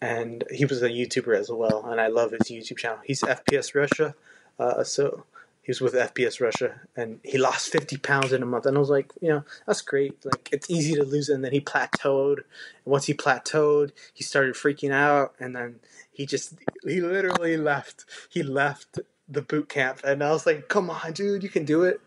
and 0.00 0.44
he 0.50 0.64
was 0.64 0.82
a 0.82 0.88
YouTuber 0.88 1.36
as 1.36 1.50
well. 1.50 1.84
And 1.86 2.00
I 2.00 2.08
love 2.08 2.32
his 2.32 2.50
YouTube 2.50 2.78
channel. 2.78 2.98
He's 3.04 3.22
FPS 3.22 3.74
Russia, 3.74 4.14
uh, 4.58 4.84
so 4.84 5.24
he 5.62 5.70
was 5.70 5.80
with 5.80 5.94
FPS 5.94 6.40
Russia, 6.40 6.80
and 6.96 7.20
he 7.22 7.38
lost 7.38 7.70
fifty 7.70 7.96
pounds 7.96 8.32
in 8.32 8.42
a 8.42 8.46
month. 8.46 8.66
And 8.66 8.76
I 8.76 8.80
was 8.80 8.90
like, 8.90 9.12
you 9.20 9.28
know, 9.28 9.44
that's 9.66 9.82
great. 9.82 10.24
Like 10.24 10.48
it's 10.52 10.70
easy 10.70 10.94
to 10.94 11.04
lose, 11.04 11.28
and 11.28 11.44
then 11.44 11.52
he 11.52 11.60
plateaued. 11.60 12.38
And 12.38 12.86
once 12.86 13.06
he 13.06 13.14
plateaued, 13.14 13.92
he 14.14 14.24
started 14.24 14.54
freaking 14.54 14.92
out, 14.92 15.34
and 15.38 15.54
then 15.54 15.80
he 16.10 16.26
just 16.26 16.54
he 16.84 17.00
literally 17.00 17.56
left. 17.56 18.04
He 18.28 18.42
left 18.42 19.00
the 19.28 19.42
boot 19.42 19.68
camp, 19.68 20.00
and 20.02 20.22
I 20.24 20.30
was 20.30 20.46
like, 20.46 20.68
"Come 20.68 20.90
on, 20.90 21.12
dude, 21.12 21.42
you 21.42 21.48
can 21.48 21.64
do 21.64 21.84
it." 21.84 22.00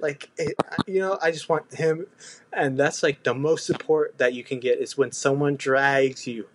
Like, 0.00 0.30
it, 0.36 0.54
you 0.86 1.00
know, 1.00 1.18
I 1.20 1.32
just 1.32 1.48
want 1.48 1.74
him, 1.74 2.06
and 2.52 2.78
that's 2.78 3.02
like 3.02 3.24
the 3.24 3.34
most 3.34 3.66
support 3.66 4.18
that 4.18 4.32
you 4.32 4.44
can 4.44 4.60
get 4.60 4.78
is 4.78 4.96
when 4.96 5.10
someone 5.12 5.56
drags 5.56 6.26
you, 6.26 6.46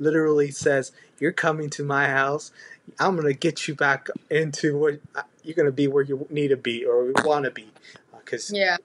literally 0.00 0.50
says, 0.50 0.92
"You're 1.18 1.32
coming 1.32 1.70
to 1.70 1.84
my 1.84 2.08
house. 2.08 2.50
I'm 2.98 3.16
gonna 3.16 3.32
get 3.32 3.68
you 3.68 3.74
back 3.74 4.08
into 4.30 4.76
where 4.76 4.98
uh, 5.14 5.22
you're 5.44 5.54
gonna 5.54 5.70
be 5.70 5.86
where 5.86 6.02
you 6.02 6.26
need 6.30 6.48
to 6.48 6.56
be 6.56 6.84
or 6.84 7.12
want 7.24 7.44
to 7.44 7.50
be," 7.50 7.68
uh, 8.12 8.18
because 8.24 8.50
yeah, 8.52 8.78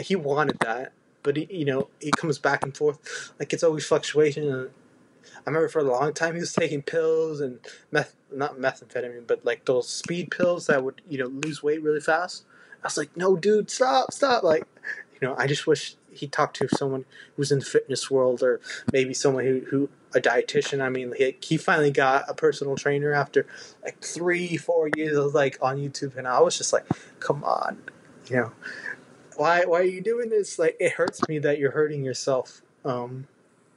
he 0.00 0.16
wanted 0.16 0.58
that, 0.60 0.92
but 1.22 1.36
he, 1.36 1.48
you 1.50 1.64
know, 1.64 1.88
he 2.00 2.10
comes 2.12 2.38
back 2.38 2.62
and 2.62 2.76
forth. 2.76 3.32
Like 3.38 3.52
it's 3.52 3.62
always 3.62 3.86
fluctuation. 3.86 4.50
Uh, 4.50 4.68
I 5.46 5.50
remember 5.50 5.68
for 5.68 5.80
a 5.80 5.84
long 5.84 6.14
time 6.14 6.34
he 6.34 6.40
was 6.40 6.52
taking 6.52 6.82
pills 6.82 7.40
and 7.40 7.58
meth, 7.90 8.14
not 8.32 8.58
methamphetamine, 8.58 9.26
but 9.26 9.44
like 9.44 9.64
those 9.64 9.88
speed 9.88 10.30
pills 10.30 10.66
that 10.66 10.84
would 10.84 11.02
you 11.08 11.18
know 11.18 11.26
lose 11.26 11.62
weight 11.62 11.82
really 11.82 12.00
fast. 12.00 12.44
I 12.82 12.86
was 12.86 12.96
like, 12.96 13.16
no, 13.16 13.36
dude, 13.36 13.70
stop, 13.70 14.12
stop. 14.12 14.42
Like, 14.42 14.66
you 15.14 15.26
know, 15.26 15.36
I 15.38 15.46
just 15.46 15.66
wish 15.66 15.94
he 16.12 16.26
talked 16.26 16.56
to 16.56 16.68
someone 16.68 17.04
who's 17.36 17.52
in 17.52 17.60
the 17.60 17.64
fitness 17.64 18.10
world 18.10 18.42
or 18.42 18.60
maybe 18.92 19.14
someone 19.14 19.44
who, 19.44 19.60
who 19.70 19.88
a 20.14 20.20
dietitian. 20.20 20.80
I 20.80 20.88
mean, 20.88 21.14
he, 21.16 21.36
he 21.42 21.56
finally 21.56 21.90
got 21.90 22.28
a 22.28 22.34
personal 22.34 22.76
trainer 22.76 23.12
after 23.12 23.46
like 23.82 24.02
three, 24.02 24.56
four 24.56 24.90
years 24.96 25.16
of 25.16 25.34
like 25.34 25.58
on 25.62 25.78
YouTube, 25.78 26.16
and 26.16 26.28
I 26.28 26.40
was 26.40 26.56
just 26.56 26.72
like, 26.72 26.86
come 27.20 27.42
on, 27.44 27.78
you 28.28 28.36
know, 28.36 28.52
why 29.36 29.64
why 29.64 29.80
are 29.80 29.84
you 29.84 30.00
doing 30.00 30.30
this? 30.30 30.58
Like, 30.58 30.76
it 30.78 30.92
hurts 30.92 31.26
me 31.28 31.38
that 31.40 31.58
you're 31.58 31.72
hurting 31.72 32.04
yourself. 32.04 32.62
Um, 32.84 33.26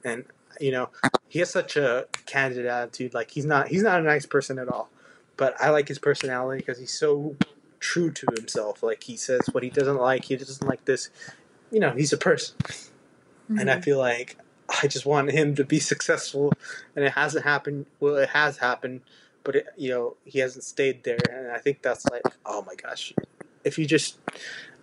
and 0.04 0.24
you 0.60 0.70
know, 0.70 0.90
he 1.28 1.38
has 1.40 1.50
such 1.50 1.76
a 1.76 2.06
candid 2.26 2.66
attitude. 2.66 3.14
Like 3.14 3.30
he's 3.30 3.44
not 3.44 3.68
he's 3.68 3.82
not 3.82 4.00
a 4.00 4.04
nice 4.04 4.26
person 4.26 4.58
at 4.58 4.68
all. 4.68 4.88
But 5.36 5.60
I 5.60 5.70
like 5.70 5.88
his 5.88 5.98
personality 5.98 6.60
because 6.60 6.78
he's 6.78 6.98
so 6.98 7.36
true 7.78 8.10
to 8.10 8.26
himself. 8.36 8.82
Like 8.82 9.02
he 9.04 9.16
says 9.16 9.42
what 9.52 9.62
he 9.62 9.70
doesn't 9.70 9.98
like. 9.98 10.24
He 10.24 10.36
doesn't 10.36 10.66
like 10.66 10.84
this. 10.86 11.10
You 11.70 11.80
know, 11.80 11.92
he's 11.92 12.12
a 12.12 12.18
person, 12.18 12.56
mm-hmm. 12.58 13.58
and 13.58 13.70
I 13.70 13.74
mm-hmm. 13.74 13.82
feel 13.82 13.98
like 13.98 14.36
I 14.82 14.86
just 14.86 15.06
want 15.06 15.30
him 15.30 15.54
to 15.56 15.64
be 15.64 15.78
successful, 15.92 16.52
and 16.94 17.04
it 17.04 17.12
hasn't 17.12 17.44
happened. 17.44 17.86
Well, 18.00 18.16
it 18.16 18.30
has 18.30 18.58
happened, 18.58 19.02
but 19.44 19.56
it, 19.56 19.66
you 19.76 19.90
know 19.90 20.16
he 20.24 20.38
hasn't 20.40 20.64
stayed 20.64 21.04
there, 21.04 21.18
and 21.30 21.50
I 21.50 21.58
think 21.58 21.82
that's 21.82 22.06
like, 22.06 22.22
oh 22.44 22.62
my 22.66 22.74
gosh, 22.74 23.12
if 23.64 23.78
you 23.78 23.86
just 23.86 24.18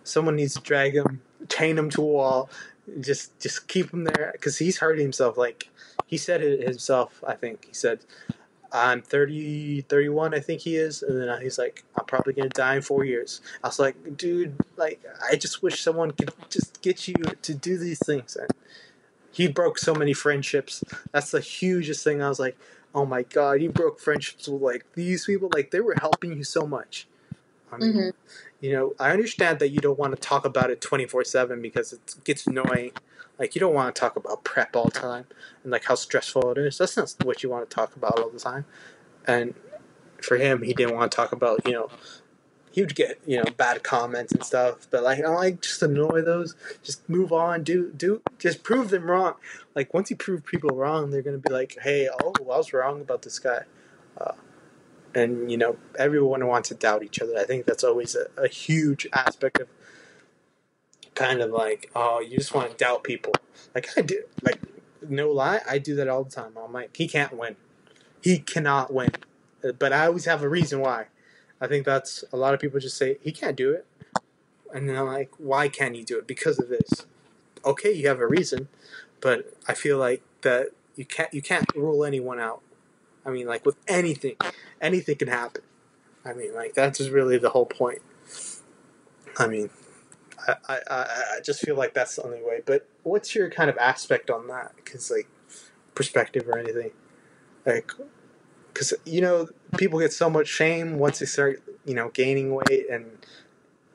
someone 0.02 0.36
needs 0.36 0.54
to 0.54 0.60
drag 0.60 0.94
him, 0.94 1.22
chain 1.48 1.78
him 1.78 1.90
to 1.90 2.02
a 2.02 2.06
wall, 2.06 2.50
just 3.00 3.38
just 3.40 3.68
keep 3.68 3.92
him 3.92 4.04
there 4.04 4.30
because 4.32 4.58
he's 4.58 4.78
hurting 4.78 5.02
himself. 5.02 5.36
Like 5.36 5.68
he 6.06 6.16
said 6.16 6.42
it 6.42 6.66
himself. 6.66 7.22
I 7.26 7.34
think 7.34 7.66
he 7.66 7.74
said, 7.74 8.00
"I'm 8.74 9.02
30, 9.02 9.82
31, 9.82 10.34
I 10.34 10.40
think 10.40 10.62
he 10.62 10.76
is," 10.76 11.02
and 11.02 11.20
then 11.20 11.40
he's 11.40 11.58
like, 11.58 11.84
"I'm 11.96 12.04
probably 12.06 12.32
gonna 12.34 12.48
die 12.50 12.76
in 12.76 12.82
four 12.82 13.04
years." 13.04 13.40
I 13.62 13.68
was 13.68 13.78
like, 13.78 14.16
"Dude, 14.16 14.56
like 14.76 15.02
I 15.30 15.36
just 15.36 15.62
wish 15.62 15.82
someone 15.82 16.10
could 16.12 16.32
just 16.50 16.82
get 16.82 17.08
you 17.08 17.14
to 17.14 17.54
do 17.54 17.78
these 17.78 18.00
things." 18.04 18.36
And 18.36 18.50
he 19.32 19.48
broke 19.48 19.78
so 19.78 19.94
many 19.94 20.12
friendships. 20.12 20.82
That's 21.12 21.30
the 21.30 21.40
hugest 21.40 22.04
thing. 22.04 22.22
I 22.22 22.28
was 22.28 22.40
like, 22.40 22.56
"Oh 22.94 23.06
my 23.06 23.22
god, 23.22 23.60
he 23.60 23.68
broke 23.68 24.00
friendships 24.00 24.48
with 24.48 24.62
like 24.62 24.84
these 24.94 25.26
people. 25.26 25.50
Like 25.54 25.70
they 25.70 25.80
were 25.80 25.96
helping 25.96 26.36
you 26.36 26.44
so 26.44 26.66
much." 26.66 27.06
I 27.72 27.78
mean, 27.78 27.92
mm-hmm 27.92 28.10
you 28.64 28.72
know, 28.72 28.94
I 28.98 29.10
understand 29.10 29.58
that 29.58 29.68
you 29.68 29.80
don't 29.80 29.98
want 29.98 30.14
to 30.14 30.20
talk 30.20 30.46
about 30.46 30.70
it 30.70 30.80
24 30.80 31.24
7 31.24 31.60
because 31.60 31.92
it 31.92 32.14
gets 32.24 32.46
annoying. 32.46 32.92
Like, 33.38 33.54
you 33.54 33.60
don't 33.60 33.74
want 33.74 33.94
to 33.94 33.98
talk 33.98 34.16
about 34.16 34.44
prep 34.44 34.76
all 34.76 34.84
the 34.84 34.90
time 34.92 35.26
and, 35.62 35.72
like, 35.72 35.84
how 35.84 35.94
stressful 35.94 36.52
it 36.52 36.58
is. 36.58 36.78
That's 36.78 36.96
not 36.96 37.14
what 37.24 37.42
you 37.42 37.50
want 37.50 37.68
to 37.68 37.74
talk 37.74 37.96
about 37.96 38.18
all 38.18 38.30
the 38.30 38.38
time. 38.38 38.64
And 39.26 39.54
for 40.22 40.36
him, 40.36 40.62
he 40.62 40.72
didn't 40.72 40.94
want 40.94 41.10
to 41.10 41.16
talk 41.16 41.32
about, 41.32 41.66
you 41.66 41.72
know, 41.72 41.90
he 42.70 42.80
would 42.80 42.94
get, 42.94 43.20
you 43.26 43.36
know, 43.38 43.50
bad 43.56 43.82
comments 43.82 44.32
and 44.32 44.44
stuff. 44.44 44.86
But, 44.90 45.02
like, 45.02 45.18
I 45.18 45.22
don't 45.22 45.34
like 45.34 45.62
just 45.62 45.82
annoy 45.82 46.22
those. 46.22 46.54
Just 46.82 47.08
move 47.08 47.32
on. 47.32 47.64
Do, 47.64 47.92
do, 47.96 48.22
just 48.38 48.62
prove 48.62 48.90
them 48.90 49.10
wrong. 49.10 49.34
Like, 49.74 49.92
once 49.92 50.10
you 50.10 50.16
prove 50.16 50.44
people 50.44 50.70
wrong, 50.70 51.10
they're 51.10 51.22
to 51.22 51.38
be 51.38 51.52
like, 51.52 51.78
hey, 51.82 52.08
oh, 52.22 52.32
I 52.38 52.42
was 52.42 52.72
wrong 52.72 53.00
about 53.00 53.22
this 53.22 53.38
guy. 53.38 53.62
Uh, 54.16 54.32
and 55.14 55.50
you 55.50 55.56
know 55.56 55.76
everyone 55.98 56.46
wants 56.46 56.68
to 56.68 56.74
doubt 56.74 57.02
each 57.02 57.20
other. 57.20 57.36
I 57.38 57.44
think 57.44 57.66
that's 57.66 57.84
always 57.84 58.14
a, 58.14 58.26
a 58.36 58.48
huge 58.48 59.06
aspect 59.12 59.60
of 59.60 59.68
kind 61.14 61.40
of 61.40 61.50
like 61.50 61.90
oh 61.94 62.20
you 62.20 62.36
just 62.36 62.54
want 62.54 62.70
to 62.70 62.76
doubt 62.76 63.04
people. 63.04 63.32
Like 63.74 63.88
I 63.96 64.02
do, 64.02 64.22
like 64.42 64.60
no 65.06 65.30
lie, 65.30 65.60
I 65.68 65.78
do 65.78 65.94
that 65.96 66.08
all 66.08 66.24
the 66.24 66.30
time. 66.30 66.52
I'm 66.62 66.72
like 66.72 66.96
he 66.96 67.08
can't 67.08 67.36
win, 67.36 67.56
he 68.22 68.38
cannot 68.38 68.92
win, 68.92 69.10
uh, 69.62 69.72
but 69.72 69.92
I 69.92 70.06
always 70.06 70.24
have 70.24 70.42
a 70.42 70.48
reason 70.48 70.80
why. 70.80 71.06
I 71.60 71.66
think 71.66 71.86
that's 71.86 72.24
a 72.32 72.36
lot 72.36 72.52
of 72.52 72.60
people 72.60 72.80
just 72.80 72.96
say 72.96 73.18
he 73.22 73.32
can't 73.32 73.56
do 73.56 73.70
it, 73.70 73.86
and 74.72 74.88
then 74.88 74.96
I'm 74.96 75.06
like 75.06 75.32
why 75.38 75.68
can't 75.68 75.94
he 75.94 76.02
do 76.02 76.18
it? 76.18 76.26
Because 76.26 76.58
of 76.58 76.68
this. 76.68 77.06
Okay, 77.64 77.92
you 77.92 78.08
have 78.08 78.20
a 78.20 78.26
reason, 78.26 78.68
but 79.20 79.54
I 79.66 79.74
feel 79.74 79.98
like 79.98 80.22
that 80.42 80.68
you 80.96 81.04
can't 81.04 81.32
you 81.32 81.42
can't 81.42 81.66
rule 81.74 82.04
anyone 82.04 82.38
out 82.38 82.60
I 83.26 83.30
mean, 83.30 83.46
like 83.46 83.64
with 83.64 83.76
anything, 83.88 84.36
anything 84.80 85.16
can 85.16 85.28
happen. 85.28 85.62
I 86.24 86.32
mean, 86.32 86.54
like 86.54 86.74
that's 86.74 86.98
just 86.98 87.10
really 87.10 87.38
the 87.38 87.50
whole 87.50 87.66
point. 87.66 88.02
I 89.38 89.46
mean, 89.46 89.70
I, 90.46 90.56
I, 90.68 90.96
I 91.36 91.40
just 91.42 91.60
feel 91.60 91.76
like 91.76 91.94
that's 91.94 92.16
the 92.16 92.24
only 92.24 92.42
way. 92.42 92.62
But 92.64 92.86
what's 93.02 93.34
your 93.34 93.50
kind 93.50 93.70
of 93.70 93.76
aspect 93.78 94.30
on 94.30 94.48
that? 94.48 94.72
Because 94.76 95.10
like 95.10 95.28
perspective 95.94 96.48
or 96.48 96.58
anything, 96.58 96.90
like 97.64 97.92
because 98.72 98.94
you 99.04 99.20
know 99.20 99.48
people 99.76 99.98
get 99.98 100.12
so 100.12 100.28
much 100.28 100.48
shame 100.48 100.98
once 100.98 101.20
they 101.20 101.26
start 101.26 101.62
you 101.84 101.94
know 101.94 102.08
gaining 102.08 102.54
weight 102.54 102.88
and 102.90 103.18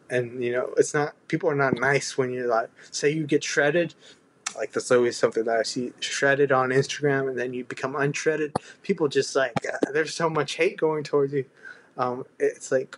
and 0.09 0.43
you 0.43 0.51
know 0.51 0.73
it's 0.77 0.93
not 0.93 1.13
people 1.27 1.49
are 1.49 1.55
not 1.55 1.73
nice 1.73 2.17
when 2.17 2.31
you're 2.31 2.47
like 2.47 2.69
say 2.91 3.09
you 3.09 3.27
get 3.27 3.43
shredded 3.43 3.93
like 4.55 4.71
that's 4.71 4.91
always 4.91 5.17
something 5.17 5.43
that 5.45 5.57
I 5.57 5.63
see 5.63 5.93
shredded 5.99 6.51
on 6.51 6.69
Instagram, 6.69 7.29
and 7.29 7.37
then 7.37 7.53
you 7.53 7.63
become 7.63 7.95
unshredded. 7.95 8.53
People 8.83 9.07
just 9.07 9.35
like 9.35 9.53
uh, 9.65 9.91
there's 9.91 10.13
so 10.13 10.29
much 10.29 10.55
hate 10.55 10.77
going 10.77 11.03
towards 11.03 11.33
you. 11.33 11.45
Um, 11.97 12.25
it's 12.39 12.71
like, 12.71 12.97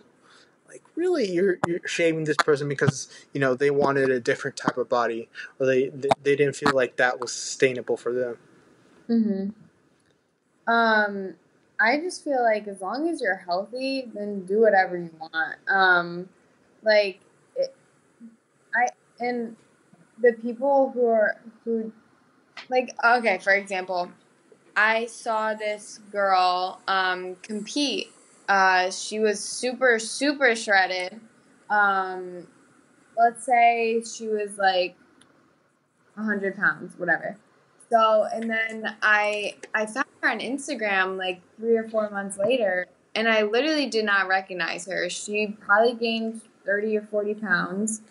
really, 0.94 1.30
you're 1.30 1.58
you're 1.66 1.80
shaming 1.86 2.24
this 2.24 2.36
person 2.36 2.68
because 2.68 3.08
you 3.32 3.40
know 3.40 3.54
they 3.54 3.70
wanted 3.70 4.10
a 4.10 4.20
different 4.20 4.56
type 4.56 4.76
of 4.76 4.88
body, 4.88 5.28
or 5.58 5.66
they 5.66 5.88
they, 5.88 6.08
they 6.22 6.36
didn't 6.36 6.56
feel 6.56 6.72
like 6.74 6.96
that 6.96 7.20
was 7.20 7.32
sustainable 7.32 7.96
for 7.96 8.12
them. 8.12 8.38
Hmm. 9.06 9.48
Um, 10.72 11.34
I 11.80 11.98
just 11.98 12.22
feel 12.22 12.42
like 12.42 12.68
as 12.68 12.80
long 12.80 13.08
as 13.08 13.20
you're 13.20 13.36
healthy, 13.36 14.10
then 14.14 14.44
do 14.46 14.60
whatever 14.60 14.96
you 14.96 15.10
want. 15.18 15.56
Um, 15.68 16.28
like, 16.84 17.20
it, 17.56 17.74
I 18.74 18.88
and 19.18 19.56
the 20.20 20.32
people 20.34 20.90
who 20.94 21.06
are 21.06 21.40
who 21.64 21.92
like 22.68 22.94
okay 23.04 23.38
for 23.38 23.52
example 23.52 24.10
i 24.76 25.06
saw 25.06 25.54
this 25.54 26.00
girl 26.10 26.80
um, 26.88 27.36
compete 27.42 28.10
uh, 28.52 28.90
she 28.90 29.18
was 29.18 29.40
super 29.40 29.98
super 29.98 30.54
shredded 30.54 31.18
um, 31.70 32.46
let's 33.16 33.46
say 33.46 34.02
she 34.02 34.28
was 34.28 34.58
like 34.58 34.94
100 36.14 36.54
pounds 36.56 36.94
whatever 36.98 37.36
so 37.90 38.26
and 38.32 38.50
then 38.50 38.94
i 39.00 39.54
i 39.74 39.86
found 39.86 40.06
her 40.20 40.28
on 40.28 40.38
instagram 40.40 41.16
like 41.16 41.40
three 41.56 41.76
or 41.76 41.88
four 41.88 42.10
months 42.10 42.36
later 42.36 42.86
and 43.14 43.26
i 43.26 43.42
literally 43.42 43.86
did 43.86 44.04
not 44.04 44.28
recognize 44.28 44.86
her 44.86 45.08
she 45.08 45.46
probably 45.60 45.94
gained 45.94 46.42
30 46.66 46.98
or 46.98 47.02
40 47.02 47.34
pounds 47.34 48.02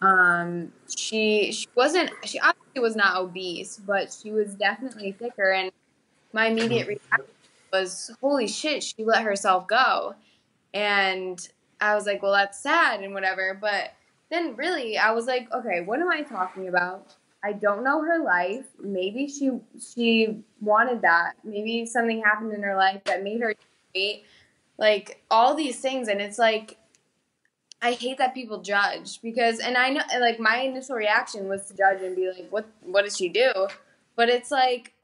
um, 0.00 0.72
she 0.96 1.50
she 1.50 1.66
wasn't 1.74 2.10
she 2.24 2.38
obviously 2.38 2.80
was 2.80 2.94
not 2.94 3.16
obese, 3.16 3.80
but 3.84 4.12
she 4.12 4.30
was 4.30 4.54
definitely 4.54 5.10
thicker. 5.10 5.50
And 5.50 5.72
my 6.32 6.46
immediate 6.46 6.86
mm-hmm. 6.86 7.16
reaction 7.16 7.34
was, 7.72 8.10
"Holy 8.20 8.48
shit!" 8.48 8.82
She 8.82 9.04
let 9.04 9.22
herself 9.22 9.66
go, 9.68 10.14
and 10.74 11.46
I 11.80 11.94
was 11.94 12.06
like, 12.06 12.22
"Well, 12.22 12.32
that's 12.32 12.58
sad 12.60 13.02
and 13.02 13.14
whatever." 13.14 13.56
But 13.60 13.92
then, 14.30 14.56
really, 14.56 14.98
I 14.98 15.12
was 15.12 15.26
like, 15.26 15.52
"Okay, 15.52 15.82
what 15.82 16.00
am 16.00 16.10
I 16.10 16.22
talking 16.22 16.68
about?" 16.68 17.14
I 17.42 17.52
don't 17.52 17.84
know 17.84 18.02
her 18.02 18.18
life. 18.22 18.66
Maybe 18.80 19.28
she 19.28 19.50
she 19.80 20.42
wanted 20.60 21.02
that. 21.02 21.34
Maybe 21.44 21.86
something 21.86 22.22
happened 22.22 22.52
in 22.52 22.62
her 22.62 22.76
life 22.76 23.04
that 23.04 23.22
made 23.22 23.40
her 23.40 23.54
weight. 23.94 24.24
Like 24.76 25.22
all 25.30 25.54
these 25.54 25.80
things, 25.80 26.08
and 26.08 26.20
it's 26.20 26.38
like 26.38 26.78
I 27.80 27.92
hate 27.92 28.18
that 28.18 28.34
people 28.34 28.60
judge 28.60 29.20
because, 29.22 29.60
and 29.60 29.76
I 29.76 29.90
know, 29.90 30.02
like 30.20 30.40
my 30.40 30.58
initial 30.58 30.96
reaction 30.96 31.48
was 31.48 31.66
to 31.66 31.76
judge 31.76 32.02
and 32.02 32.16
be 32.16 32.28
like, 32.28 32.48
"What? 32.50 32.66
What 32.82 33.04
does 33.04 33.16
she 33.16 33.28
do?" 33.28 33.52
But 34.16 34.28
it's 34.28 34.50
like, 34.50 34.94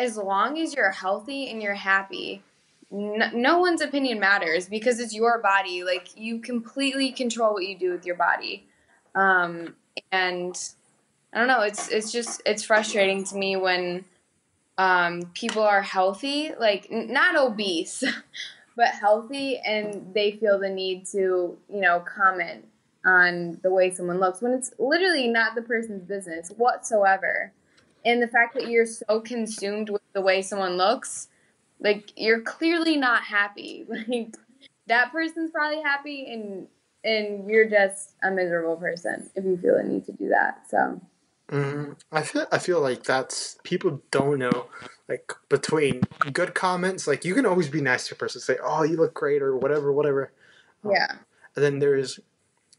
as 0.00 0.16
long 0.16 0.58
as 0.58 0.74
you're 0.74 0.90
healthy 0.90 1.50
and 1.50 1.62
you're 1.62 1.74
happy, 1.74 2.42
no, 2.90 3.30
no 3.32 3.58
one's 3.58 3.82
opinion 3.82 4.18
matters 4.18 4.68
because 4.68 4.98
it's 4.98 5.14
your 5.14 5.40
body. 5.40 5.84
Like 5.84 6.08
you 6.16 6.40
completely 6.40 7.12
control 7.12 7.52
what 7.52 7.66
you 7.66 7.78
do 7.78 7.92
with 7.92 8.06
your 8.06 8.16
body, 8.16 8.66
um, 9.14 9.76
and 10.10 10.56
I 11.32 11.38
don't 11.38 11.48
know. 11.48 11.60
It's 11.60 11.88
it's 11.88 12.10
just 12.10 12.42
it's 12.46 12.64
frustrating 12.64 13.22
to 13.24 13.36
me 13.36 13.56
when 13.56 14.04
um, 14.78 15.22
people 15.34 15.62
are 15.62 15.82
healthy, 15.82 16.52
like 16.58 16.88
not 16.90 17.36
obese. 17.36 18.02
but 18.76 18.88
healthy 18.88 19.58
and 19.58 20.14
they 20.14 20.32
feel 20.32 20.58
the 20.58 20.68
need 20.70 21.04
to, 21.04 21.54
you 21.68 21.80
know, 21.80 22.00
comment 22.00 22.64
on 23.04 23.60
the 23.62 23.70
way 23.70 23.90
someone 23.90 24.18
looks 24.18 24.40
when 24.40 24.52
it's 24.52 24.72
literally 24.78 25.28
not 25.28 25.54
the 25.54 25.60
person's 25.60 26.02
business 26.04 26.50
whatsoever. 26.56 27.52
And 28.04 28.22
the 28.22 28.28
fact 28.28 28.54
that 28.54 28.68
you're 28.68 28.86
so 28.86 29.20
consumed 29.20 29.90
with 29.90 30.02
the 30.12 30.20
way 30.20 30.42
someone 30.42 30.76
looks, 30.76 31.28
like 31.80 32.12
you're 32.16 32.40
clearly 32.40 32.96
not 32.96 33.22
happy. 33.22 33.86
Like 34.08 34.36
that 34.86 35.12
person's 35.12 35.50
probably 35.52 35.82
happy 35.82 36.32
and 36.32 36.66
and 37.02 37.48
you're 37.48 37.68
just 37.68 38.14
a 38.22 38.30
miserable 38.30 38.76
person 38.76 39.30
if 39.34 39.44
you 39.44 39.56
feel 39.56 39.76
the 39.76 39.84
need 39.84 40.04
to 40.06 40.12
do 40.12 40.28
that. 40.28 40.64
So 40.68 41.00
mm, 41.48 41.96
I 42.10 42.22
feel 42.22 42.46
I 42.50 42.58
feel 42.58 42.80
like 42.80 43.04
that's 43.04 43.58
people 43.62 44.02
don't 44.10 44.38
know 44.38 44.66
like 45.10 45.32
between 45.48 46.02
good 46.32 46.54
comments, 46.54 47.08
like 47.08 47.24
you 47.24 47.34
can 47.34 47.44
always 47.44 47.68
be 47.68 47.80
nice 47.80 48.06
to 48.08 48.14
a 48.14 48.16
person, 48.16 48.40
say, 48.40 48.58
"Oh, 48.62 48.84
you 48.84 48.96
look 48.96 49.12
great" 49.12 49.42
or 49.42 49.56
whatever, 49.56 49.92
whatever. 49.92 50.32
Um, 50.84 50.92
yeah. 50.92 51.16
And 51.56 51.64
then 51.64 51.78
there's 51.80 52.20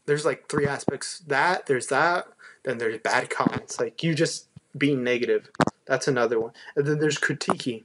there's 0.06 0.24
like 0.24 0.48
three 0.48 0.66
aspects. 0.66 1.20
That 1.26 1.66
there's 1.66 1.88
that. 1.88 2.26
Then 2.62 2.78
there's 2.78 2.98
bad 2.98 3.28
comments, 3.28 3.78
like 3.78 4.02
you 4.02 4.14
just 4.14 4.48
being 4.76 5.02
negative. 5.02 5.50
That's 5.86 6.08
another 6.08 6.40
one. 6.40 6.52
And 6.76 6.86
then 6.86 6.98
there's 6.98 7.18
critiquing, 7.18 7.84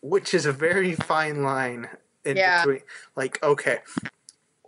which 0.00 0.34
is 0.34 0.46
a 0.46 0.52
very 0.52 0.94
fine 0.94 1.42
line 1.42 1.88
in 2.24 2.36
yeah. 2.36 2.64
between. 2.64 2.82
Like, 3.14 3.42
okay, 3.42 3.78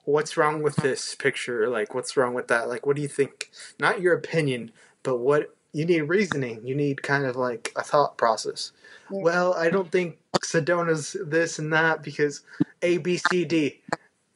what's 0.05 0.37
wrong 0.37 0.63
with 0.63 0.77
this 0.77 1.15
picture? 1.15 1.69
Like, 1.69 1.95
what's 1.95 2.17
wrong 2.17 2.35
with 2.35 2.49
that? 2.49 2.69
Like, 2.69 2.87
what 2.87 2.97
do 2.97 3.03
you 3.03 3.09
think? 3.09 3.51
Not 3.79 4.01
your 4.01 4.15
opinion, 4.15 4.73
but 5.03 5.19
what 5.19 5.55
you 5.73 5.85
need 5.85 6.03
reasoning. 6.03 6.67
You 6.67 6.75
need 6.75 7.03
kind 7.03 7.25
of 7.25 7.37
like 7.37 7.73
a 7.77 7.83
thought 7.83 8.17
process. 8.17 8.73
Yeah. 9.11 9.21
Well, 9.23 9.55
I 9.55 9.71
don't 9.71 9.93
think 9.93 10.19
Sedona's 10.43 11.17
this 11.25 11.59
and 11.59 11.73
that 11.73 12.03
because 12.03 12.43
A, 12.83 12.99
B, 12.99 13.19
C, 13.19 13.45
D, 13.45 13.81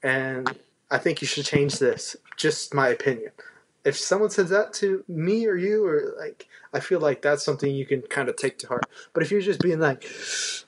and 0.03 0.59
I 0.91 0.99
think 0.99 1.23
you 1.23 1.27
should 1.27 1.47
change 1.47 1.79
this. 1.79 2.17
Just 2.37 2.75
my 2.75 2.89
opinion. 2.89 3.33
If 3.85 3.97
someone 3.99 4.30
says 4.30 4.51
that 4.51 4.72
to 4.74 5.05
me 5.09 5.47
or 5.47 5.57
you, 5.57 5.85
or 5.85 6.14
like, 6.18 6.49
I 6.72 6.80
feel 6.80 7.01
like 7.01 7.20
that's 7.20 7.45
something 7.45 7.74
you 7.74 7.85
can 7.85 8.03
kind 8.03 8.28
of 8.28 8.37
take 8.37 8.59
to 8.59 8.68
heart. 8.68 8.85
But 9.12 9.22
if 9.22 9.30
you're 9.30 9.41
just 9.41 9.61
being 9.61 9.80
like, 9.80 10.05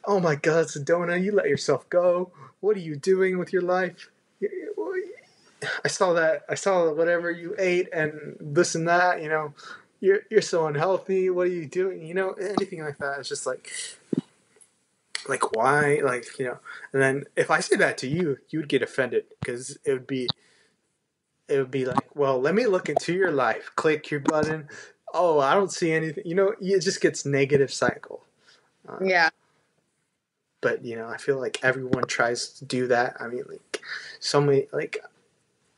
"Oh 0.04 0.18
my 0.20 0.34
God, 0.34 0.66
Sedona, 0.66 1.22
you 1.22 1.32
let 1.32 1.48
yourself 1.48 1.88
go. 1.88 2.32
What 2.60 2.76
are 2.76 2.80
you 2.80 2.96
doing 2.96 3.38
with 3.38 3.52
your 3.52 3.62
life?" 3.62 4.10
I 5.84 5.88
saw 5.88 6.12
that. 6.14 6.44
I 6.48 6.54
saw 6.54 6.92
whatever 6.92 7.30
you 7.30 7.54
ate 7.58 7.88
and 7.92 8.36
this 8.40 8.74
and 8.74 8.88
that. 8.88 9.22
You 9.22 9.28
know, 9.28 9.54
you're 10.00 10.20
you're 10.30 10.42
so 10.42 10.66
unhealthy. 10.66 11.30
What 11.30 11.46
are 11.46 11.50
you 11.50 11.66
doing? 11.66 12.02
You 12.02 12.14
know, 12.14 12.32
anything 12.32 12.82
like 12.82 12.98
that. 12.98 13.20
It's 13.20 13.28
just 13.28 13.46
like, 13.46 13.70
like 15.28 15.54
why? 15.54 16.00
Like 16.04 16.38
you 16.38 16.46
know. 16.46 16.58
And 16.92 17.00
then 17.02 17.24
if 17.36 17.50
I 17.50 17.60
say 17.60 17.76
that 17.76 17.98
to 17.98 18.08
you, 18.08 18.38
you 18.50 18.58
would 18.58 18.68
get 18.68 18.82
offended 18.82 19.24
because 19.40 19.78
it 19.84 19.92
would 19.92 20.06
be, 20.06 20.28
it 21.48 21.58
would 21.58 21.70
be 21.70 21.84
like, 21.84 22.14
well, 22.14 22.40
let 22.40 22.54
me 22.54 22.66
look 22.66 22.88
into 22.88 23.12
your 23.12 23.30
life. 23.30 23.70
Click 23.76 24.10
your 24.10 24.20
button. 24.20 24.68
Oh, 25.12 25.38
I 25.38 25.54
don't 25.54 25.72
see 25.72 25.92
anything. 25.92 26.24
You 26.26 26.34
know, 26.34 26.54
it 26.60 26.80
just 26.80 27.00
gets 27.00 27.24
negative 27.24 27.72
cycle. 27.72 28.22
Uh, 28.88 28.98
yeah. 29.02 29.30
But 30.60 30.84
you 30.84 30.96
know, 30.96 31.08
I 31.08 31.18
feel 31.18 31.38
like 31.38 31.58
everyone 31.62 32.04
tries 32.06 32.48
to 32.58 32.64
do 32.64 32.86
that. 32.88 33.16
I 33.20 33.28
mean, 33.28 33.44
like 33.48 33.80
so 34.18 34.40
many 34.40 34.66
like 34.72 34.98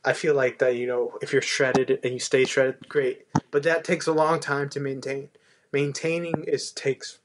I 0.05 0.13
feel 0.13 0.35
like 0.35 0.61
that 0.61 0.77
you 0.77 0.87
know 0.87 1.19
if 1.21 1.33
you're 1.33 1.43
shredded 1.43 1.99
and 2.05 2.13
you 2.13 2.21
stay 2.21 2.45
shredded, 2.45 2.89
great. 2.89 3.27
But 3.51 3.65
that 3.65 3.85
takes 3.85 4.07
a 4.07 4.13
long 4.13 4.39
time 4.39 4.69
to 4.71 4.81
maintain. 4.81 5.29
Maintaining 5.73 6.45
is 6.45 6.71
takes 6.71 7.19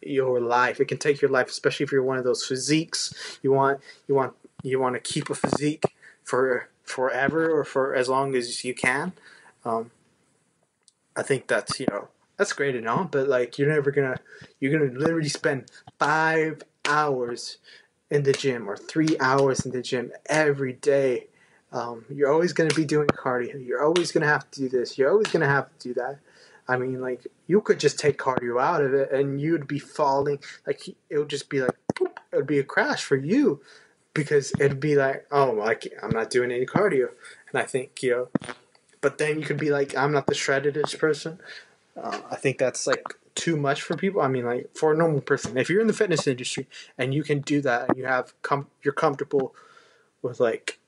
your 0.00 0.40
life. 0.40 0.80
It 0.80 0.86
can 0.86 0.98
take 0.98 1.20
your 1.20 1.30
life, 1.30 1.48
especially 1.48 1.84
if 1.84 1.92
you're 1.92 2.02
one 2.02 2.18
of 2.18 2.24
those 2.24 2.44
physiques. 2.46 3.38
You 3.42 3.52
want 3.52 3.80
you 4.08 4.14
want 4.14 4.34
you 4.62 4.80
want 4.80 4.94
to 4.94 5.00
keep 5.00 5.28
a 5.28 5.34
physique 5.34 5.84
for 6.24 6.70
forever 6.86 7.50
or 7.50 7.64
for 7.64 7.94
as 7.94 8.08
long 8.08 8.34
as 8.34 8.64
you 8.64 8.74
can. 8.74 9.12
Um, 9.64 9.90
I 11.14 11.22
think 11.22 11.46
that's 11.46 11.78
you 11.78 11.86
know 11.90 12.08
that's 12.36 12.52
great 12.52 12.76
and 12.76 12.88
all, 12.88 13.04
but 13.04 13.28
like 13.28 13.58
you're 13.58 13.68
never 13.68 13.90
gonna 13.90 14.16
you're 14.60 14.72
gonna 14.72 14.98
literally 14.98 15.28
spend 15.28 15.70
five 15.98 16.62
hours 16.84 17.58
in 18.10 18.22
the 18.22 18.32
gym 18.32 18.70
or 18.70 18.76
three 18.76 19.18
hours 19.20 19.66
in 19.66 19.72
the 19.72 19.82
gym 19.82 20.12
every 20.28 20.72
day 20.72 21.26
um, 21.72 22.04
you're 22.08 22.32
always 22.32 22.52
to 22.70 22.76
be 22.76 22.84
doing 22.84 23.08
cardio. 23.08 23.64
You're 23.64 23.84
always 23.84 24.12
to 24.24 24.32
have 24.32 24.50
to 24.52 24.60
do 24.60 24.68
this. 24.68 24.96
You're 24.96 25.10
always 25.10 25.28
to 25.42 25.48
have 25.48 25.68
to 25.78 25.88
do 25.88 25.94
that. 25.94 26.18
I 26.68 26.76
mean, 26.76 27.00
like 27.00 27.26
you 27.46 27.60
could 27.60 27.78
just 27.78 27.98
take 27.98 28.18
cardio 28.18 28.60
out 28.60 28.82
of 28.82 28.94
it, 28.94 29.12
and 29.12 29.40
you'd 29.40 29.68
be 29.68 29.78
falling. 29.78 30.38
Like 30.66 30.88
it 30.88 31.18
would 31.18 31.28
just 31.28 31.48
be 31.48 31.60
like 31.60 31.76
it 32.00 32.36
would 32.36 32.46
be 32.46 32.58
a 32.58 32.64
crash 32.64 33.04
for 33.04 33.16
you, 33.16 33.60
because 34.16 34.52
it'd 34.58 34.80
be 34.80 34.96
like, 34.96 35.26
oh, 35.30 35.52
like 35.52 35.92
I'm 36.02 36.10
not 36.10 36.30
doing 36.30 36.50
any 36.50 36.66
cardio, 36.66 37.10
and 37.50 37.60
I 37.60 37.62
think 37.62 38.02
you 38.02 38.10
know. 38.10 38.28
But 39.02 39.18
then 39.18 39.38
you 39.38 39.44
could 39.44 39.58
be 39.58 39.70
like, 39.70 39.96
I'm 39.96 40.10
not 40.10 40.26
the 40.26 40.34
shreddedest 40.34 40.98
person. 40.98 41.38
Uh, 41.96 42.20
I 42.30 42.36
think 42.36 42.58
that's 42.58 42.86
like 42.86 43.04
too 43.34 43.56
much 43.56 43.82
for 43.82 43.96
people. 43.96 44.22
I 44.22 44.28
mean, 44.28 44.46
like 44.46 44.70
for 44.74 44.92
a 44.92 44.96
normal 44.96 45.20
person, 45.20 45.56
if 45.58 45.68
you're 45.68 45.82
in 45.82 45.86
the 45.86 45.92
fitness 45.92 46.26
industry 46.26 46.66
and 46.98 47.14
you 47.14 47.22
can 47.22 47.40
do 47.40 47.60
that, 47.60 47.90
and 47.90 47.98
you 47.98 48.06
have 48.06 48.32
com- 48.42 48.68
you're 48.82 48.94
comfortable 48.94 49.54
with 50.22 50.40
like 50.40 50.80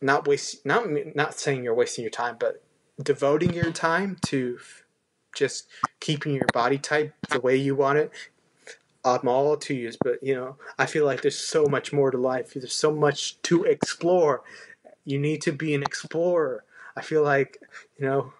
not 0.00 0.26
waste 0.26 0.64
not 0.64 0.86
not 1.14 1.34
saying 1.34 1.64
you're 1.64 1.74
wasting 1.74 2.04
your 2.04 2.10
time, 2.10 2.36
but 2.38 2.62
devoting 3.02 3.52
your 3.52 3.72
time 3.72 4.16
to 4.26 4.58
just 5.34 5.68
keeping 5.98 6.34
your 6.34 6.46
body 6.52 6.78
type 6.78 7.14
the 7.30 7.40
way 7.40 7.56
you 7.56 7.74
want 7.74 7.98
it. 7.98 8.12
I'm 9.04 9.28
all 9.28 9.56
to 9.56 9.74
use, 9.74 9.96
but 10.02 10.22
you 10.22 10.34
know, 10.34 10.56
I 10.78 10.86
feel 10.86 11.04
like 11.04 11.22
there's 11.22 11.38
so 11.38 11.66
much 11.66 11.92
more 11.92 12.10
to 12.10 12.18
life. 12.18 12.54
There's 12.54 12.72
so 12.72 12.94
much 12.94 13.40
to 13.42 13.64
explore. 13.64 14.42
You 15.04 15.18
need 15.18 15.42
to 15.42 15.52
be 15.52 15.74
an 15.74 15.82
explorer. 15.82 16.64
I 16.96 17.02
feel 17.02 17.22
like, 17.22 17.58
you 17.98 18.06
know, 18.06 18.32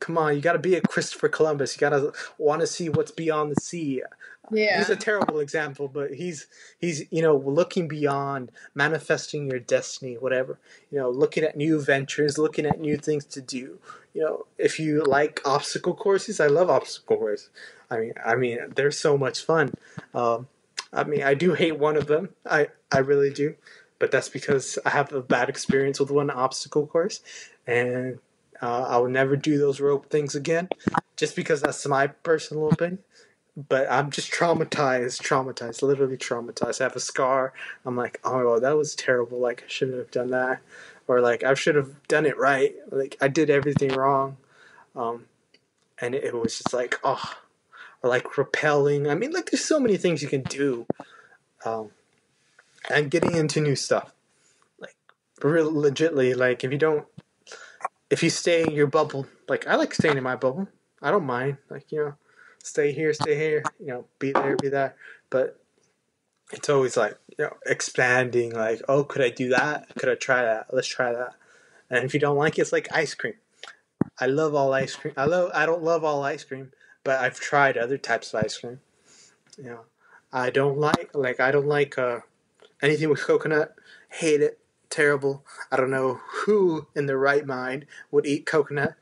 come 0.00 0.18
on, 0.18 0.34
you 0.34 0.40
got 0.40 0.52
to 0.52 0.58
be 0.58 0.74
a 0.74 0.80
Christopher 0.80 1.28
Columbus. 1.28 1.74
You 1.74 1.80
got 1.80 1.90
to 1.90 2.12
want 2.36 2.60
to 2.60 2.66
see 2.66 2.88
what's 2.88 3.10
beyond 3.10 3.52
the 3.52 3.60
sea. 3.60 4.02
Yeah. 4.50 4.78
He's 4.78 4.88
a 4.88 4.96
terrible 4.96 5.40
example, 5.40 5.88
but 5.88 6.14
he's 6.14 6.46
he's 6.78 7.04
you 7.10 7.22
know 7.22 7.36
looking 7.36 7.86
beyond, 7.86 8.50
manifesting 8.74 9.50
your 9.50 9.58
destiny, 9.60 10.14
whatever. 10.14 10.58
You 10.90 10.98
know, 10.98 11.10
looking 11.10 11.44
at 11.44 11.56
new 11.56 11.80
ventures, 11.80 12.38
looking 12.38 12.64
at 12.64 12.80
new 12.80 12.96
things 12.96 13.24
to 13.26 13.42
do. 13.42 13.78
You 14.14 14.22
know, 14.22 14.46
if 14.56 14.80
you 14.80 15.04
like 15.04 15.40
obstacle 15.44 15.94
courses, 15.94 16.40
I 16.40 16.46
love 16.46 16.70
obstacle 16.70 17.18
courses. 17.18 17.50
I 17.90 17.98
mean, 17.98 18.12
I 18.24 18.34
mean, 18.34 18.58
they're 18.74 18.90
so 18.90 19.16
much 19.16 19.44
fun. 19.44 19.74
Um, 20.14 20.48
I 20.92 21.04
mean, 21.04 21.22
I 21.22 21.34
do 21.34 21.54
hate 21.54 21.78
one 21.78 21.96
of 21.96 22.06
them. 22.06 22.30
I 22.48 22.68
I 22.92 22.98
really 22.98 23.30
do, 23.30 23.54
but 23.98 24.10
that's 24.10 24.28
because 24.28 24.78
I 24.84 24.90
have 24.90 25.12
a 25.12 25.22
bad 25.22 25.48
experience 25.48 26.00
with 26.00 26.10
one 26.10 26.30
obstacle 26.30 26.86
course, 26.86 27.20
and 27.66 28.18
uh, 28.62 28.82
I 28.82 28.96
will 28.98 29.10
never 29.10 29.36
do 29.36 29.58
those 29.58 29.80
rope 29.80 30.10
things 30.10 30.34
again, 30.34 30.68
just 31.16 31.36
because 31.36 31.60
that's 31.62 31.86
my 31.86 32.08
personal 32.08 32.70
opinion 32.70 32.98
but 33.68 33.90
I'm 33.90 34.10
just 34.10 34.30
traumatized, 34.30 35.20
traumatized, 35.20 35.82
literally 35.82 36.16
traumatized. 36.16 36.80
I 36.80 36.84
have 36.84 36.94
a 36.94 37.00
scar. 37.00 37.52
I'm 37.84 37.96
like, 37.96 38.20
oh, 38.22 38.60
that 38.60 38.76
was 38.76 38.94
terrible. 38.94 39.40
Like, 39.40 39.64
I 39.64 39.68
shouldn't 39.68 39.98
have 39.98 40.12
done 40.12 40.30
that. 40.30 40.60
Or, 41.08 41.20
like, 41.20 41.42
I 41.42 41.54
should 41.54 41.74
have 41.74 42.06
done 42.06 42.24
it 42.24 42.38
right. 42.38 42.74
Like, 42.90 43.16
I 43.20 43.26
did 43.26 43.50
everything 43.50 43.92
wrong. 43.94 44.36
Um, 44.94 45.24
and 46.00 46.14
it, 46.14 46.22
it 46.22 46.34
was 46.34 46.58
just 46.58 46.72
like, 46.72 47.00
oh, 47.02 47.34
or 48.02 48.10
like 48.10 48.38
repelling. 48.38 49.08
I 49.08 49.14
mean, 49.14 49.32
like, 49.32 49.50
there's 49.50 49.64
so 49.64 49.80
many 49.80 49.96
things 49.96 50.22
you 50.22 50.28
can 50.28 50.42
do. 50.42 50.86
Um, 51.64 51.90
and 52.90 53.10
getting 53.10 53.34
into 53.34 53.60
new 53.60 53.76
stuff. 53.76 54.12
Like, 54.78 54.96
real 55.42 55.72
legitly, 55.72 56.36
like, 56.36 56.64
if 56.64 56.72
you 56.72 56.78
don't, 56.78 57.06
if 58.10 58.22
you 58.22 58.30
stay 58.30 58.62
in 58.62 58.72
your 58.72 58.86
bubble, 58.86 59.26
like, 59.48 59.66
I 59.66 59.74
like 59.76 59.94
staying 59.94 60.16
in 60.16 60.22
my 60.22 60.36
bubble. 60.36 60.68
I 61.02 61.10
don't 61.10 61.26
mind. 61.26 61.58
Like, 61.68 61.90
you 61.90 61.98
know, 61.98 62.14
stay 62.62 62.92
here, 62.92 63.12
stay 63.12 63.36
here, 63.36 63.62
you 63.80 63.86
know, 63.88 64.04
be 64.18 64.32
there, 64.32 64.56
be 64.56 64.68
there. 64.68 64.94
But 65.30 65.60
it's 66.52 66.68
always 66.68 66.96
like, 66.96 67.18
you 67.36 67.44
know, 67.44 67.56
expanding, 67.66 68.52
like, 68.52 68.80
oh, 68.88 69.04
could 69.04 69.22
I 69.22 69.30
do 69.30 69.50
that? 69.50 69.94
Could 69.98 70.08
I 70.08 70.14
try 70.14 70.42
that? 70.42 70.72
Let's 70.72 70.88
try 70.88 71.12
that. 71.12 71.34
And 71.90 72.04
if 72.04 72.14
you 72.14 72.20
don't 72.20 72.36
like 72.36 72.58
it, 72.58 72.62
it's 72.62 72.72
like 72.72 72.88
ice 72.92 73.14
cream. 73.14 73.34
I 74.20 74.26
love 74.26 74.54
all 74.54 74.72
ice 74.72 74.94
cream. 74.94 75.14
I 75.16 75.24
love 75.26 75.50
I 75.54 75.66
don't 75.66 75.82
love 75.82 76.04
all 76.04 76.22
ice 76.24 76.44
cream, 76.44 76.72
but 77.08 77.20
I've 77.20 77.40
tried 77.40 77.78
other 77.78 77.96
types 77.96 78.34
of 78.34 78.44
ice 78.44 78.58
cream. 78.58 78.80
You 79.56 79.64
know, 79.64 79.80
I 80.30 80.50
don't 80.50 80.76
like 80.76 81.08
like 81.14 81.40
I 81.40 81.50
don't 81.50 81.66
like 81.66 81.96
uh, 81.96 82.20
anything 82.82 83.08
with 83.08 83.22
coconut. 83.22 83.74
Hate 84.10 84.42
it. 84.42 84.58
Terrible. 84.90 85.42
I 85.72 85.78
don't 85.78 85.90
know 85.90 86.20
who 86.44 86.86
in 86.94 87.06
their 87.06 87.16
right 87.16 87.46
mind 87.46 87.86
would 88.10 88.26
eat 88.26 88.44
coconut. 88.44 88.92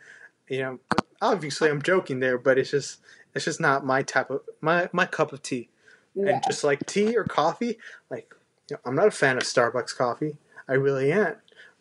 You 0.48 0.60
know, 0.60 0.78
obviously 1.20 1.68
I'm 1.68 1.82
joking 1.82 2.20
there, 2.20 2.38
but 2.38 2.58
it's 2.58 2.70
just 2.70 3.00
it's 3.34 3.44
just 3.44 3.60
not 3.60 3.84
my 3.84 4.02
type 4.02 4.30
of 4.30 4.42
my 4.60 4.88
my 4.92 5.06
cup 5.06 5.32
of 5.32 5.42
tea. 5.42 5.68
Yeah. 6.14 6.28
And 6.28 6.44
just 6.46 6.62
like 6.62 6.86
tea 6.86 7.16
or 7.16 7.24
coffee, 7.24 7.76
like 8.08 8.32
you 8.70 8.76
know, 8.76 8.80
I'm 8.84 8.94
not 8.94 9.08
a 9.08 9.10
fan 9.10 9.36
of 9.36 9.42
Starbucks 9.42 9.96
coffee. 9.96 10.36
I 10.68 10.74
really 10.74 11.10
ain't. 11.10 11.38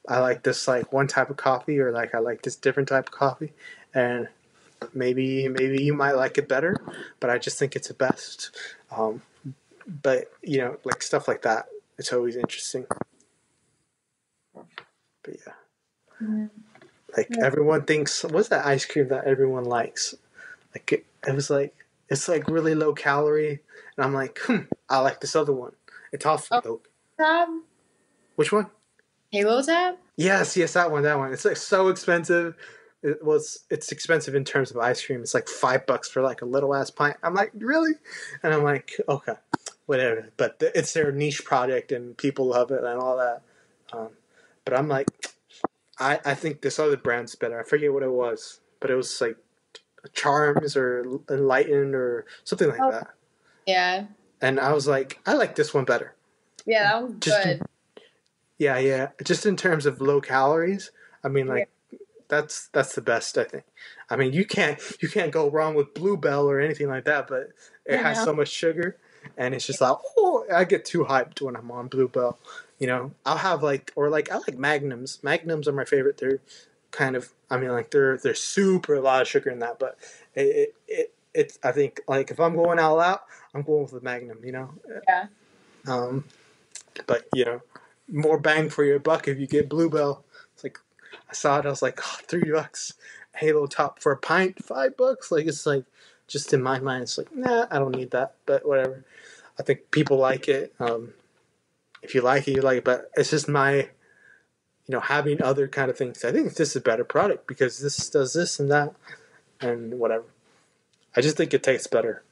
I 0.10 0.22
like 0.22 0.42
this 0.42 0.68
like 0.68 0.92
one 0.92 1.06
type 1.06 1.30
of 1.30 1.38
coffee, 1.38 1.80
or 1.80 1.92
like 1.92 2.16
I 2.16 2.18
like 2.18 2.42
this 2.42 2.56
different 2.56 2.90
type 2.90 3.10
of 3.10 3.14
coffee, 3.14 3.54
and 3.94 4.28
maybe 4.94 5.48
maybe 5.48 5.84
you 5.84 5.94
might 5.94 6.14
like 6.14 6.38
it 6.38 6.48
better, 6.48 6.76
but 7.20 7.30
I 7.30 7.38
just 7.38 7.58
think 7.58 7.76
it's 7.76 7.88
the 7.88 7.94
best. 7.94 8.52
Um, 8.92 9.22
but 9.88 10.32
you 10.42 10.60
know, 10.60 10.78
like 10.84 11.02
stuff 11.02 11.28
like 11.28 11.44
that, 11.44 11.68
it's 11.98 12.12
always 12.14 12.36
interesting. 12.36 12.86
But 14.54 14.66
yeah, 15.28 15.54
mm-hmm. 16.22 16.46
like 17.18 17.28
yeah. 17.32 17.46
everyone 17.46 17.84
thinks, 17.84 18.24
what's 18.24 18.50
that 18.50 18.66
ice 18.66 18.86
cream 18.86 19.08
that 19.10 19.26
everyone 19.26 19.66
likes? 19.66 20.16
Like 20.74 20.92
it, 20.92 21.06
it 21.28 21.34
was 21.34 21.50
like 21.50 21.74
it's 22.10 22.28
like 22.28 22.48
really 22.48 22.76
low 22.76 22.94
calorie, 22.94 23.62
and 23.98 24.06
I'm 24.06 24.14
like, 24.14 24.40
hmm, 24.44 24.64
I 24.90 25.00
like 25.00 25.22
this 25.22 25.36
other 25.36 25.54
one. 25.54 25.74
It's 26.12 26.26
awful 26.26 26.62
oh, 26.66 26.82
Tab. 27.20 27.50
Which 28.36 28.52
one? 28.52 28.68
Halo 29.32 29.62
Top. 29.62 30.00
Yes, 30.18 30.56
yes, 30.56 30.74
that 30.74 30.92
one, 30.92 31.04
that 31.04 31.18
one. 31.18 31.34
It's 31.34 31.46
like 31.46 31.58
so 31.58 31.90
expensive. 31.90 32.56
It 33.06 33.24
was 33.24 33.66
it's 33.70 33.92
expensive 33.92 34.34
in 34.34 34.46
terms 34.46 34.72
of 34.72 34.78
ice 34.78 35.06
cream. 35.06 35.22
It's 35.22 35.36
like 35.36 35.48
five 35.48 35.86
bucks 35.86 36.10
for 36.10 36.24
like 36.24 36.42
a 36.42 36.46
little 36.46 36.74
ass 36.74 36.90
pint. 36.90 37.18
I'm 37.22 37.36
like, 37.36 37.52
really? 37.54 37.94
And 38.42 38.52
I'm 38.52 38.64
like, 38.64 38.94
okay, 39.08 39.36
whatever. 39.86 40.32
But 40.38 40.58
it's 40.60 40.94
their 40.94 41.12
niche 41.12 41.46
product, 41.46 41.92
and 41.92 42.18
people 42.18 42.48
love 42.48 42.72
it 42.72 42.84
and 42.84 43.00
all 43.00 43.18
that. 43.18 43.42
Um, 43.94 44.10
but 44.64 44.74
I'm 44.74 44.88
like, 44.88 45.08
I 46.00 46.20
I 46.26 46.34
think 46.34 46.62
this 46.62 46.80
other 46.80 46.98
brand's 46.98 47.36
better. 47.36 47.60
I 47.60 47.64
forget 47.64 47.94
what 47.94 48.02
it 48.02 48.12
was, 48.12 48.60
but 48.80 48.90
it 48.90 48.96
was 48.96 49.22
like 49.22 49.38
Charms 50.14 50.76
or 50.76 51.20
Enlightened 51.30 51.94
or 51.94 52.26
something 52.44 52.70
like 52.70 52.82
oh, 52.82 52.92
that. 52.92 53.08
Yeah. 53.68 54.06
And 54.42 54.60
I 54.60 54.74
was 54.74 54.88
like, 54.88 55.20
I 55.26 55.34
like 55.34 55.56
this 55.56 55.74
one 55.74 55.86
better. 55.86 56.16
Yeah, 56.66 56.94
that 56.94 57.04
was 57.04 57.14
Just 57.20 57.44
good. 57.44 57.62
Yeah, 58.58 58.78
yeah. 58.80 59.10
Just 59.24 59.46
in 59.46 59.56
terms 59.56 59.86
of 59.86 60.02
low 60.02 60.22
calories, 60.22 60.92
I 61.24 61.28
mean, 61.28 61.48
like. 61.48 61.70
That's 62.28 62.68
that's 62.68 62.96
the 62.96 63.02
best. 63.02 63.38
I 63.38 63.44
think. 63.44 63.64
I 64.10 64.16
mean, 64.16 64.34
you 64.34 64.46
can't 64.46 64.80
you 65.02 65.10
can't 65.10 65.32
go 65.32 65.50
wrong 65.50 65.76
with 65.76 65.94
Bluebell 65.94 66.50
or 66.50 66.60
anything 66.60 66.88
like 66.88 67.06
that, 67.06 67.28
but 67.28 67.50
it 67.86 68.00
has 68.00 68.24
so 68.24 68.34
much 68.34 68.50
sugar, 68.50 68.98
and 69.38 69.54
it's 69.54 69.66
just 69.66 69.82
like, 69.82 69.98
oh, 70.18 70.46
I 70.54 70.64
get 70.64 70.86
too 70.86 71.06
hyped 71.06 71.42
when 71.42 71.56
I'm 71.56 71.72
on 71.72 71.88
Bluebell. 71.88 72.38
You 72.80 72.88
know, 72.88 73.12
I'll 73.26 73.38
have 73.38 73.64
like 73.64 73.92
or 73.96 74.10
like 74.10 74.32
I 74.32 74.36
like 74.38 74.58
Magnums. 74.58 75.20
Magnums 75.24 75.68
are 75.68 75.74
my 75.74 75.86
favorite. 75.86 76.18
They're 76.18 76.40
kind 76.92 77.16
of 77.16 77.32
I 77.50 77.58
mean 77.58 77.72
like 77.72 77.92
they're 77.92 78.18
they're 78.18 78.36
super 78.36 78.96
a 78.96 79.02
lot 79.02 79.22
of 79.22 79.28
sugar 79.28 79.50
in 79.50 79.60
that, 79.60 79.80
but 79.80 79.98
it, 80.34 80.42
it, 80.42 80.76
it 80.88 81.14
it's 81.34 81.60
I 81.64 81.72
think 81.72 82.02
like 82.08 82.32
if 82.32 82.40
I'm 82.40 82.56
going 82.56 82.80
all 82.80 83.00
out, 83.00 83.24
I'm 83.54 83.62
going 83.62 83.84
with 83.84 83.92
the 83.92 84.02
Magnum, 84.02 84.40
you 84.44 84.52
know. 84.52 84.74
Yeah. 85.08 85.28
Um, 85.88 86.26
but 87.08 87.28
you 87.34 87.46
know, 87.46 87.62
more 88.12 88.40
bang 88.40 88.70
for 88.70 88.84
your 88.84 89.00
buck 89.00 89.28
if 89.28 89.38
you 89.40 89.48
get 89.48 89.70
Bluebell. 89.70 90.25
I 91.30 91.34
saw 91.34 91.60
it, 91.60 91.66
I 91.66 91.70
was 91.70 91.82
like 91.82 92.00
oh, 92.04 92.18
three 92.28 92.52
bucks, 92.52 92.94
Halo 93.36 93.68
top 93.68 94.02
for 94.02 94.12
a 94.12 94.18
pint, 94.18 94.64
five 94.64 94.98
bucks. 94.98 95.32
Like 95.32 95.46
it's 95.48 95.66
like 95.66 95.86
just 96.28 96.54
in 96.54 96.62
my 96.62 96.80
mind, 96.80 97.04
it's 97.04 97.18
like 97.18 97.36
nah, 97.36 97.68
I 97.70 97.80
don't 97.80 97.96
need 97.96 98.12
that. 98.12 98.36
But 98.46 98.68
whatever. 98.68 99.06
I 99.60 99.64
think 99.64 99.92
people 99.92 100.18
like 100.18 100.48
it. 100.48 100.74
Um, 100.80 101.14
if 102.02 102.14
you 102.14 102.22
like 102.22 102.48
it, 102.48 102.56
you 102.56 102.62
like 102.62 102.80
it. 102.80 102.84
But 102.84 103.10
it's 103.16 103.32
just 103.32 103.48
my, 103.48 103.76
you 103.76 103.90
know, 104.90 105.00
having 105.00 105.42
other 105.42 105.68
kind 105.68 105.90
of 105.90 105.98
things. 105.98 106.24
I 106.26 106.32
think 106.32 106.56
this 106.56 106.72
is 106.72 106.76
a 106.76 106.82
better 106.82 107.04
product 107.04 107.48
because 107.48 107.80
this 107.80 108.10
does 108.10 108.34
this 108.34 108.60
and 108.60 108.70
that, 108.72 108.94
and 109.62 110.00
whatever. 110.00 110.26
I 111.16 111.22
just 111.22 111.38
think 111.38 111.54
it 111.54 111.64
tastes 111.64 111.88
better. 111.88 112.24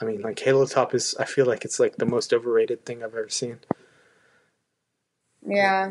I 0.00 0.04
mean, 0.04 0.22
like 0.22 0.38
Halo 0.38 0.66
Top 0.66 0.94
is. 0.94 1.14
I 1.18 1.24
feel 1.24 1.46
like 1.46 1.64
it's 1.64 1.78
like 1.78 1.96
the 1.96 2.06
most 2.06 2.32
overrated 2.32 2.84
thing 2.84 3.02
I've 3.02 3.14
ever 3.14 3.28
seen. 3.28 3.58
Yeah. 5.46 5.90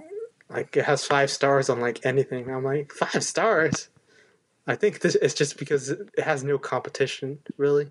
Like 0.51 0.75
it 0.75 0.85
has 0.85 1.05
five 1.05 1.29
stars 1.29 1.69
on 1.69 1.79
like 1.79 2.05
anything. 2.05 2.49
I'm 2.49 2.63
like 2.63 2.91
five 2.91 3.23
stars. 3.23 3.89
I 4.67 4.75
think 4.75 4.99
this 4.99 5.15
it's 5.15 5.33
just 5.33 5.57
because 5.57 5.89
it 5.89 6.19
has 6.19 6.43
no 6.43 6.57
competition 6.57 7.39
really, 7.57 7.89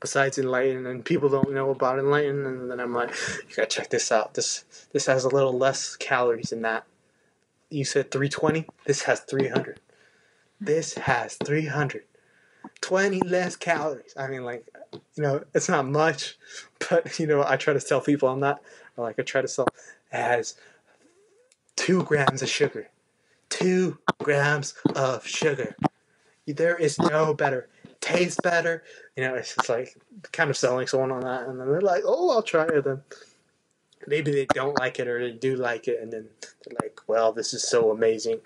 besides 0.00 0.36
Enlighten, 0.36 0.86
and 0.86 1.04
people 1.04 1.28
don't 1.28 1.52
know 1.52 1.70
about 1.70 1.98
Enlighten, 1.98 2.44
and 2.44 2.70
then 2.70 2.80
I'm 2.80 2.92
like, 2.92 3.10
you 3.48 3.56
gotta 3.56 3.68
check 3.68 3.90
this 3.90 4.10
out. 4.10 4.34
This 4.34 4.64
this 4.92 5.06
has 5.06 5.24
a 5.24 5.28
little 5.28 5.56
less 5.56 5.96
calories 5.96 6.50
than 6.50 6.62
that. 6.62 6.84
You 7.70 7.84
said 7.84 8.10
320. 8.10 8.66
This 8.84 9.02
has 9.02 9.20
300. 9.20 9.80
This 10.60 10.94
has 10.94 11.36
300. 11.36 12.04
20 12.80 13.20
less 13.20 13.56
calories. 13.56 14.12
I 14.16 14.28
mean, 14.28 14.44
like, 14.44 14.66
you 14.92 15.22
know, 15.22 15.42
it's 15.54 15.68
not 15.68 15.86
much, 15.86 16.36
but 16.90 17.18
you 17.18 17.26
know, 17.26 17.44
I 17.46 17.56
try 17.56 17.72
to 17.72 17.80
tell 17.80 18.00
people 18.00 18.28
on 18.28 18.40
that. 18.40 18.60
Like 18.96 19.18
I 19.18 19.22
try 19.22 19.40
to 19.40 19.48
sell 19.48 19.68
has 20.10 20.54
two 21.76 22.02
grams 22.04 22.42
of 22.42 22.48
sugar. 22.48 22.88
Two 23.48 23.98
grams 24.18 24.74
of 24.94 25.26
sugar. 25.26 25.76
There 26.46 26.76
is 26.76 26.98
no 26.98 27.34
better. 27.34 27.68
Tastes 28.00 28.38
better. 28.42 28.82
You 29.16 29.24
know, 29.24 29.34
it's 29.34 29.54
just 29.54 29.68
like 29.68 29.96
kind 30.32 30.50
of 30.50 30.56
selling 30.56 30.86
someone 30.86 31.12
on 31.12 31.20
that, 31.20 31.46
and 31.48 31.60
then 31.60 31.70
they're 31.70 31.80
like, 31.80 32.02
"Oh, 32.04 32.30
I'll 32.30 32.42
try 32.42 32.64
it." 32.64 32.84
Then 32.84 33.02
maybe 34.06 34.32
they 34.32 34.46
don't 34.54 34.78
like 34.78 34.98
it, 34.98 35.06
or 35.06 35.20
they 35.20 35.36
do 35.36 35.56
like 35.56 35.86
it, 35.86 36.00
and 36.00 36.12
then 36.12 36.28
they're 36.64 36.76
like, 36.82 37.00
"Well, 37.06 37.32
this 37.32 37.54
is 37.54 37.68
so 37.68 37.90
amazing. 37.90 38.40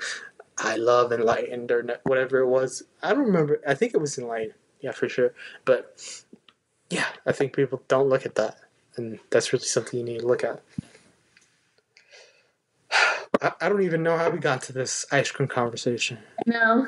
I 0.58 0.76
love 0.76 1.12
Enlightened 1.12 1.70
or 1.70 2.00
whatever 2.04 2.38
it 2.38 2.48
was. 2.48 2.82
I 3.02 3.10
don't 3.10 3.26
remember. 3.26 3.60
I 3.66 3.74
think 3.74 3.94
it 3.94 4.00
was 4.00 4.18
Enlightened. 4.18 4.54
Yeah, 4.80 4.92
for 4.92 5.08
sure. 5.08 5.32
But 5.64 5.98
yeah, 6.90 7.06
I 7.26 7.32
think 7.32 7.54
people 7.54 7.82
don't 7.88 8.08
look 8.08 8.26
at 8.26 8.34
that, 8.36 8.58
and 8.96 9.18
that's 9.30 9.52
really 9.52 9.64
something 9.64 9.98
you 9.98 10.04
need 10.04 10.20
to 10.20 10.26
look 10.26 10.44
at. 10.44 10.62
I, 13.42 13.52
I 13.60 13.68
don't 13.68 13.82
even 13.82 14.02
know 14.02 14.16
how 14.16 14.30
we 14.30 14.38
got 14.38 14.62
to 14.62 14.72
this 14.72 15.06
ice 15.12 15.30
cream 15.30 15.48
conversation. 15.48 16.18
No. 16.46 16.86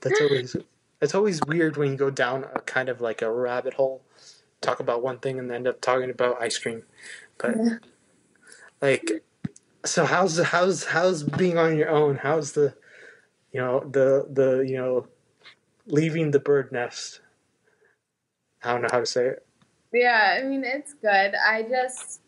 That's 0.00 0.20
always 0.20 0.56
it's 1.00 1.14
always 1.14 1.42
weird 1.42 1.76
when 1.76 1.90
you 1.90 1.96
go 1.96 2.10
down 2.10 2.44
a 2.54 2.60
kind 2.60 2.88
of 2.88 3.00
like 3.00 3.22
a 3.22 3.32
rabbit 3.32 3.74
hole, 3.74 4.02
talk 4.60 4.80
about 4.80 5.02
one 5.02 5.18
thing 5.18 5.38
and 5.38 5.50
end 5.50 5.66
up 5.66 5.80
talking 5.80 6.10
about 6.10 6.40
ice 6.40 6.58
cream. 6.58 6.84
But 7.38 7.56
Yeah. 7.56 7.78
like, 8.80 9.24
so 9.84 10.04
how's 10.04 10.36
the 10.36 10.44
how's 10.44 10.84
how's 10.84 11.22
being 11.24 11.58
on 11.58 11.76
your 11.76 11.88
own? 11.90 12.16
How's 12.16 12.52
the, 12.52 12.74
you 13.52 13.60
know 13.60 13.80
the 13.80 14.26
the 14.30 14.60
you 14.60 14.76
know, 14.76 15.06
leaving 15.86 16.30
the 16.30 16.40
bird 16.40 16.70
nest. 16.72 17.20
I 18.62 18.72
don't 18.72 18.82
know 18.82 18.88
how 18.92 19.00
to 19.00 19.06
say 19.06 19.26
it. 19.26 19.46
Yeah, 19.92 20.38
I 20.40 20.44
mean 20.44 20.64
it's 20.64 20.94
good. 20.94 21.34
I 21.34 21.62
just 21.62 22.20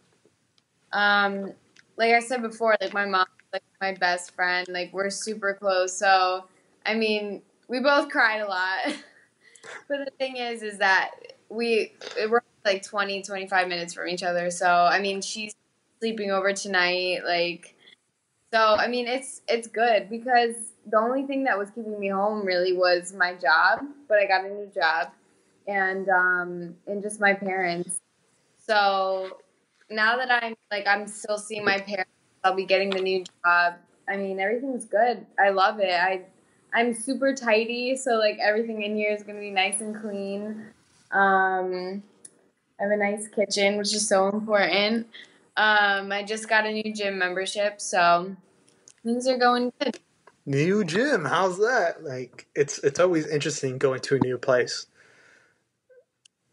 um 0.93 1.53
like 1.97 2.13
I 2.13 2.21
said 2.21 2.43
before, 2.43 2.77
like 2.81 2.93
my 2.93 3.07
mom 3.07 3.27
like 3.53 3.63
my 3.81 3.93
best 3.93 4.35
friend, 4.35 4.67
like 4.69 4.93
we're 4.93 5.11
super 5.11 5.55
close. 5.55 5.97
So 5.97 6.45
I 6.85 6.95
mean, 6.95 7.43
we 7.69 7.81
both 7.81 8.11
cried 8.11 8.41
a 8.41 8.47
lot. 8.49 8.79
but 9.89 10.05
the 10.05 10.11
thing 10.19 10.37
is 10.37 10.63
is 10.63 10.79
that 10.79 11.13
we 11.49 11.93
we're 12.29 12.43
like 12.65 12.83
20 12.83 13.23
25 13.23 13.69
minutes 13.69 13.95
from 13.95 14.09
each 14.09 14.23
other. 14.23 14.51
So 14.51 14.69
I 14.69 15.01
mean, 15.01 15.21
she's 15.23 15.55
sleeping 16.01 16.31
over 16.31 16.53
tonight 16.53 17.21
like 17.25 17.75
so 18.53 18.77
I 18.77 18.87
mean, 18.87 19.09
it's 19.09 19.43
it's 19.49 19.67
good 19.67 20.09
because 20.09 20.55
the 20.87 20.99
only 20.99 21.25
thing 21.25 21.45
that 21.45 21.59
was 21.59 21.71
keeping 21.71 21.99
me 21.99 22.09
home 22.09 22.47
really 22.47 22.73
was 22.73 23.13
my 23.13 23.35
job, 23.35 23.81
but 24.09 24.19
I 24.19 24.27
got 24.27 24.45
a 24.45 24.49
new 24.49 24.71
job 24.73 25.11
and 25.67 26.09
um 26.09 26.77
and 26.87 27.03
just 27.03 27.21
my 27.21 27.35
parents. 27.35 27.99
So 28.65 29.39
now 29.91 30.17
that 30.17 30.31
I'm 30.43 30.55
like 30.71 30.87
I'm 30.87 31.07
still 31.07 31.39
seeing 31.39 31.65
my 31.65 31.79
parents, 31.81 32.11
I'll 32.43 32.55
be 32.55 32.65
getting 32.65 32.91
the 32.91 33.01
new 33.01 33.25
job. 33.45 33.75
I 34.09 34.17
mean, 34.17 34.41
everything's 34.41 34.85
good. 34.85 35.27
I 35.39 35.51
love 35.51 35.81
it. 35.81 35.93
I 35.93 36.23
I'm 36.75 36.93
super 36.93 37.35
tidy, 37.35 37.97
so 37.97 38.13
like 38.13 38.39
everything 38.41 38.83
in 38.83 38.97
here 38.97 39.13
is 39.13 39.23
gonna 39.23 39.41
be 39.41 39.51
nice 39.51 39.81
and 39.81 39.99
clean. 39.99 40.67
Um, 41.13 42.03
I 42.79 42.83
have 42.83 42.93
a 42.93 42.97
nice 42.97 43.29
kitchen, 43.29 43.79
which 43.79 43.95
is 43.95 44.09
so 44.09 44.29
important. 44.29 45.07
Um, 45.57 46.11
I 46.11 46.25
just 46.25 46.49
got 46.49 46.67
a 46.67 46.73
new 46.73 46.93
gym 46.93 47.19
membership, 47.19 47.81
so 47.81 48.35
things 49.05 49.29
are 49.29 49.39
going 49.39 49.73
good. 49.81 49.99
New 50.47 50.85
gym, 50.85 51.25
how's 51.25 51.59
that? 51.59 52.03
Like, 52.03 52.49
it's 52.55 52.79
it's 52.81 52.99
always 52.99 53.27
interesting 53.27 53.79
going 53.79 54.01
to 54.01 54.17
a 54.17 54.19
new 54.19 54.37
place. 54.37 54.87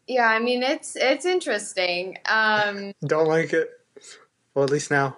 Yeah, 0.06 0.26
I 0.26 0.38
mean 0.38 0.62
it's 0.62 0.96
it's 0.96 1.24
interesting. 1.24 2.18
Um, 2.26 2.92
Don't 3.06 3.28
like 3.28 3.52
it. 3.52 3.70
Well, 4.54 4.64
at 4.64 4.70
least 4.70 4.90
now. 4.90 5.16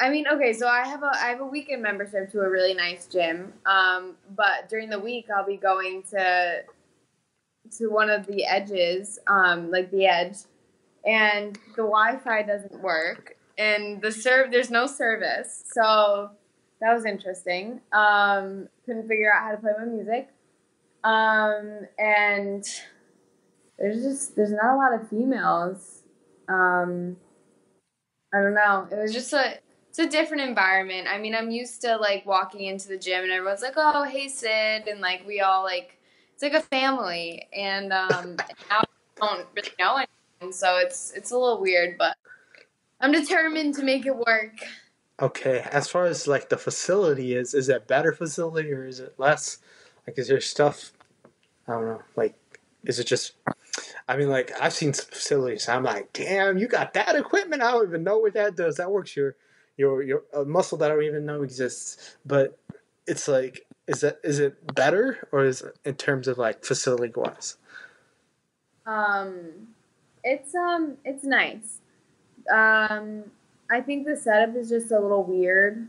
I 0.00 0.10
mean, 0.10 0.24
okay, 0.26 0.52
so 0.52 0.66
I 0.66 0.86
have 0.86 1.02
a 1.02 1.10
I 1.14 1.26
have 1.26 1.40
a 1.40 1.46
weekend 1.46 1.82
membership 1.82 2.30
to 2.32 2.40
a 2.40 2.48
really 2.50 2.74
nice 2.74 3.06
gym. 3.06 3.52
Um, 3.66 4.16
but 4.36 4.68
during 4.68 4.88
the 4.90 4.98
week 4.98 5.26
I'll 5.34 5.46
be 5.46 5.56
going 5.56 6.02
to 6.10 6.62
to 7.78 7.88
one 7.88 8.10
of 8.10 8.26
the 8.26 8.44
edges, 8.44 9.18
um, 9.28 9.70
like 9.70 9.90
the 9.90 10.06
edge, 10.06 10.38
and 11.06 11.56
the 11.76 11.82
Wi-Fi 11.82 12.42
doesn't 12.42 12.80
work, 12.80 13.36
and 13.58 14.02
the 14.02 14.10
serve 14.10 14.50
there's 14.50 14.70
no 14.70 14.86
service. 14.86 15.64
So 15.72 16.30
that 16.80 16.92
was 16.92 17.04
interesting. 17.04 17.80
Um, 17.92 18.68
couldn't 18.84 19.06
figure 19.06 19.32
out 19.32 19.42
how 19.42 19.50
to 19.52 19.56
play 19.58 19.72
my 19.78 19.84
music, 19.84 20.30
um, 21.04 21.86
and 21.98 22.64
there's 23.82 24.04
just 24.04 24.36
there's 24.36 24.52
not 24.52 24.74
a 24.74 24.76
lot 24.76 24.94
of 24.94 25.08
females. 25.08 26.02
Um, 26.48 27.16
I 28.32 28.40
don't 28.40 28.54
know. 28.54 28.86
It 28.90 28.96
was 28.96 29.12
just 29.12 29.32
a 29.32 29.58
it's 29.88 29.98
a 29.98 30.08
different 30.08 30.44
environment. 30.44 31.08
I 31.10 31.18
mean, 31.18 31.34
I'm 31.34 31.50
used 31.50 31.82
to 31.82 31.96
like 31.96 32.24
walking 32.24 32.62
into 32.62 32.88
the 32.88 32.96
gym 32.96 33.24
and 33.24 33.32
everyone's 33.32 33.60
like, 33.60 33.74
"Oh, 33.76 34.04
hey 34.04 34.28
Sid," 34.28 34.86
and 34.86 35.00
like 35.00 35.26
we 35.26 35.40
all 35.40 35.64
like 35.64 35.98
it's 36.32 36.44
like 36.44 36.54
a 36.54 36.62
family. 36.62 37.48
And 37.52 37.92
um, 37.92 38.36
now 38.70 38.80
I 38.80 38.84
don't 39.20 39.46
really 39.54 39.72
know 39.80 39.96
anyone, 39.96 40.52
so 40.52 40.78
it's 40.78 41.12
it's 41.16 41.32
a 41.32 41.36
little 41.36 41.60
weird, 41.60 41.98
but 41.98 42.16
I'm 43.00 43.10
determined 43.10 43.74
to 43.74 43.82
make 43.82 44.06
it 44.06 44.16
work. 44.16 44.54
Okay, 45.20 45.66
as 45.72 45.88
far 45.88 46.06
as 46.06 46.28
like 46.28 46.50
the 46.50 46.56
facility 46.56 47.34
is, 47.34 47.52
is 47.52 47.68
it 47.68 47.88
better 47.88 48.12
facility 48.12 48.72
or 48.72 48.86
is 48.86 49.00
it 49.00 49.14
less? 49.18 49.58
Like, 50.06 50.18
is 50.18 50.28
there 50.28 50.40
stuff? 50.40 50.92
I 51.66 51.72
don't 51.72 51.84
know. 51.84 52.02
Like, 52.14 52.34
is 52.84 53.00
it 53.00 53.08
just? 53.08 53.32
I 54.08 54.16
mean, 54.16 54.28
like 54.28 54.52
I've 54.60 54.72
seen 54.72 54.92
some 54.92 55.06
facilities. 55.06 55.68
I'm 55.68 55.84
like, 55.84 56.12
damn, 56.12 56.58
you 56.58 56.68
got 56.68 56.94
that 56.94 57.16
equipment. 57.16 57.62
I 57.62 57.72
don't 57.72 57.88
even 57.88 58.04
know 58.04 58.18
what 58.18 58.34
that 58.34 58.56
does. 58.56 58.76
That 58.76 58.90
works 58.90 59.16
your 59.16 59.36
your 59.76 60.02
your 60.02 60.22
a 60.34 60.44
muscle 60.44 60.78
that 60.78 60.90
I 60.90 60.94
don't 60.94 61.04
even 61.04 61.26
know 61.26 61.42
exists. 61.42 62.16
But 62.24 62.58
it's 63.06 63.28
like, 63.28 63.66
is 63.86 64.00
that 64.00 64.18
is 64.24 64.38
it 64.38 64.74
better 64.74 65.28
or 65.32 65.44
is 65.44 65.62
it 65.62 65.78
in 65.84 65.94
terms 65.94 66.28
of 66.28 66.38
like 66.38 66.64
facility 66.64 67.12
wise? 67.14 67.56
Um, 68.86 69.68
it's 70.24 70.54
um, 70.54 70.96
it's 71.04 71.24
nice. 71.24 71.78
Um, 72.52 73.24
I 73.70 73.80
think 73.80 74.06
the 74.06 74.16
setup 74.16 74.56
is 74.56 74.68
just 74.68 74.90
a 74.90 74.98
little 74.98 75.24
weird. 75.24 75.88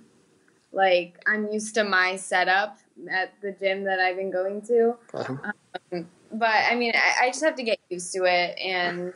Like 0.71 1.21
I'm 1.27 1.51
used 1.51 1.75
to 1.75 1.83
my 1.83 2.15
setup 2.15 2.79
at 3.11 3.33
the 3.41 3.51
gym 3.51 3.83
that 3.83 3.99
I've 3.99 4.17
been 4.17 4.31
going 4.31 4.61
to. 4.63 4.95
Um, 5.13 6.07
but 6.33 6.49
I 6.49 6.75
mean, 6.75 6.93
I, 6.95 7.25
I 7.25 7.29
just 7.29 7.43
have 7.43 7.55
to 7.55 7.63
get 7.63 7.79
used 7.89 8.13
to 8.13 8.25
it, 8.25 8.57
and 8.59 9.13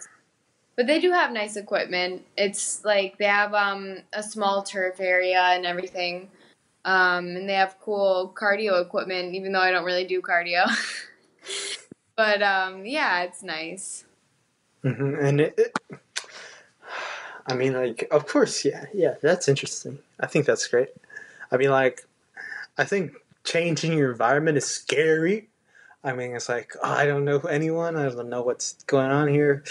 but 0.75 0.87
they 0.87 0.99
do 0.99 1.11
have 1.11 1.31
nice 1.31 1.55
equipment. 1.57 2.23
It's 2.37 2.85
like 2.85 3.17
they 3.17 3.25
have 3.25 3.53
um 3.53 3.97
a 4.13 4.23
small 4.23 4.63
turf 4.63 4.99
area 4.99 5.41
and 5.41 5.65
everything, 5.65 6.29
um, 6.85 7.27
and 7.27 7.49
they 7.49 7.53
have 7.55 7.77
cool 7.81 8.33
cardio 8.39 8.81
equipment. 8.81 9.35
Even 9.35 9.51
though 9.51 9.61
I 9.61 9.71
don't 9.71 9.85
really 9.85 10.05
do 10.05 10.21
cardio, 10.21 10.65
but 12.15 12.41
um, 12.41 12.85
yeah, 12.85 13.23
it's 13.23 13.43
nice. 13.43 14.05
hmm 14.83 15.15
And 15.19 15.41
it, 15.41 15.55
it, 15.57 15.99
I 17.47 17.55
mean, 17.55 17.73
like, 17.73 18.07
of 18.11 18.27
course, 18.27 18.65
yeah, 18.65 18.85
yeah, 18.93 19.15
that's 19.21 19.47
interesting. 19.47 19.99
I 20.19 20.27
think 20.27 20.45
that's 20.45 20.67
great. 20.67 20.89
I 21.51 21.57
mean, 21.57 21.69
like, 21.71 22.05
I 22.77 22.83
think 22.83 23.13
changing 23.43 23.93
your 23.93 24.11
environment 24.11 24.57
is 24.57 24.65
scary. 24.65 25.47
I 26.07 26.13
mean, 26.13 26.33
it's 26.33 26.47
like 26.47 26.73
oh, 26.81 26.89
I 26.89 27.05
don't 27.05 27.25
know 27.25 27.39
anyone. 27.39 27.97
I 27.97 28.07
don't 28.07 28.29
know 28.29 28.41
what's 28.41 28.81
going 28.83 29.11
on 29.11 29.27
here. 29.27 29.65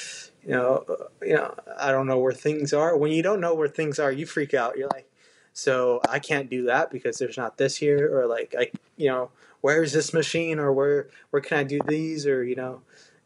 You 0.44 0.50
know, 0.50 0.84
you 1.22 1.34
know, 1.34 1.54
I 1.78 1.90
don't 1.90 2.06
know 2.06 2.18
where 2.18 2.32
things 2.32 2.74
are. 2.74 2.94
When 2.94 3.10
you 3.10 3.22
don't 3.22 3.40
know 3.40 3.54
where 3.54 3.68
things 3.68 3.98
are, 3.98 4.12
you 4.12 4.26
freak 4.26 4.52
out. 4.52 4.76
You're 4.76 4.90
like, 4.92 5.10
so 5.54 6.02
I 6.10 6.18
can't 6.18 6.50
do 6.50 6.66
that 6.66 6.90
because 6.90 7.16
there's 7.16 7.38
not 7.38 7.56
this 7.56 7.76
here, 7.76 8.14
or 8.14 8.26
like 8.26 8.54
I, 8.56 8.70
you 8.98 9.08
know, 9.08 9.30
where 9.62 9.82
is 9.82 9.94
this 9.94 10.12
machine, 10.12 10.58
or 10.58 10.74
where 10.74 11.08
where 11.30 11.40
can 11.40 11.56
I 11.56 11.64
do 11.64 11.80
these, 11.88 12.26
or 12.26 12.44
you 12.44 12.54
know, 12.54 12.82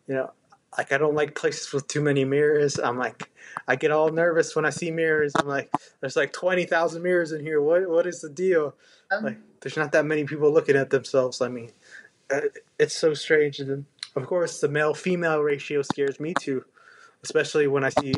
you 0.06 0.14
know, 0.14 0.30
like 0.78 0.92
I 0.92 0.98
don't 0.98 1.16
like 1.16 1.34
places 1.34 1.72
with 1.72 1.88
too 1.88 2.00
many 2.00 2.24
mirrors. 2.24 2.78
I'm 2.78 2.96
like, 2.96 3.28
I 3.66 3.74
get 3.74 3.90
all 3.90 4.10
nervous 4.10 4.54
when 4.54 4.64
I 4.64 4.70
see 4.70 4.92
mirrors. 4.92 5.32
I'm 5.34 5.48
like, 5.48 5.68
there's 6.00 6.14
like 6.14 6.32
twenty 6.32 6.64
thousand 6.64 7.02
mirrors 7.02 7.32
in 7.32 7.44
here. 7.44 7.60
What 7.60 7.90
what 7.90 8.06
is 8.06 8.20
the 8.20 8.30
deal? 8.30 8.76
Um, 9.10 9.24
like, 9.24 9.38
there's 9.60 9.76
not 9.76 9.90
that 9.92 10.06
many 10.06 10.22
people 10.24 10.52
looking 10.52 10.76
at 10.76 10.90
themselves. 10.90 11.40
I 11.40 11.48
mean, 11.48 11.72
it's 12.78 12.94
so 12.94 13.14
strange. 13.14 13.58
And 13.60 13.86
of 14.16 14.26
course, 14.26 14.60
the 14.60 14.68
male 14.68 14.94
female 14.94 15.40
ratio 15.40 15.82
scares 15.82 16.20
me 16.20 16.34
too, 16.38 16.64
especially 17.22 17.66
when 17.66 17.84
I 17.84 17.90
see 17.90 18.14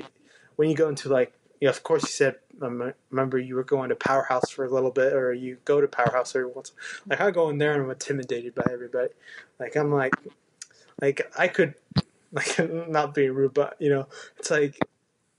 when 0.57 0.69
you 0.69 0.77
go 0.77 0.89
into 0.89 1.09
like 1.09 1.33
yeah, 1.63 1.69
of 1.69 1.85
course 1.85 2.03
you 2.03 2.09
said. 2.09 2.35
Um, 2.61 2.93
remember, 3.11 3.39
you 3.39 3.55
were 3.55 3.63
going 3.63 3.91
to 3.91 3.95
Powerhouse 3.95 4.51
for 4.51 4.65
a 4.65 4.69
little 4.69 4.91
bit, 4.91 5.13
or 5.13 5.33
you 5.33 5.59
go 5.65 5.81
to 5.81 5.87
Powerhouse 5.87 6.35
every 6.35 6.49
once. 6.49 6.73
Like 7.09 7.21
I 7.21 7.31
go 7.31 7.51
in 7.51 7.59
there 7.59 7.75
and 7.75 7.85
I'm 7.85 7.91
intimidated 7.91 8.57
by 8.57 8.65
everybody. 8.69 9.11
Like 9.61 9.77
I'm 9.77 9.93
like, 9.93 10.13
like 11.01 11.33
I 11.39 11.47
could, 11.47 11.75
like 12.33 12.59
not 12.89 13.15
being 13.15 13.33
rude, 13.33 13.55
but 13.55 13.77
you 13.79 13.91
know, 13.91 14.09
it's 14.39 14.51
like 14.51 14.77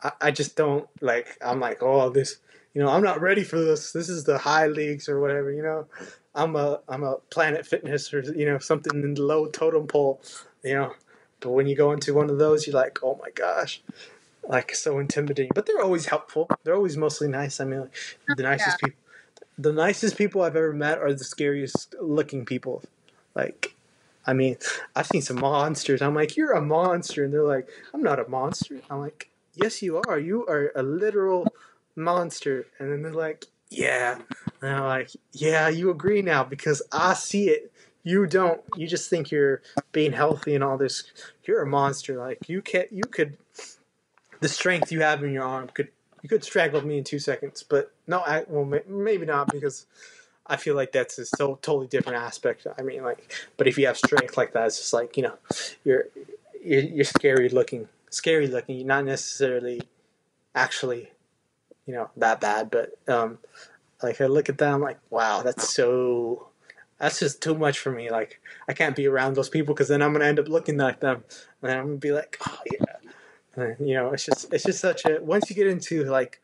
I, 0.01 0.11
I 0.21 0.31
just 0.31 0.55
don't 0.55 0.87
like. 1.01 1.37
I'm 1.45 1.59
like, 1.59 1.83
oh, 1.83 2.09
this, 2.09 2.37
you 2.73 2.81
know, 2.81 2.87
I'm 2.87 3.03
not 3.03 3.19
ready 3.19 3.43
for 3.43 3.59
this. 3.59 3.91
This 3.91 4.07
is 4.07 4.23
the 4.23 4.37
high 4.37 4.67
leagues 4.67 5.09
or 5.09 5.19
whatever. 5.19 5.51
You 5.51 5.63
know, 5.63 5.87
I'm 6.35 6.55
a 6.55 6.79
I'm 6.87 7.03
a 7.03 7.17
Planet 7.29 7.65
Fitness 7.65 8.13
or 8.13 8.21
you 8.21 8.45
know 8.45 8.59
something 8.59 9.01
in 9.01 9.13
the 9.13 9.21
low 9.21 9.47
totem 9.47 9.87
pole. 9.87 10.21
You 10.63 10.75
know, 10.75 10.93
but 11.39 11.51
when 11.51 11.67
you 11.67 11.75
go 11.75 11.91
into 11.91 12.13
one 12.13 12.29
of 12.29 12.37
those, 12.37 12.65
you're 12.65 12.75
like, 12.75 12.99
oh 13.03 13.19
my 13.21 13.29
gosh 13.31 13.81
like 14.47 14.75
so 14.75 14.99
intimidating. 14.99 15.51
But 15.53 15.65
they're 15.65 15.81
always 15.81 16.07
helpful. 16.07 16.49
They're 16.63 16.75
always 16.75 16.97
mostly 16.97 17.27
nice. 17.27 17.59
I 17.59 17.65
mean, 17.65 17.81
like, 17.81 17.95
the 18.27 18.45
oh, 18.45 18.49
nicest 18.49 18.77
yeah. 18.81 18.87
people. 18.87 18.99
The 19.57 19.71
nicest 19.71 20.17
people 20.17 20.41
I've 20.41 20.55
ever 20.55 20.73
met 20.73 20.97
are 20.97 21.13
the 21.13 21.23
scariest 21.23 21.95
looking 22.01 22.43
people. 22.43 22.81
Like, 23.35 23.75
I 24.25 24.33
mean, 24.33 24.57
I've 24.95 25.07
seen 25.07 25.21
some 25.21 25.39
monsters. 25.39 26.01
I'm 26.01 26.15
like, 26.15 26.35
you're 26.35 26.53
a 26.53 26.61
monster, 26.61 27.23
and 27.23 27.33
they're 27.33 27.43
like, 27.43 27.67
I'm 27.93 28.01
not 28.01 28.19
a 28.19 28.27
monster. 28.27 28.81
I'm 28.89 28.99
like, 28.99 29.29
yes, 29.53 29.81
you 29.81 30.01
are. 30.07 30.17
You 30.17 30.45
are 30.47 30.71
a 30.75 30.81
literal 30.81 31.47
monster. 31.95 32.65
And 32.79 32.91
then 32.91 33.03
they're 33.03 33.13
like, 33.13 33.45
yeah. 33.73 34.19
And 34.61 34.71
I'm 34.71 34.83
like, 34.83 35.11
yeah, 35.31 35.67
you 35.69 35.89
agree 35.89 36.21
now 36.21 36.43
because 36.43 36.81
I 36.91 37.13
see 37.13 37.49
it. 37.49 37.71
You 38.03 38.27
don't. 38.27 38.61
You 38.75 38.87
just 38.87 39.09
think 39.09 39.31
you're 39.31 39.61
being 39.91 40.11
healthy 40.11 40.55
and 40.55 40.63
all 40.63 40.77
this. 40.77 41.03
You're 41.45 41.61
a 41.61 41.67
monster. 41.67 42.17
Like 42.17 42.49
you 42.49 42.61
can't. 42.61 42.91
You 42.91 43.03
could 43.03 43.37
the 44.41 44.49
strength 44.49 44.91
you 44.91 45.01
have 45.01 45.23
in 45.23 45.31
your 45.31 45.45
arm 45.45 45.69
could 45.73 45.87
you 46.21 46.29
could 46.29 46.43
strangle 46.43 46.85
me 46.85 46.97
in 46.97 47.03
two 47.03 47.19
seconds. 47.19 47.63
But 47.63 47.91
no, 48.07 48.19
I, 48.19 48.45
well, 48.47 48.65
maybe 48.87 49.25
not 49.25 49.51
because 49.51 49.85
I 50.47 50.55
feel 50.55 50.75
like 50.75 50.91
that's 50.91 51.19
a 51.19 51.25
so 51.25 51.59
totally 51.61 51.87
different 51.87 52.17
aspect. 52.17 52.65
I 52.77 52.81
mean, 52.81 53.03
like, 53.03 53.31
but 53.57 53.67
if 53.67 53.77
you 53.77 53.85
have 53.87 53.97
strength 53.97 54.37
like 54.37 54.53
that, 54.53 54.67
it's 54.67 54.77
just 54.77 54.93
like 54.93 55.17
you 55.17 55.23
know, 55.23 55.37
you're 55.83 56.05
you're, 56.63 56.81
you're 56.81 57.05
scary 57.05 57.49
looking, 57.49 57.87
scary 58.09 58.47
looking. 58.47 58.77
You're 58.77 58.87
not 58.87 59.05
necessarily 59.05 59.81
actually, 60.55 61.11
you 61.85 61.93
know, 61.93 62.09
that 62.17 62.41
bad. 62.41 62.69
But 62.69 62.97
um, 63.07 63.39
like 64.01 64.19
I 64.21 64.25
look 64.25 64.49
at 64.49 64.57
them 64.57 64.75
I'm 64.75 64.81
like, 64.81 64.99
wow, 65.09 65.41
that's 65.43 65.73
so. 65.73 66.49
That's 66.99 67.19
just 67.19 67.41
too 67.41 67.55
much 67.55 67.79
for 67.79 67.91
me. 67.91 68.09
Like 68.09 68.39
I 68.67 68.73
can't 68.73 68.95
be 68.95 69.07
around 69.07 69.35
those 69.35 69.49
people 69.49 69.73
because 69.73 69.89
then 69.89 70.01
I'm 70.01 70.13
gonna 70.13 70.25
end 70.25 70.39
up 70.39 70.47
looking 70.47 70.77
like 70.77 71.01
them, 71.01 71.23
and 71.61 71.71
I'm 71.71 71.85
gonna 71.85 71.97
be 71.97 72.13
like, 72.13 72.37
oh 72.47 72.59
yeah, 72.71 73.73
you 73.79 73.95
know, 73.95 74.13
it's 74.13 74.25
just 74.25 74.53
it's 74.53 74.63
just 74.63 74.79
such 74.79 75.05
a 75.05 75.19
once 75.21 75.49
you 75.49 75.55
get 75.55 75.67
into 75.67 76.05
like 76.05 76.39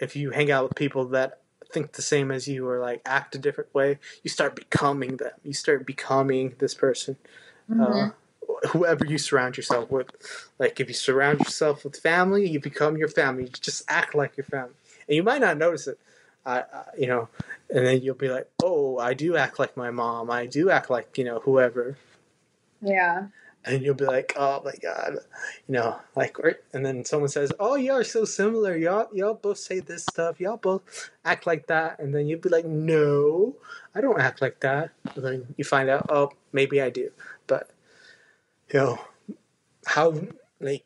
if 0.00 0.16
you 0.16 0.30
hang 0.30 0.50
out 0.50 0.64
with 0.64 0.74
people 0.74 1.06
that 1.08 1.40
think 1.72 1.92
the 1.92 2.02
same 2.02 2.30
as 2.30 2.48
you 2.48 2.68
or 2.68 2.80
like 2.80 3.02
act 3.04 3.34
a 3.34 3.38
different 3.38 3.72
way, 3.74 3.98
you 4.22 4.30
start 4.30 4.56
becoming 4.56 5.16
them. 5.16 5.32
You 5.42 5.52
start 5.52 5.86
becoming 5.86 6.54
this 6.58 6.74
person. 6.74 7.16
Mm-hmm. 7.70 7.82
Uh, 7.82 8.10
whoever 8.70 9.04
you 9.04 9.18
surround 9.18 9.56
yourself 9.56 9.90
with. 9.90 10.08
Like 10.58 10.80
if 10.80 10.88
you 10.88 10.94
surround 10.94 11.40
yourself 11.40 11.84
with 11.84 11.96
family, 11.96 12.48
you 12.48 12.60
become 12.60 12.96
your 12.96 13.08
family. 13.08 13.44
You 13.44 13.50
just 13.50 13.82
act 13.88 14.14
like 14.14 14.36
your 14.36 14.44
family, 14.44 14.74
and 15.08 15.16
you 15.16 15.22
might 15.22 15.40
not 15.40 15.58
notice 15.58 15.86
it. 15.86 15.98
Uh, 16.44 16.62
you 16.96 17.08
know, 17.08 17.28
and 17.70 17.84
then 17.84 18.00
you'll 18.02 18.14
be 18.14 18.28
like, 18.28 18.48
"Oh, 18.62 18.98
I 18.98 19.14
do 19.14 19.36
act 19.36 19.58
like 19.58 19.76
my 19.76 19.90
mom. 19.90 20.30
I 20.30 20.46
do 20.46 20.70
act 20.70 20.90
like 20.90 21.18
you 21.18 21.24
know 21.24 21.40
whoever." 21.40 21.96
Yeah 22.80 23.26
and 23.66 23.82
you'll 23.82 23.94
be 23.94 24.06
like, 24.06 24.32
"Oh 24.36 24.62
my 24.64 24.74
god," 24.80 25.14
you 25.68 25.74
know, 25.74 25.98
like, 26.14 26.36
and 26.72 26.86
then 26.86 27.04
someone 27.04 27.28
says, 27.28 27.52
"Oh, 27.58 27.74
y'all 27.74 27.96
are 27.96 28.04
so 28.04 28.24
similar. 28.24 28.76
Y'all, 28.76 29.08
y'all 29.12 29.34
both 29.34 29.58
say 29.58 29.80
this 29.80 30.04
stuff. 30.04 30.40
Y'all 30.40 30.56
both 30.56 31.10
act 31.24 31.46
like 31.46 31.66
that," 31.66 31.98
and 31.98 32.14
then 32.14 32.28
you'd 32.28 32.40
be 32.40 32.48
like, 32.48 32.64
"No, 32.64 33.56
I 33.94 34.00
don't 34.00 34.20
act 34.20 34.40
like 34.40 34.60
that." 34.60 34.90
And 35.14 35.24
then 35.24 35.54
you 35.56 35.64
find 35.64 35.90
out, 35.90 36.06
"Oh, 36.08 36.30
maybe 36.52 36.80
I 36.80 36.90
do," 36.90 37.10
but 37.46 37.70
you 38.72 38.80
know, 38.80 38.98
how 39.86 40.14
like 40.60 40.84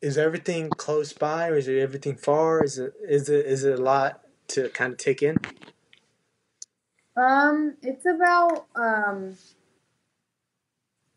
is 0.00 0.18
everything 0.18 0.70
close 0.70 1.12
by, 1.12 1.48
or 1.48 1.56
is 1.56 1.68
it 1.68 1.78
everything 1.78 2.16
far? 2.16 2.62
Is 2.62 2.78
it 2.78 2.94
is 3.08 3.28
it 3.28 3.46
is 3.46 3.64
it 3.64 3.78
a 3.78 3.82
lot 3.82 4.20
to 4.48 4.68
kind 4.70 4.92
of 4.92 4.98
take 4.98 5.22
in? 5.22 5.36
Um, 7.16 7.76
it's 7.82 8.04
about 8.06 8.66
um 8.76 9.36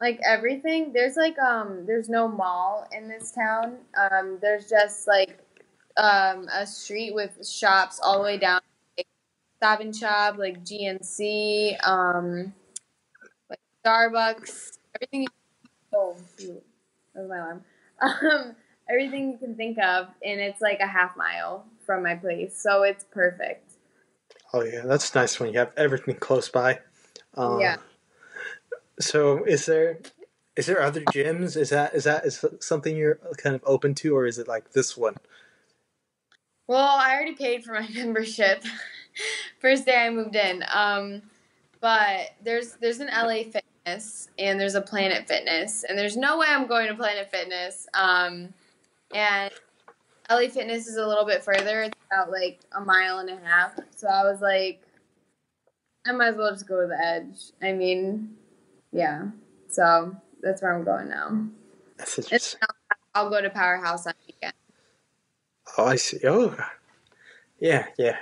like 0.02 0.20
everything 0.26 0.94
there's 0.94 1.16
like 1.16 1.38
um 1.40 1.86
there's 1.86 2.10
no 2.10 2.28
mall 2.28 2.88
in 2.96 3.08
this 3.08 3.32
town 3.32 3.78
um 3.98 4.38
there's 4.42 4.70
just 4.70 5.08
like 5.08 5.40
um 5.98 6.48
a 6.54 6.66
street 6.66 7.14
with 7.14 7.46
shops 7.48 8.00
all 8.02 8.18
the 8.18 8.24
way 8.24 8.38
down 8.38 8.62
like 8.98 9.08
stop 9.58 9.82
and 9.82 9.96
shop 9.96 10.38
like 10.38 10.64
gnc 10.64 11.88
um 11.88 12.54
like 13.50 13.60
starbucks 13.86 14.78
everything 14.96 15.28
oh 15.94 16.16
shoot 16.38 16.64
that 17.14 17.22
was 17.22 17.30
my 17.30 17.38
alarm 17.38 17.64
um 18.02 18.56
everything 18.90 19.32
you 19.32 19.38
can 19.38 19.56
think 19.56 19.78
of 19.80 20.08
and 20.24 20.40
it's 20.40 20.62
like 20.62 20.80
a 20.80 20.88
half 20.88 21.16
mile 21.16 21.66
from 21.86 22.04
my 22.04 22.16
place 22.16 22.60
so 22.62 22.84
it's 22.84 23.04
perfect 23.06 23.74
oh 24.54 24.64
yeah 24.64 24.82
that's 24.86 25.14
nice 25.16 25.40
when 25.40 25.52
you 25.52 25.60
have 25.60 25.72
everything 25.78 26.16
close 26.16 26.50
by 26.50 26.80
um, 27.36 27.60
yeah 27.60 27.78
so 29.00 29.44
is 29.46 29.66
there 29.66 30.00
is 30.60 30.66
there 30.66 30.82
other 30.82 31.00
gyms? 31.02 31.56
Is 31.56 31.70
that 31.70 31.96
is 31.96 32.04
that 32.04 32.26
is 32.26 32.44
something 32.60 32.94
you're 32.94 33.20
kind 33.38 33.56
of 33.56 33.64
open 33.66 33.96
to, 33.96 34.14
or 34.14 34.26
is 34.26 34.38
it 34.38 34.48
like 34.48 34.74
this 34.74 34.98
one? 34.98 35.16
Well, 36.68 36.86
I 36.86 37.16
already 37.16 37.34
paid 37.34 37.64
for 37.64 37.74
my 37.74 37.88
membership 37.96 38.64
first 39.60 39.86
day 39.86 40.06
I 40.06 40.10
moved 40.10 40.36
in. 40.36 40.66
Um, 40.70 41.22
but 41.80 42.32
there's 42.44 42.74
there's 42.74 43.00
an 43.00 43.08
LA 43.08 43.44
Fitness 43.90 44.30
and 44.38 44.60
there's 44.60 44.76
a 44.76 44.82
Planet 44.82 45.28
Fitness, 45.28 45.84
and 45.84 45.98
there's 45.98 46.18
no 46.18 46.38
way 46.38 46.48
I'm 46.50 46.68
going 46.68 46.88
to 46.88 46.96
Planet 46.96 47.30
Fitness. 47.32 47.88
Um, 47.94 48.54
and 49.14 49.52
LA 50.30 50.48
Fitness 50.50 50.88
is 50.88 50.98
a 50.98 51.06
little 51.06 51.26
bit 51.26 51.44
further. 51.44 51.84
It's 51.84 51.98
about 52.12 52.32
like 52.32 52.60
a 52.74 52.82
mile 52.82 53.20
and 53.20 53.30
a 53.30 53.38
half. 53.44 53.78
So 53.96 54.08
I 54.08 54.24
was 54.24 54.42
like, 54.42 54.82
I 56.06 56.12
might 56.12 56.30
as 56.30 56.36
well 56.36 56.52
just 56.52 56.68
go 56.68 56.82
to 56.82 56.88
the 56.88 57.00
edge. 57.00 57.52
I 57.62 57.74
mean, 57.74 58.36
yeah. 58.92 59.28
So 59.68 60.16
that's 60.42 60.62
where 60.62 60.76
I'm 60.76 60.84
going 60.84 61.10
now. 61.10 61.48
That's 61.98 62.18
interesting. 62.20 62.60
I'll 63.16 63.30
go 63.30 63.42
to 63.42 63.50
Powerhouse 63.50 64.06
on 64.08 64.14
weekend. 64.28 64.54
Oh, 65.78 65.86
I 65.86 65.96
see. 65.96 66.20
Oh, 66.26 66.56
yeah, 67.60 67.88
yeah. 67.98 68.18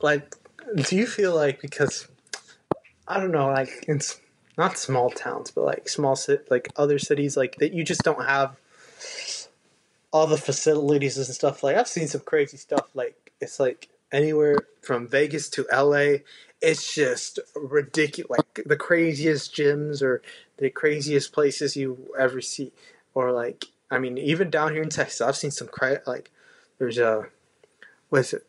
Like, 0.00 0.34
do 0.76 0.96
you 0.96 1.06
feel 1.06 1.34
like 1.34 1.60
because 1.60 2.08
I 3.06 3.20
don't 3.20 3.32
know, 3.32 3.48
like 3.48 3.84
it's 3.86 4.18
not 4.56 4.78
small 4.78 5.10
towns, 5.10 5.50
but 5.50 5.64
like 5.64 5.88
small 5.88 6.18
like 6.50 6.68
other 6.76 6.98
cities, 6.98 7.36
like 7.36 7.56
that 7.56 7.72
you 7.72 7.84
just 7.84 8.02
don't 8.02 8.24
have 8.24 8.56
all 10.12 10.26
the 10.26 10.36
facilities 10.36 11.16
and 11.16 11.26
stuff. 11.26 11.62
Like 11.62 11.76
I've 11.76 11.88
seen 11.88 12.08
some 12.08 12.20
crazy 12.22 12.56
stuff. 12.56 12.88
Like 12.94 13.32
it's 13.40 13.58
like 13.58 13.88
anywhere 14.12 14.58
from 14.82 15.08
Vegas 15.08 15.48
to 15.50 15.66
LA 15.72 16.18
it's 16.64 16.94
just 16.94 17.38
ridiculous. 17.54 18.30
Like 18.30 18.66
the 18.66 18.76
craziest 18.76 19.54
gyms 19.54 20.02
or 20.02 20.22
the 20.56 20.70
craziest 20.70 21.32
places 21.32 21.76
you 21.76 22.12
ever 22.18 22.40
see, 22.40 22.72
or 23.14 23.32
like 23.32 23.66
I 23.90 23.98
mean, 23.98 24.18
even 24.18 24.50
down 24.50 24.72
here 24.72 24.82
in 24.82 24.88
Texas, 24.88 25.20
I've 25.20 25.36
seen 25.36 25.50
some 25.50 25.68
cra- 25.68 26.02
like 26.06 26.30
there's 26.78 26.98
a 26.98 27.26
what 28.08 28.20
is 28.20 28.32
it? 28.32 28.46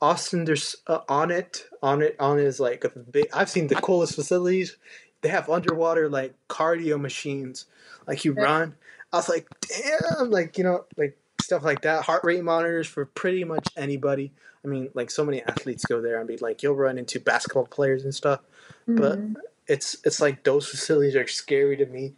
Austin, 0.00 0.46
there's 0.46 0.76
uh, 0.86 1.00
it, 1.28 1.66
Onnit, 1.82 2.14
on 2.18 2.38
it 2.38 2.44
is 2.44 2.58
like 2.58 2.84
a 2.84 2.88
big. 2.88 3.28
I've 3.32 3.50
seen 3.50 3.66
the 3.66 3.74
coolest 3.74 4.14
facilities. 4.14 4.76
They 5.22 5.28
have 5.28 5.50
underwater 5.50 6.08
like 6.08 6.34
cardio 6.48 7.00
machines, 7.00 7.66
like 8.06 8.24
you 8.24 8.32
run. 8.32 8.74
I 9.12 9.16
was 9.16 9.28
like, 9.28 9.46
damn, 9.60 10.30
like 10.30 10.56
you 10.56 10.64
know, 10.64 10.84
like 10.96 11.18
stuff 11.42 11.62
like 11.62 11.82
that. 11.82 12.04
Heart 12.04 12.24
rate 12.24 12.44
monitors 12.44 12.86
for 12.86 13.04
pretty 13.04 13.44
much 13.44 13.66
anybody. 13.76 14.32
I 14.64 14.68
mean, 14.68 14.90
like 14.94 15.10
so 15.10 15.24
many 15.24 15.42
athletes 15.42 15.84
go 15.84 16.00
there. 16.00 16.20
I 16.20 16.24
mean, 16.24 16.38
like 16.40 16.62
you'll 16.62 16.74
run 16.74 16.98
into 16.98 17.18
basketball 17.18 17.66
players 17.66 18.04
and 18.04 18.14
stuff, 18.14 18.40
mm-hmm. 18.88 18.96
but 18.96 19.42
it's 19.66 19.96
it's 20.04 20.20
like 20.20 20.44
those 20.44 20.68
facilities 20.68 21.16
are 21.16 21.26
scary 21.26 21.76
to 21.76 21.86
me, 21.86 22.14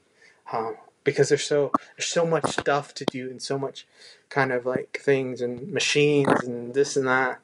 um, 0.53 0.77
because 1.05 1.29
there's 1.29 1.45
so 1.45 1.73
there's 1.97 2.09
so 2.09 2.27
much 2.27 2.47
stuff 2.47 2.95
to 2.95 3.05
do 3.05 3.31
and 3.31 3.41
so 3.41 3.59
much 3.59 3.87
kind 4.29 4.53
of 4.53 4.67
like 4.67 5.01
things 5.03 5.41
and 5.41 5.73
machines 5.73 6.45
and 6.45 6.75
this 6.75 6.97
and 6.97 7.07
that. 7.07 7.41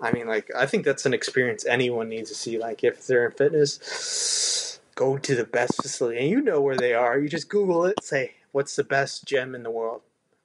I 0.00 0.12
mean, 0.12 0.26
like 0.26 0.50
I 0.54 0.66
think 0.66 0.84
that's 0.84 1.06
an 1.06 1.14
experience 1.14 1.64
anyone 1.64 2.08
needs 2.08 2.28
to 2.30 2.34
see. 2.36 2.58
Like 2.58 2.84
if 2.84 3.06
they're 3.06 3.26
in 3.26 3.32
fitness, 3.32 4.73
go 4.94 5.18
to 5.18 5.34
the 5.34 5.44
best 5.44 5.80
facility, 5.82 6.18
and 6.18 6.28
you 6.28 6.40
know 6.40 6.60
where 6.60 6.76
they 6.76 6.94
are. 6.94 7.18
You 7.18 7.28
just 7.28 7.48
Google 7.48 7.84
it, 7.84 8.02
say 8.02 8.34
what's 8.52 8.76
the 8.76 8.84
best 8.84 9.26
gym 9.26 9.54
in 9.54 9.62
the 9.62 9.70
world, 9.70 10.02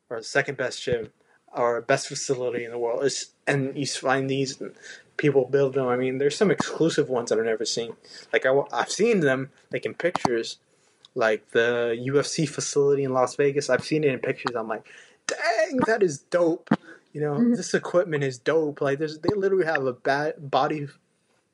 or 0.09 0.17
the 0.17 0.23
second 0.23 0.57
best 0.57 0.83
gym, 0.83 1.09
or 1.51 1.81
best 1.81 2.07
facility 2.07 2.65
in 2.65 2.71
the 2.71 2.77
world. 2.77 3.03
It's, 3.03 3.27
and 3.47 3.77
you 3.77 3.85
find 3.85 4.29
these 4.29 4.61
people 5.17 5.45
build 5.45 5.73
them. 5.75 5.87
I 5.87 5.97
mean, 5.97 6.17
there's 6.17 6.37
some 6.37 6.49
exclusive 6.49 7.09
ones 7.09 7.29
that 7.29 7.39
I've 7.39 7.45
never 7.45 7.65
seen. 7.65 7.93
Like 8.33 8.45
I, 8.45 8.61
I've 8.71 8.89
seen 8.89 9.19
them 9.19 9.51
like 9.71 9.85
in 9.85 9.93
pictures, 9.93 10.57
like 11.13 11.51
the 11.51 11.95
UFC 12.07 12.47
facility 12.47 13.03
in 13.03 13.13
Las 13.13 13.35
Vegas. 13.35 13.69
I've 13.69 13.85
seen 13.85 14.03
it 14.03 14.11
in 14.11 14.19
pictures. 14.19 14.55
I'm 14.55 14.67
like, 14.67 14.87
dang, 15.27 15.77
that 15.85 16.01
is 16.01 16.19
dope. 16.19 16.69
You 17.13 17.21
know, 17.21 17.33
mm-hmm. 17.33 17.55
this 17.55 17.73
equipment 17.73 18.23
is 18.23 18.37
dope. 18.37 18.81
Like, 18.81 18.99
there's 18.99 19.19
they 19.19 19.35
literally 19.35 19.65
have 19.65 19.85
a 19.85 19.93
bad 19.93 20.49
body 20.49 20.87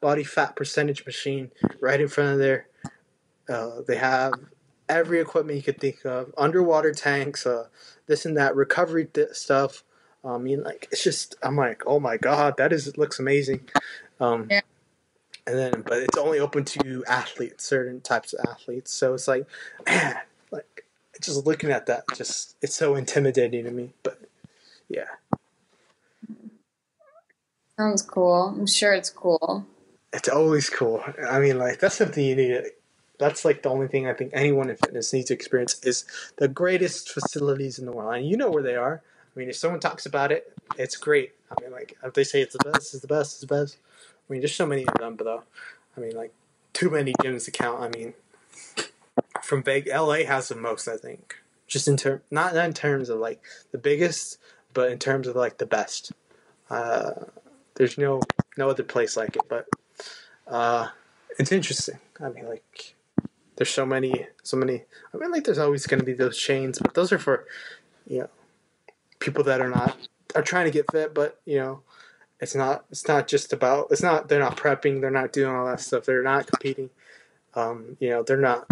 body 0.01 0.23
fat 0.23 0.55
percentage 0.55 1.05
machine 1.05 1.51
right 1.79 1.99
in 1.99 2.07
front 2.07 2.31
of 2.31 2.37
there. 2.37 2.67
Uh, 3.49 3.81
they 3.87 3.97
have 3.97 4.33
every 4.89 5.19
equipment 5.19 5.57
you 5.57 5.63
could 5.63 5.79
think 5.79 6.05
of, 6.05 6.33
underwater 6.37 6.91
tanks, 6.91 7.45
uh, 7.45 7.67
this 8.07 8.25
and 8.25 8.37
that, 8.37 8.55
recovery 8.55 9.05
th- 9.05 9.29
stuff. 9.33 9.83
I 10.23 10.37
mean, 10.37 10.63
like 10.63 10.87
it's 10.91 11.03
just 11.03 11.35
I'm 11.43 11.55
like, 11.55 11.83
oh 11.85 11.99
my 11.99 12.17
god, 12.17 12.57
that 12.57 12.73
is 12.73 12.97
looks 12.97 13.19
amazing. 13.19 13.69
Um, 14.19 14.47
yeah. 14.49 14.61
And 15.45 15.57
then, 15.57 15.83
but 15.85 15.99
it's 15.99 16.17
only 16.17 16.39
open 16.39 16.65
to 16.65 17.03
athletes, 17.07 17.63
certain 17.63 18.01
types 18.01 18.33
of 18.33 18.43
athletes. 18.49 18.91
So 18.91 19.13
it's 19.13 19.27
like, 19.27 19.45
man, 19.85 20.17
like 20.51 20.85
just 21.21 21.45
looking 21.45 21.69
at 21.69 21.85
that, 21.85 22.05
just 22.15 22.55
it's 22.63 22.75
so 22.75 22.95
intimidating 22.95 23.65
to 23.65 23.71
me. 23.71 23.91
But 24.01 24.19
yeah, 24.89 25.05
Sounds 27.77 28.01
cool. 28.01 28.55
I'm 28.57 28.67
sure 28.67 28.93
it's 28.93 29.09
cool. 29.09 29.65
It's 30.13 30.29
always 30.29 30.69
cool. 30.69 31.03
I 31.29 31.39
mean, 31.39 31.59
like 31.59 31.79
that's 31.79 31.95
something 31.95 32.23
you 32.23 32.35
need. 32.35 32.47
To, 32.49 32.71
that's 33.17 33.45
like 33.45 33.63
the 33.63 33.69
only 33.69 33.87
thing 33.87 34.07
I 34.07 34.13
think 34.13 34.31
anyone 34.33 34.69
in 34.69 34.75
fitness 34.75 35.13
needs 35.13 35.27
to 35.27 35.33
experience 35.33 35.79
is 35.83 36.05
the 36.37 36.47
greatest 36.47 37.11
facilities 37.11 37.79
in 37.79 37.85
the 37.85 37.91
world, 37.91 38.15
and 38.15 38.27
you 38.27 38.37
know 38.37 38.49
where 38.49 38.63
they 38.63 38.75
are. 38.75 39.01
I 39.35 39.39
mean, 39.39 39.49
if 39.49 39.55
someone 39.55 39.79
talks 39.79 40.05
about 40.05 40.31
it, 40.31 40.53
it's 40.77 40.95
great. 40.95 41.33
I 41.51 41.61
mean, 41.61 41.71
like 41.71 41.97
if 42.03 42.13
they 42.13 42.23
say 42.23 42.41
it's 42.41 42.55
the 42.57 42.71
best, 42.71 42.93
it's 42.93 43.01
the 43.01 43.07
best, 43.07 43.33
it's 43.33 43.41
the 43.41 43.47
best. 43.47 43.77
I 44.29 44.33
mean, 44.33 44.41
there's 44.41 44.55
so 44.55 44.65
many 44.65 44.85
of 44.85 44.93
them, 44.95 45.15
but 45.15 45.25
though, 45.25 45.43
I 45.95 45.99
mean, 45.99 46.15
like 46.15 46.33
too 46.73 46.89
many 46.89 47.13
gyms 47.21 47.45
to 47.45 47.51
count. 47.51 47.81
I 47.81 47.89
mean, 47.89 48.13
from 49.43 49.63
Vegas, 49.63 49.93
LA 49.93 50.25
has 50.25 50.49
the 50.49 50.55
most, 50.55 50.87
I 50.87 50.97
think. 50.97 51.35
Just 51.67 51.87
in 51.87 51.97
term, 51.97 52.21
not 52.29 52.53
not 52.53 52.65
in 52.65 52.73
terms 52.73 53.09
of 53.09 53.19
like 53.19 53.41
the 53.71 53.77
biggest, 53.77 54.37
but 54.73 54.91
in 54.91 54.99
terms 54.99 55.27
of 55.27 55.35
like 55.35 55.57
the 55.57 55.65
best. 55.65 56.11
Uh, 56.69 57.11
there's 57.75 57.97
no 57.97 58.21
no 58.57 58.69
other 58.69 58.83
place 58.83 59.17
like 59.17 59.35
it, 59.35 59.43
but 59.47 59.67
uh, 60.47 60.89
it's 61.37 61.51
interesting. 61.51 61.99
I 62.23 62.29
mean, 62.29 62.47
like 62.47 62.94
there's 63.55 63.69
so 63.69 63.85
many, 63.85 64.27
so 64.43 64.57
many. 64.57 64.83
I 65.13 65.17
mean, 65.17 65.31
like 65.31 65.43
there's 65.43 65.59
always 65.59 65.87
going 65.87 65.99
to 65.99 66.05
be 66.05 66.13
those 66.13 66.37
chains, 66.37 66.79
but 66.79 66.93
those 66.93 67.11
are 67.11 67.19
for 67.19 67.45
you 68.07 68.19
know 68.19 68.29
people 69.19 69.43
that 69.45 69.61
are 69.61 69.69
not 69.69 69.97
are 70.35 70.41
trying 70.41 70.65
to 70.65 70.71
get 70.71 70.91
fit, 70.91 71.13
but 71.13 71.39
you 71.45 71.57
know 71.57 71.81
it's 72.39 72.55
not 72.55 72.85
it's 72.91 73.07
not 73.07 73.27
just 73.27 73.53
about 73.53 73.87
it's 73.91 74.03
not 74.03 74.27
they're 74.27 74.39
not 74.39 74.57
prepping, 74.57 75.01
they're 75.01 75.11
not 75.11 75.33
doing 75.33 75.53
all 75.55 75.65
that 75.65 75.79
stuff, 75.79 76.05
they're 76.05 76.23
not 76.23 76.47
competing. 76.47 76.89
Um, 77.53 77.95
you 77.99 78.09
know, 78.09 78.23
they're 78.23 78.37
not 78.37 78.67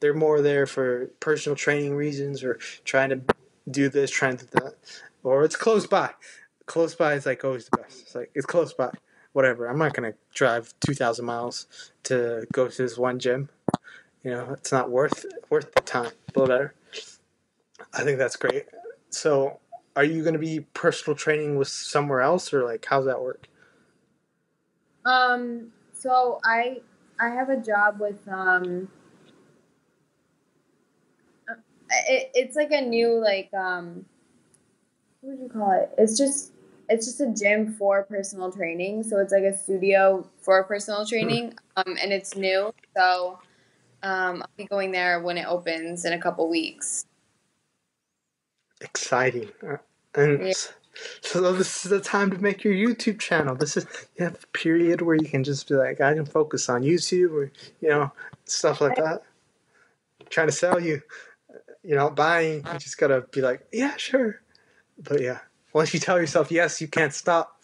they're 0.00 0.14
more 0.14 0.40
there 0.40 0.66
for 0.66 1.06
personal 1.20 1.56
training 1.56 1.94
reasons 1.94 2.42
or 2.42 2.54
trying 2.84 3.10
to 3.10 3.20
do 3.70 3.88
this, 3.88 4.10
trying 4.10 4.36
to 4.36 4.44
do 4.44 4.50
that, 4.54 4.74
or 5.22 5.44
it's 5.44 5.56
close 5.56 5.86
by 5.86 6.10
close 6.66 6.94
by 6.94 7.14
is 7.14 7.26
like 7.26 7.44
always 7.44 7.68
the 7.68 7.76
best. 7.78 8.02
It's 8.02 8.14
like 8.14 8.30
it's 8.34 8.46
close 8.46 8.72
by. 8.72 8.90
Whatever. 9.32 9.66
I'm 9.66 9.78
not 9.78 9.94
gonna 9.94 10.14
drive 10.32 10.72
two 10.78 10.94
thousand 10.94 11.24
miles 11.24 11.66
to 12.04 12.46
go 12.52 12.68
to 12.68 12.82
this 12.82 12.96
one 12.96 13.18
gym. 13.18 13.48
You 14.24 14.30
know, 14.30 14.52
it's 14.52 14.72
not 14.72 14.90
worth 14.90 15.26
worth 15.50 15.72
the 15.74 15.82
time. 15.82 16.12
Whatever. 16.32 16.74
I 17.92 18.02
think 18.02 18.18
that's 18.18 18.36
great. 18.36 18.64
So, 19.10 19.60
are 19.94 20.04
you 20.04 20.24
gonna 20.24 20.38
be 20.38 20.60
personal 20.72 21.16
training 21.16 21.56
with 21.56 21.68
somewhere 21.68 22.22
else, 22.22 22.52
or 22.52 22.64
like 22.64 22.84
how's 22.88 23.04
that 23.04 23.20
work? 23.20 23.46
Um. 25.04 25.72
So 25.92 26.40
I 26.42 26.80
I 27.20 27.28
have 27.28 27.50
a 27.50 27.58
job 27.58 28.00
with 28.00 28.26
um. 28.26 28.88
It, 32.08 32.30
it's 32.34 32.56
like 32.56 32.72
a 32.72 32.80
new 32.80 33.22
like 33.22 33.52
um 33.52 34.06
what 35.20 35.38
would 35.38 35.42
you 35.42 35.48
call 35.48 35.70
it? 35.72 35.90
It's 35.98 36.16
just 36.16 36.52
it's 36.88 37.06
just 37.06 37.20
a 37.20 37.32
gym 37.32 37.74
for 37.74 38.04
personal 38.04 38.50
training. 38.50 39.02
So 39.02 39.18
it's 39.18 39.32
like 39.32 39.44
a 39.44 39.56
studio 39.56 40.26
for 40.38 40.64
personal 40.64 41.06
training, 41.06 41.54
um, 41.76 41.96
and 42.00 42.12
it's 42.12 42.36
new. 42.36 42.72
So 42.96 43.38
um, 44.04 44.42
I'll 44.42 44.50
be 44.56 44.64
going 44.66 44.92
there 44.92 45.20
when 45.20 45.38
it 45.38 45.46
opens 45.46 46.04
in 46.04 46.12
a 46.12 46.18
couple 46.18 46.48
weeks. 46.48 47.06
Exciting, 48.80 49.50
uh, 49.66 49.78
and 50.14 50.48
yeah. 50.48 50.52
so 51.22 51.52
this 51.54 51.84
is 51.84 51.90
the 51.90 52.00
time 52.00 52.30
to 52.30 52.38
make 52.38 52.62
your 52.62 52.74
YouTube 52.74 53.18
channel. 53.18 53.54
This 53.54 53.76
is 53.76 53.86
you 54.16 54.24
have 54.24 54.34
a 54.34 54.46
period 54.48 55.00
where 55.00 55.16
you 55.16 55.26
can 55.26 55.42
just 55.42 55.68
be 55.68 55.74
like, 55.74 56.00
I 56.00 56.12
can 56.12 56.26
focus 56.26 56.68
on 56.68 56.82
YouTube 56.82 57.30
or 57.32 57.52
you 57.80 57.88
know 57.88 58.12
stuff 58.44 58.80
like 58.82 58.96
that. 58.96 59.22
I'm 60.20 60.26
trying 60.28 60.48
to 60.48 60.52
sell 60.52 60.78
you, 60.78 61.00
you 61.82 61.94
know, 61.94 62.10
buying. 62.10 62.66
You 62.70 62.78
just 62.78 62.98
gotta 62.98 63.22
be 63.30 63.40
like, 63.40 63.66
yeah, 63.72 63.96
sure, 63.96 64.42
but 64.98 65.22
yeah. 65.22 65.38
Once 65.72 65.94
you 65.94 66.00
tell 66.00 66.20
yourself 66.20 66.50
yes, 66.50 66.80
you 66.80 66.88
can't 66.88 67.14
stop. 67.14 67.62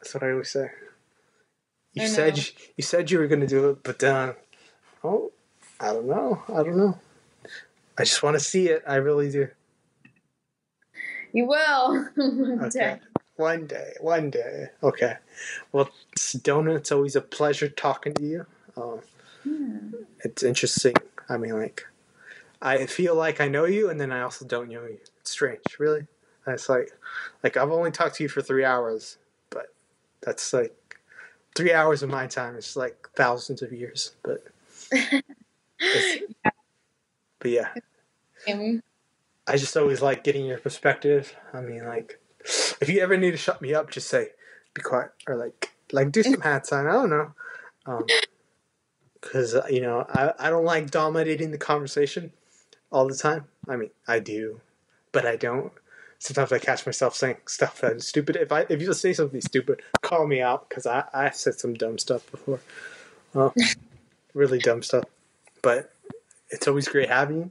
That's 0.00 0.14
what 0.14 0.24
I 0.24 0.32
always 0.32 0.50
say. 0.50 0.70
You 1.94 2.08
said 2.08 2.36
you, 2.36 2.44
you 2.76 2.82
said 2.82 3.10
you 3.10 3.20
were 3.20 3.28
going 3.28 3.40
to 3.40 3.46
do 3.46 3.70
it, 3.70 3.84
but 3.84 4.00
then, 4.00 4.34
oh, 5.04 5.32
I 5.84 5.92
don't 5.92 6.06
know. 6.06 6.42
I 6.48 6.62
don't 6.62 6.78
know. 6.78 6.98
I 7.98 8.04
just 8.04 8.22
want 8.22 8.36
to 8.36 8.40
see 8.40 8.68
it. 8.68 8.82
I 8.88 8.94
really 8.96 9.30
do. 9.30 9.48
You 11.34 11.44
will 11.44 12.08
one 12.14 12.64
okay. 12.64 12.70
day. 12.70 13.00
One 13.36 13.66
day. 13.66 13.92
One 14.00 14.30
day. 14.30 14.68
Okay. 14.82 15.16
Well, 15.72 15.90
Sedona, 16.18 16.76
it's 16.76 16.90
always 16.90 17.16
a 17.16 17.20
pleasure 17.20 17.68
talking 17.68 18.14
to 18.14 18.22
you. 18.22 18.46
Um, 18.78 19.00
yeah. 19.44 20.00
It's 20.24 20.42
interesting. 20.42 20.94
I 21.28 21.36
mean, 21.36 21.52
like, 21.52 21.86
I 22.62 22.86
feel 22.86 23.14
like 23.14 23.42
I 23.42 23.48
know 23.48 23.66
you, 23.66 23.90
and 23.90 24.00
then 24.00 24.10
I 24.10 24.22
also 24.22 24.46
don't 24.46 24.70
know 24.70 24.84
you. 24.84 25.00
It's 25.20 25.32
strange, 25.32 25.78
really. 25.78 26.06
It's 26.46 26.70
like, 26.70 26.92
like 27.42 27.58
I've 27.58 27.70
only 27.70 27.90
talked 27.90 28.14
to 28.16 28.22
you 28.22 28.30
for 28.30 28.40
three 28.40 28.64
hours, 28.64 29.18
but 29.50 29.74
that's 30.22 30.54
like 30.54 30.96
three 31.54 31.74
hours 31.74 32.02
of 32.02 32.08
my 32.08 32.26
time. 32.26 32.56
It's 32.56 32.74
like 32.74 33.10
thousands 33.14 33.60
of 33.60 33.70
years, 33.70 34.12
but. 34.22 34.42
yeah. 35.80 36.50
But 37.38 37.50
yeah. 37.50 37.68
I 39.46 39.56
just 39.56 39.76
always 39.76 40.00
like 40.00 40.24
getting 40.24 40.46
your 40.46 40.58
perspective. 40.58 41.34
I 41.52 41.60
mean, 41.60 41.84
like, 41.84 42.20
if 42.80 42.88
you 42.88 43.00
ever 43.00 43.16
need 43.16 43.32
to 43.32 43.36
shut 43.36 43.60
me 43.60 43.74
up, 43.74 43.90
just 43.90 44.08
say, 44.08 44.30
"Be 44.72 44.82
quiet," 44.82 45.10
or 45.26 45.36
like, 45.36 45.74
like 45.92 46.12
do 46.12 46.22
some 46.22 46.40
hat 46.42 46.66
sign. 46.66 46.86
I 46.86 46.92
don't 46.92 47.10
know, 47.10 48.06
because 49.20 49.54
um, 49.54 49.62
you 49.68 49.82
know 49.82 50.06
I 50.08 50.32
I 50.38 50.50
don't 50.50 50.64
like 50.64 50.90
dominating 50.90 51.50
the 51.50 51.58
conversation 51.58 52.32
all 52.90 53.06
the 53.06 53.16
time. 53.16 53.44
I 53.68 53.76
mean, 53.76 53.90
I 54.08 54.20
do, 54.20 54.60
but 55.12 55.26
I 55.26 55.36
don't 55.36 55.72
sometimes 56.24 56.52
I 56.52 56.58
catch 56.58 56.86
myself 56.86 57.14
saying 57.14 57.36
stuff 57.46 57.80
that 57.80 57.92
is 57.96 58.08
stupid. 58.08 58.36
If 58.36 58.50
I 58.50 58.66
if 58.68 58.80
you 58.80 58.92
say 58.92 59.12
something 59.12 59.40
stupid, 59.40 59.82
call 60.00 60.26
me 60.26 60.40
out 60.40 60.68
because 60.68 60.86
I 60.86 61.04
I 61.12 61.30
said 61.30 61.54
some 61.54 61.74
dumb 61.74 61.98
stuff 61.98 62.28
before, 62.30 62.60
well, 63.32 63.54
really 64.32 64.58
dumb 64.58 64.82
stuff. 64.82 65.04
But 65.64 65.90
it's 66.50 66.68
always 66.68 66.86
great 66.86 67.08
having 67.08 67.36
you. 67.36 67.50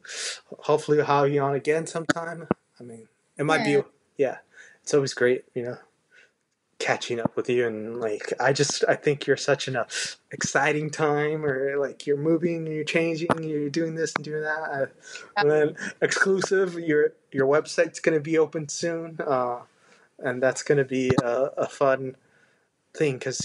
Hopefully, 0.60 1.02
I'll 1.02 1.24
have 1.24 1.34
you 1.34 1.42
on 1.42 1.56
again 1.56 1.86
sometime. 1.88 2.48
I 2.80 2.84
mean, 2.84 3.10
it 3.38 3.44
might 3.44 3.68
yeah. 3.68 3.82
be 3.82 3.88
yeah. 4.18 4.38
It's 4.82 4.94
always 4.94 5.14
great, 5.14 5.44
you 5.54 5.64
know 5.64 5.78
catching 6.84 7.18
up 7.18 7.38
with 7.38 7.50
you 7.50 7.66
and 7.66 8.02
like 8.02 8.34
I 8.42 8.52
just 8.52 8.84
I 8.90 8.96
think 8.96 9.26
you're 9.26 9.38
such 9.38 9.70
an 9.70 9.78
uh, 9.78 9.86
exciting 10.32 10.90
time 10.90 11.46
or 11.46 11.78
like 11.78 12.06
you're 12.06 12.18
moving 12.18 12.68
you're 12.68 12.84
changing 12.84 13.30
you're 13.42 13.70
doing 13.70 13.96
this 13.96 14.14
and 14.16 14.26
doing 14.26 14.42
that 14.42 14.60
uh, 14.70 14.86
and 15.38 15.50
then 15.50 15.76
exclusive 16.02 16.74
your 16.74 17.14
your 17.32 17.48
website's 17.48 18.02
gonna 18.02 18.20
be 18.20 18.38
open 18.38 18.68
soon 18.68 19.18
uh, 19.26 19.60
and 20.20 20.44
that's 20.44 20.62
gonna 20.62 20.84
be 20.84 21.10
a, 21.24 21.50
a 21.58 21.68
fun 21.70 22.18
thing 22.94 23.14
because 23.14 23.40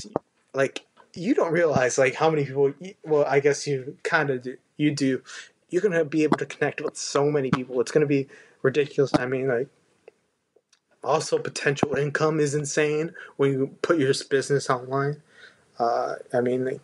like 0.53 0.85
you 1.14 1.35
don't 1.35 1.52
realize 1.52 1.98
like 1.98 2.14
how 2.14 2.30
many 2.30 2.44
people 2.44 2.72
well 3.05 3.24
I 3.26 3.40
guess 3.40 3.66
you 3.66 3.97
kind 4.02 4.30
of 4.30 4.43
do 4.43 4.56
you 4.76 4.90
do 4.94 5.22
you're 5.70 5.82
gonna 5.82 6.05
be 6.05 6.22
able 6.22 6.39
to 6.39 6.47
connect 6.47 6.80
with 6.80 6.97
so 6.97 7.30
many 7.30 7.51
people 7.51 7.80
it's 7.80 7.90
gonna 7.90 8.06
be 8.06 8.28
ridiculous 8.62 9.12
I 9.18 9.26
mean 9.26 9.48
like 9.48 9.68
also, 11.02 11.39
potential 11.39 11.94
income 11.94 12.40
is 12.40 12.55
insane 12.55 13.14
when 13.36 13.52
you 13.52 13.76
put 13.82 13.98
your 13.98 14.12
business 14.28 14.68
online. 14.68 15.22
Uh, 15.78 16.16
I 16.35 16.40
mean, 16.40 16.64
like, 16.64 16.80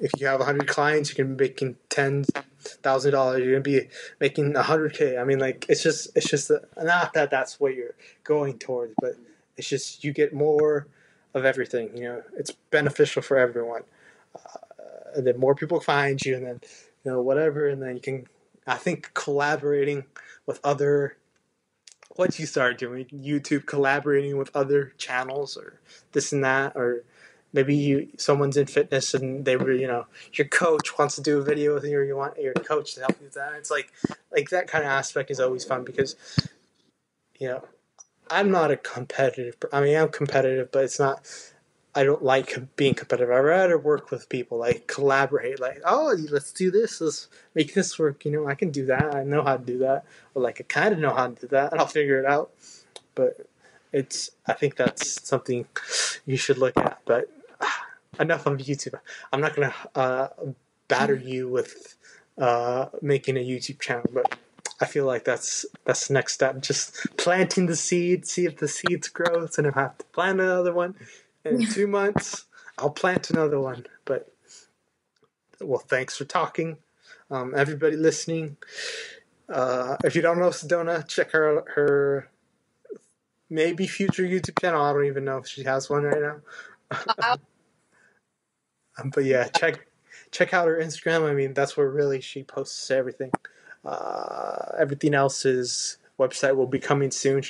if 0.00 0.10
you 0.18 0.26
have 0.26 0.40
100 0.40 0.66
clients, 0.66 1.10
you 1.10 1.16
can 1.16 1.36
be 1.36 1.44
making 1.44 1.76
$10,000. 1.90 3.38
You're 3.38 3.50
going 3.50 3.54
to 3.54 3.60
be 3.60 3.88
making 4.20 4.54
100K. 4.54 5.20
I 5.20 5.24
mean, 5.24 5.38
like, 5.38 5.66
it's 5.68 5.82
just, 5.82 6.08
it's 6.16 6.28
just, 6.28 6.50
a, 6.50 6.62
not 6.82 7.12
that 7.12 7.30
that's 7.30 7.60
what 7.60 7.74
you're 7.74 7.94
going 8.24 8.58
towards, 8.58 8.94
but 9.00 9.16
it's 9.56 9.68
just 9.68 10.02
you 10.02 10.12
get 10.12 10.32
more 10.32 10.86
of 11.38 11.44
everything. 11.44 11.96
You 11.96 12.04
know, 12.04 12.22
it's 12.36 12.50
beneficial 12.70 13.22
for 13.22 13.36
everyone. 13.36 13.82
Uh, 14.34 15.20
then 15.20 15.38
more 15.38 15.54
people 15.54 15.80
find 15.80 16.22
you, 16.24 16.36
and 16.36 16.46
then 16.46 16.60
you 17.04 17.12
know 17.12 17.22
whatever, 17.22 17.68
and 17.68 17.82
then 17.82 17.96
you 17.96 18.02
can. 18.02 18.26
I 18.66 18.76
think 18.76 19.14
collaborating 19.14 20.04
with 20.46 20.60
other. 20.62 21.16
Once 22.16 22.40
you 22.40 22.46
start 22.46 22.78
doing 22.78 23.06
YouTube, 23.06 23.64
collaborating 23.64 24.36
with 24.36 24.50
other 24.54 24.92
channels 24.98 25.56
or 25.56 25.80
this 26.12 26.32
and 26.32 26.42
that, 26.42 26.74
or 26.74 27.04
maybe 27.52 27.74
you 27.74 28.08
someone's 28.16 28.56
in 28.56 28.66
fitness 28.66 29.14
and 29.14 29.44
they 29.44 29.56
were 29.56 29.72
you 29.72 29.86
know 29.86 30.06
your 30.34 30.46
coach 30.46 30.98
wants 30.98 31.14
to 31.16 31.22
do 31.22 31.38
a 31.38 31.42
video 31.42 31.74
with 31.74 31.84
you 31.84 31.96
or 31.98 32.04
you 32.04 32.16
want 32.16 32.38
your 32.38 32.52
coach 32.52 32.94
to 32.94 33.00
help 33.00 33.12
you 33.20 33.24
with 33.24 33.34
that 33.34 33.54
it's 33.54 33.70
like 33.70 33.92
like 34.30 34.50
that 34.50 34.66
kind 34.68 34.84
of 34.84 34.90
aspect 34.90 35.30
is 35.30 35.40
always 35.40 35.64
fun 35.64 35.84
because 35.84 36.16
you 37.38 37.48
know 37.48 37.64
i'm 38.30 38.50
not 38.50 38.70
a 38.70 38.76
competitive 38.76 39.56
i 39.72 39.80
mean 39.80 39.96
i'm 39.96 40.08
competitive 40.08 40.70
but 40.72 40.84
it's 40.84 40.98
not 40.98 41.26
i 41.94 42.04
don't 42.04 42.22
like 42.22 42.56
being 42.76 42.94
competitive 42.94 43.30
i 43.30 43.38
rather 43.38 43.78
work 43.78 44.10
with 44.10 44.28
people 44.28 44.58
like 44.58 44.86
collaborate 44.86 45.60
like 45.60 45.80
oh 45.84 46.14
let's 46.30 46.52
do 46.52 46.70
this 46.70 47.00
let's 47.00 47.28
make 47.54 47.74
this 47.74 47.98
work 47.98 48.24
you 48.24 48.30
know 48.30 48.46
i 48.46 48.54
can 48.54 48.70
do 48.70 48.86
that 48.86 49.14
i 49.14 49.22
know 49.22 49.42
how 49.42 49.56
to 49.56 49.64
do 49.64 49.78
that 49.78 50.04
or 50.34 50.42
like 50.42 50.60
i 50.60 50.64
kind 50.64 50.92
of 50.92 51.00
know 51.00 51.14
how 51.14 51.26
to 51.26 51.34
do 51.34 51.46
that 51.46 51.72
and 51.72 51.80
i'll 51.80 51.86
figure 51.86 52.18
it 52.18 52.26
out 52.26 52.50
but 53.14 53.48
it's 53.92 54.30
i 54.46 54.52
think 54.52 54.76
that's 54.76 55.26
something 55.26 55.66
you 56.26 56.36
should 56.36 56.58
look 56.58 56.76
at 56.76 57.00
but 57.04 57.28
enough 58.20 58.46
of 58.46 58.58
YouTube. 58.58 58.98
I'm 59.32 59.40
not 59.40 59.54
gonna 59.54 59.74
uh, 59.94 60.28
batter 60.88 61.14
you 61.14 61.48
with 61.48 61.96
uh, 62.36 62.86
making 63.02 63.36
a 63.36 63.40
YouTube 63.40 63.80
channel, 63.80 64.04
but 64.12 64.36
I 64.80 64.86
feel 64.86 65.04
like 65.06 65.24
that's 65.24 65.66
that's 65.84 66.08
the 66.08 66.14
next 66.14 66.34
step. 66.34 66.60
Just 66.60 67.16
planting 67.16 67.66
the 67.66 67.76
seed, 67.76 68.26
see 68.26 68.46
if 68.46 68.58
the 68.58 68.68
seeds 68.68 69.08
grow, 69.08 69.48
and 69.56 69.66
I 69.66 69.70
have 69.74 69.98
to 69.98 70.04
plant 70.06 70.40
another 70.40 70.72
one. 70.72 70.94
In 71.44 71.66
two 71.72 71.86
months, 71.86 72.44
I'll 72.78 72.90
plant 72.90 73.30
another 73.30 73.60
one. 73.60 73.86
But 74.04 74.32
well, 75.60 75.80
thanks 75.80 76.16
for 76.16 76.24
talking, 76.24 76.76
um, 77.30 77.54
everybody 77.56 77.96
listening. 77.96 78.56
Uh, 79.48 79.96
if 80.04 80.14
you 80.14 80.22
don't 80.22 80.38
know 80.38 80.50
Sedona, 80.50 81.06
check 81.08 81.32
her 81.32 81.64
her 81.74 82.30
maybe 83.50 83.86
future 83.86 84.22
YouTube 84.22 84.60
channel. 84.60 84.82
I 84.82 84.92
don't 84.92 85.06
even 85.06 85.24
know 85.24 85.38
if 85.38 85.48
she 85.48 85.64
has 85.64 85.90
one 85.90 86.04
right 86.04 86.22
now. 86.22 87.36
Um, 88.98 89.10
but 89.10 89.24
yeah, 89.24 89.48
check 89.48 89.86
check 90.30 90.52
out 90.52 90.66
her 90.66 90.80
Instagram. 90.80 91.28
I 91.28 91.34
mean, 91.34 91.54
that's 91.54 91.76
where 91.76 91.88
really 91.88 92.20
she 92.20 92.42
posts 92.42 92.90
everything. 92.90 93.30
Uh, 93.84 94.72
everything 94.78 95.14
else 95.14 95.44
is 95.44 95.98
website 96.18 96.56
will 96.56 96.66
be 96.66 96.78
coming 96.78 97.10
soon. 97.10 97.42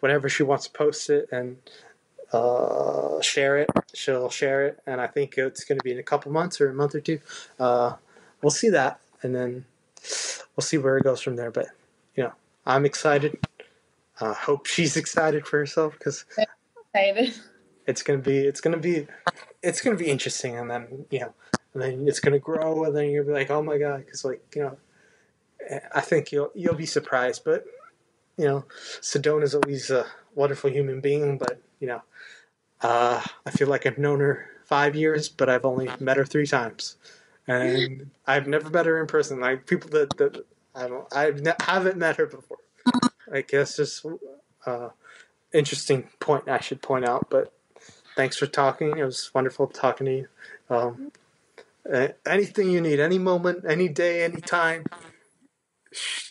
whenever 0.00 0.28
she 0.28 0.42
wants 0.42 0.66
to 0.66 0.72
post 0.72 1.10
it 1.10 1.28
and 1.30 1.58
uh, 2.32 3.20
share 3.20 3.58
it, 3.58 3.70
she'll 3.94 4.30
share 4.30 4.66
it, 4.66 4.80
and 4.86 5.00
I 5.00 5.06
think 5.06 5.38
it's 5.38 5.64
going 5.64 5.78
to 5.78 5.84
be 5.84 5.92
in 5.92 5.98
a 5.98 6.02
couple 6.02 6.32
months 6.32 6.60
or 6.60 6.68
a 6.68 6.74
month 6.74 6.94
or 6.94 7.00
two. 7.00 7.20
Uh, 7.58 7.94
we'll 8.42 8.50
see 8.50 8.70
that, 8.70 9.00
and 9.22 9.34
then 9.34 9.64
we'll 10.56 10.62
see 10.62 10.78
where 10.78 10.98
it 10.98 11.04
goes 11.04 11.20
from 11.20 11.36
there. 11.36 11.50
But 11.50 11.68
you 12.16 12.24
know, 12.24 12.32
I'm 12.66 12.84
excited. 12.84 13.38
I 14.20 14.26
uh, 14.26 14.34
hope 14.34 14.66
she's 14.66 14.96
excited 14.96 15.46
for 15.46 15.58
herself 15.58 15.94
because 15.98 16.24
excited 16.94 17.34
it's 17.86 18.02
gonna 18.02 18.18
be 18.18 18.38
it's 18.38 18.60
gonna 18.60 18.76
be 18.76 19.06
it's 19.62 19.80
gonna 19.80 19.96
be 19.96 20.08
interesting, 20.08 20.58
and 20.58 20.70
then 20.70 21.06
you 21.10 21.20
know, 21.20 21.34
and 21.72 21.82
then 21.82 22.08
it's 22.08 22.20
gonna 22.20 22.38
grow, 22.38 22.84
and 22.84 22.96
then 22.96 23.10
you'll 23.10 23.26
be 23.26 23.32
like, 23.32 23.50
oh 23.50 23.62
my 23.62 23.78
god, 23.78 24.04
because 24.04 24.24
like 24.24 24.42
you 24.54 24.62
know, 24.62 24.76
I 25.94 26.00
think 26.00 26.32
you'll 26.32 26.50
you'll 26.54 26.74
be 26.74 26.86
surprised, 26.86 27.42
but 27.44 27.64
you 28.36 28.44
know, 28.44 28.64
Sedona's 29.00 29.54
always 29.54 29.90
a 29.90 30.06
wonderful 30.34 30.70
human 30.70 31.00
being, 31.00 31.38
but 31.38 31.60
you 31.80 31.88
know, 31.88 32.02
uh, 32.80 33.22
I 33.46 33.50
feel 33.50 33.68
like 33.68 33.86
I've 33.86 33.98
known 33.98 34.20
her 34.20 34.50
five 34.64 34.96
years, 34.96 35.28
but 35.28 35.48
I've 35.48 35.64
only 35.64 35.88
met 36.00 36.16
her 36.16 36.24
three 36.24 36.46
times, 36.46 36.96
and 37.46 38.10
I've 38.26 38.46
never 38.46 38.70
met 38.70 38.86
her 38.86 39.00
in 39.00 39.06
person. 39.06 39.40
Like 39.40 39.66
people 39.66 39.90
that, 39.90 40.16
that 40.16 40.44
I 40.74 40.88
don't, 40.88 41.06
I 41.12 41.30
ne- 41.30 41.52
haven't 41.62 41.96
met 41.96 42.16
her 42.16 42.26
before. 42.26 42.58
I 43.32 43.42
guess 43.42 43.76
just 43.76 44.04
uh, 44.66 44.90
interesting 45.52 46.08
point 46.20 46.48
I 46.48 46.60
should 46.60 46.82
point 46.82 47.06
out, 47.06 47.28
but 47.30 47.52
thanks 48.16 48.36
for 48.36 48.46
talking. 48.46 48.98
It 48.98 49.04
was 49.04 49.30
wonderful 49.34 49.66
talking 49.68 50.06
to 50.06 50.12
you. 50.12 50.28
Um, 50.68 51.12
anything 52.26 52.70
you 52.70 52.80
need, 52.80 53.00
any 53.00 53.18
moment, 53.18 53.64
any 53.68 53.88
day, 53.88 54.24
any 54.24 54.40
time, 54.40 54.84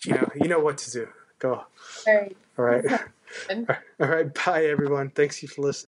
you 0.05 0.13
know, 0.13 0.29
you 0.35 0.47
know 0.47 0.59
what 0.59 0.77
to 0.79 0.91
do. 0.91 1.07
Go. 1.39 1.63
All 2.07 2.13
right. 2.15 2.37
All 2.57 2.65
right. 2.65 2.85
All 3.99 4.07
right. 4.07 4.33
Bye, 4.45 4.65
everyone. 4.65 5.09
Thanks 5.09 5.41
you 5.41 5.49
for 5.49 5.61
listening. 5.63 5.89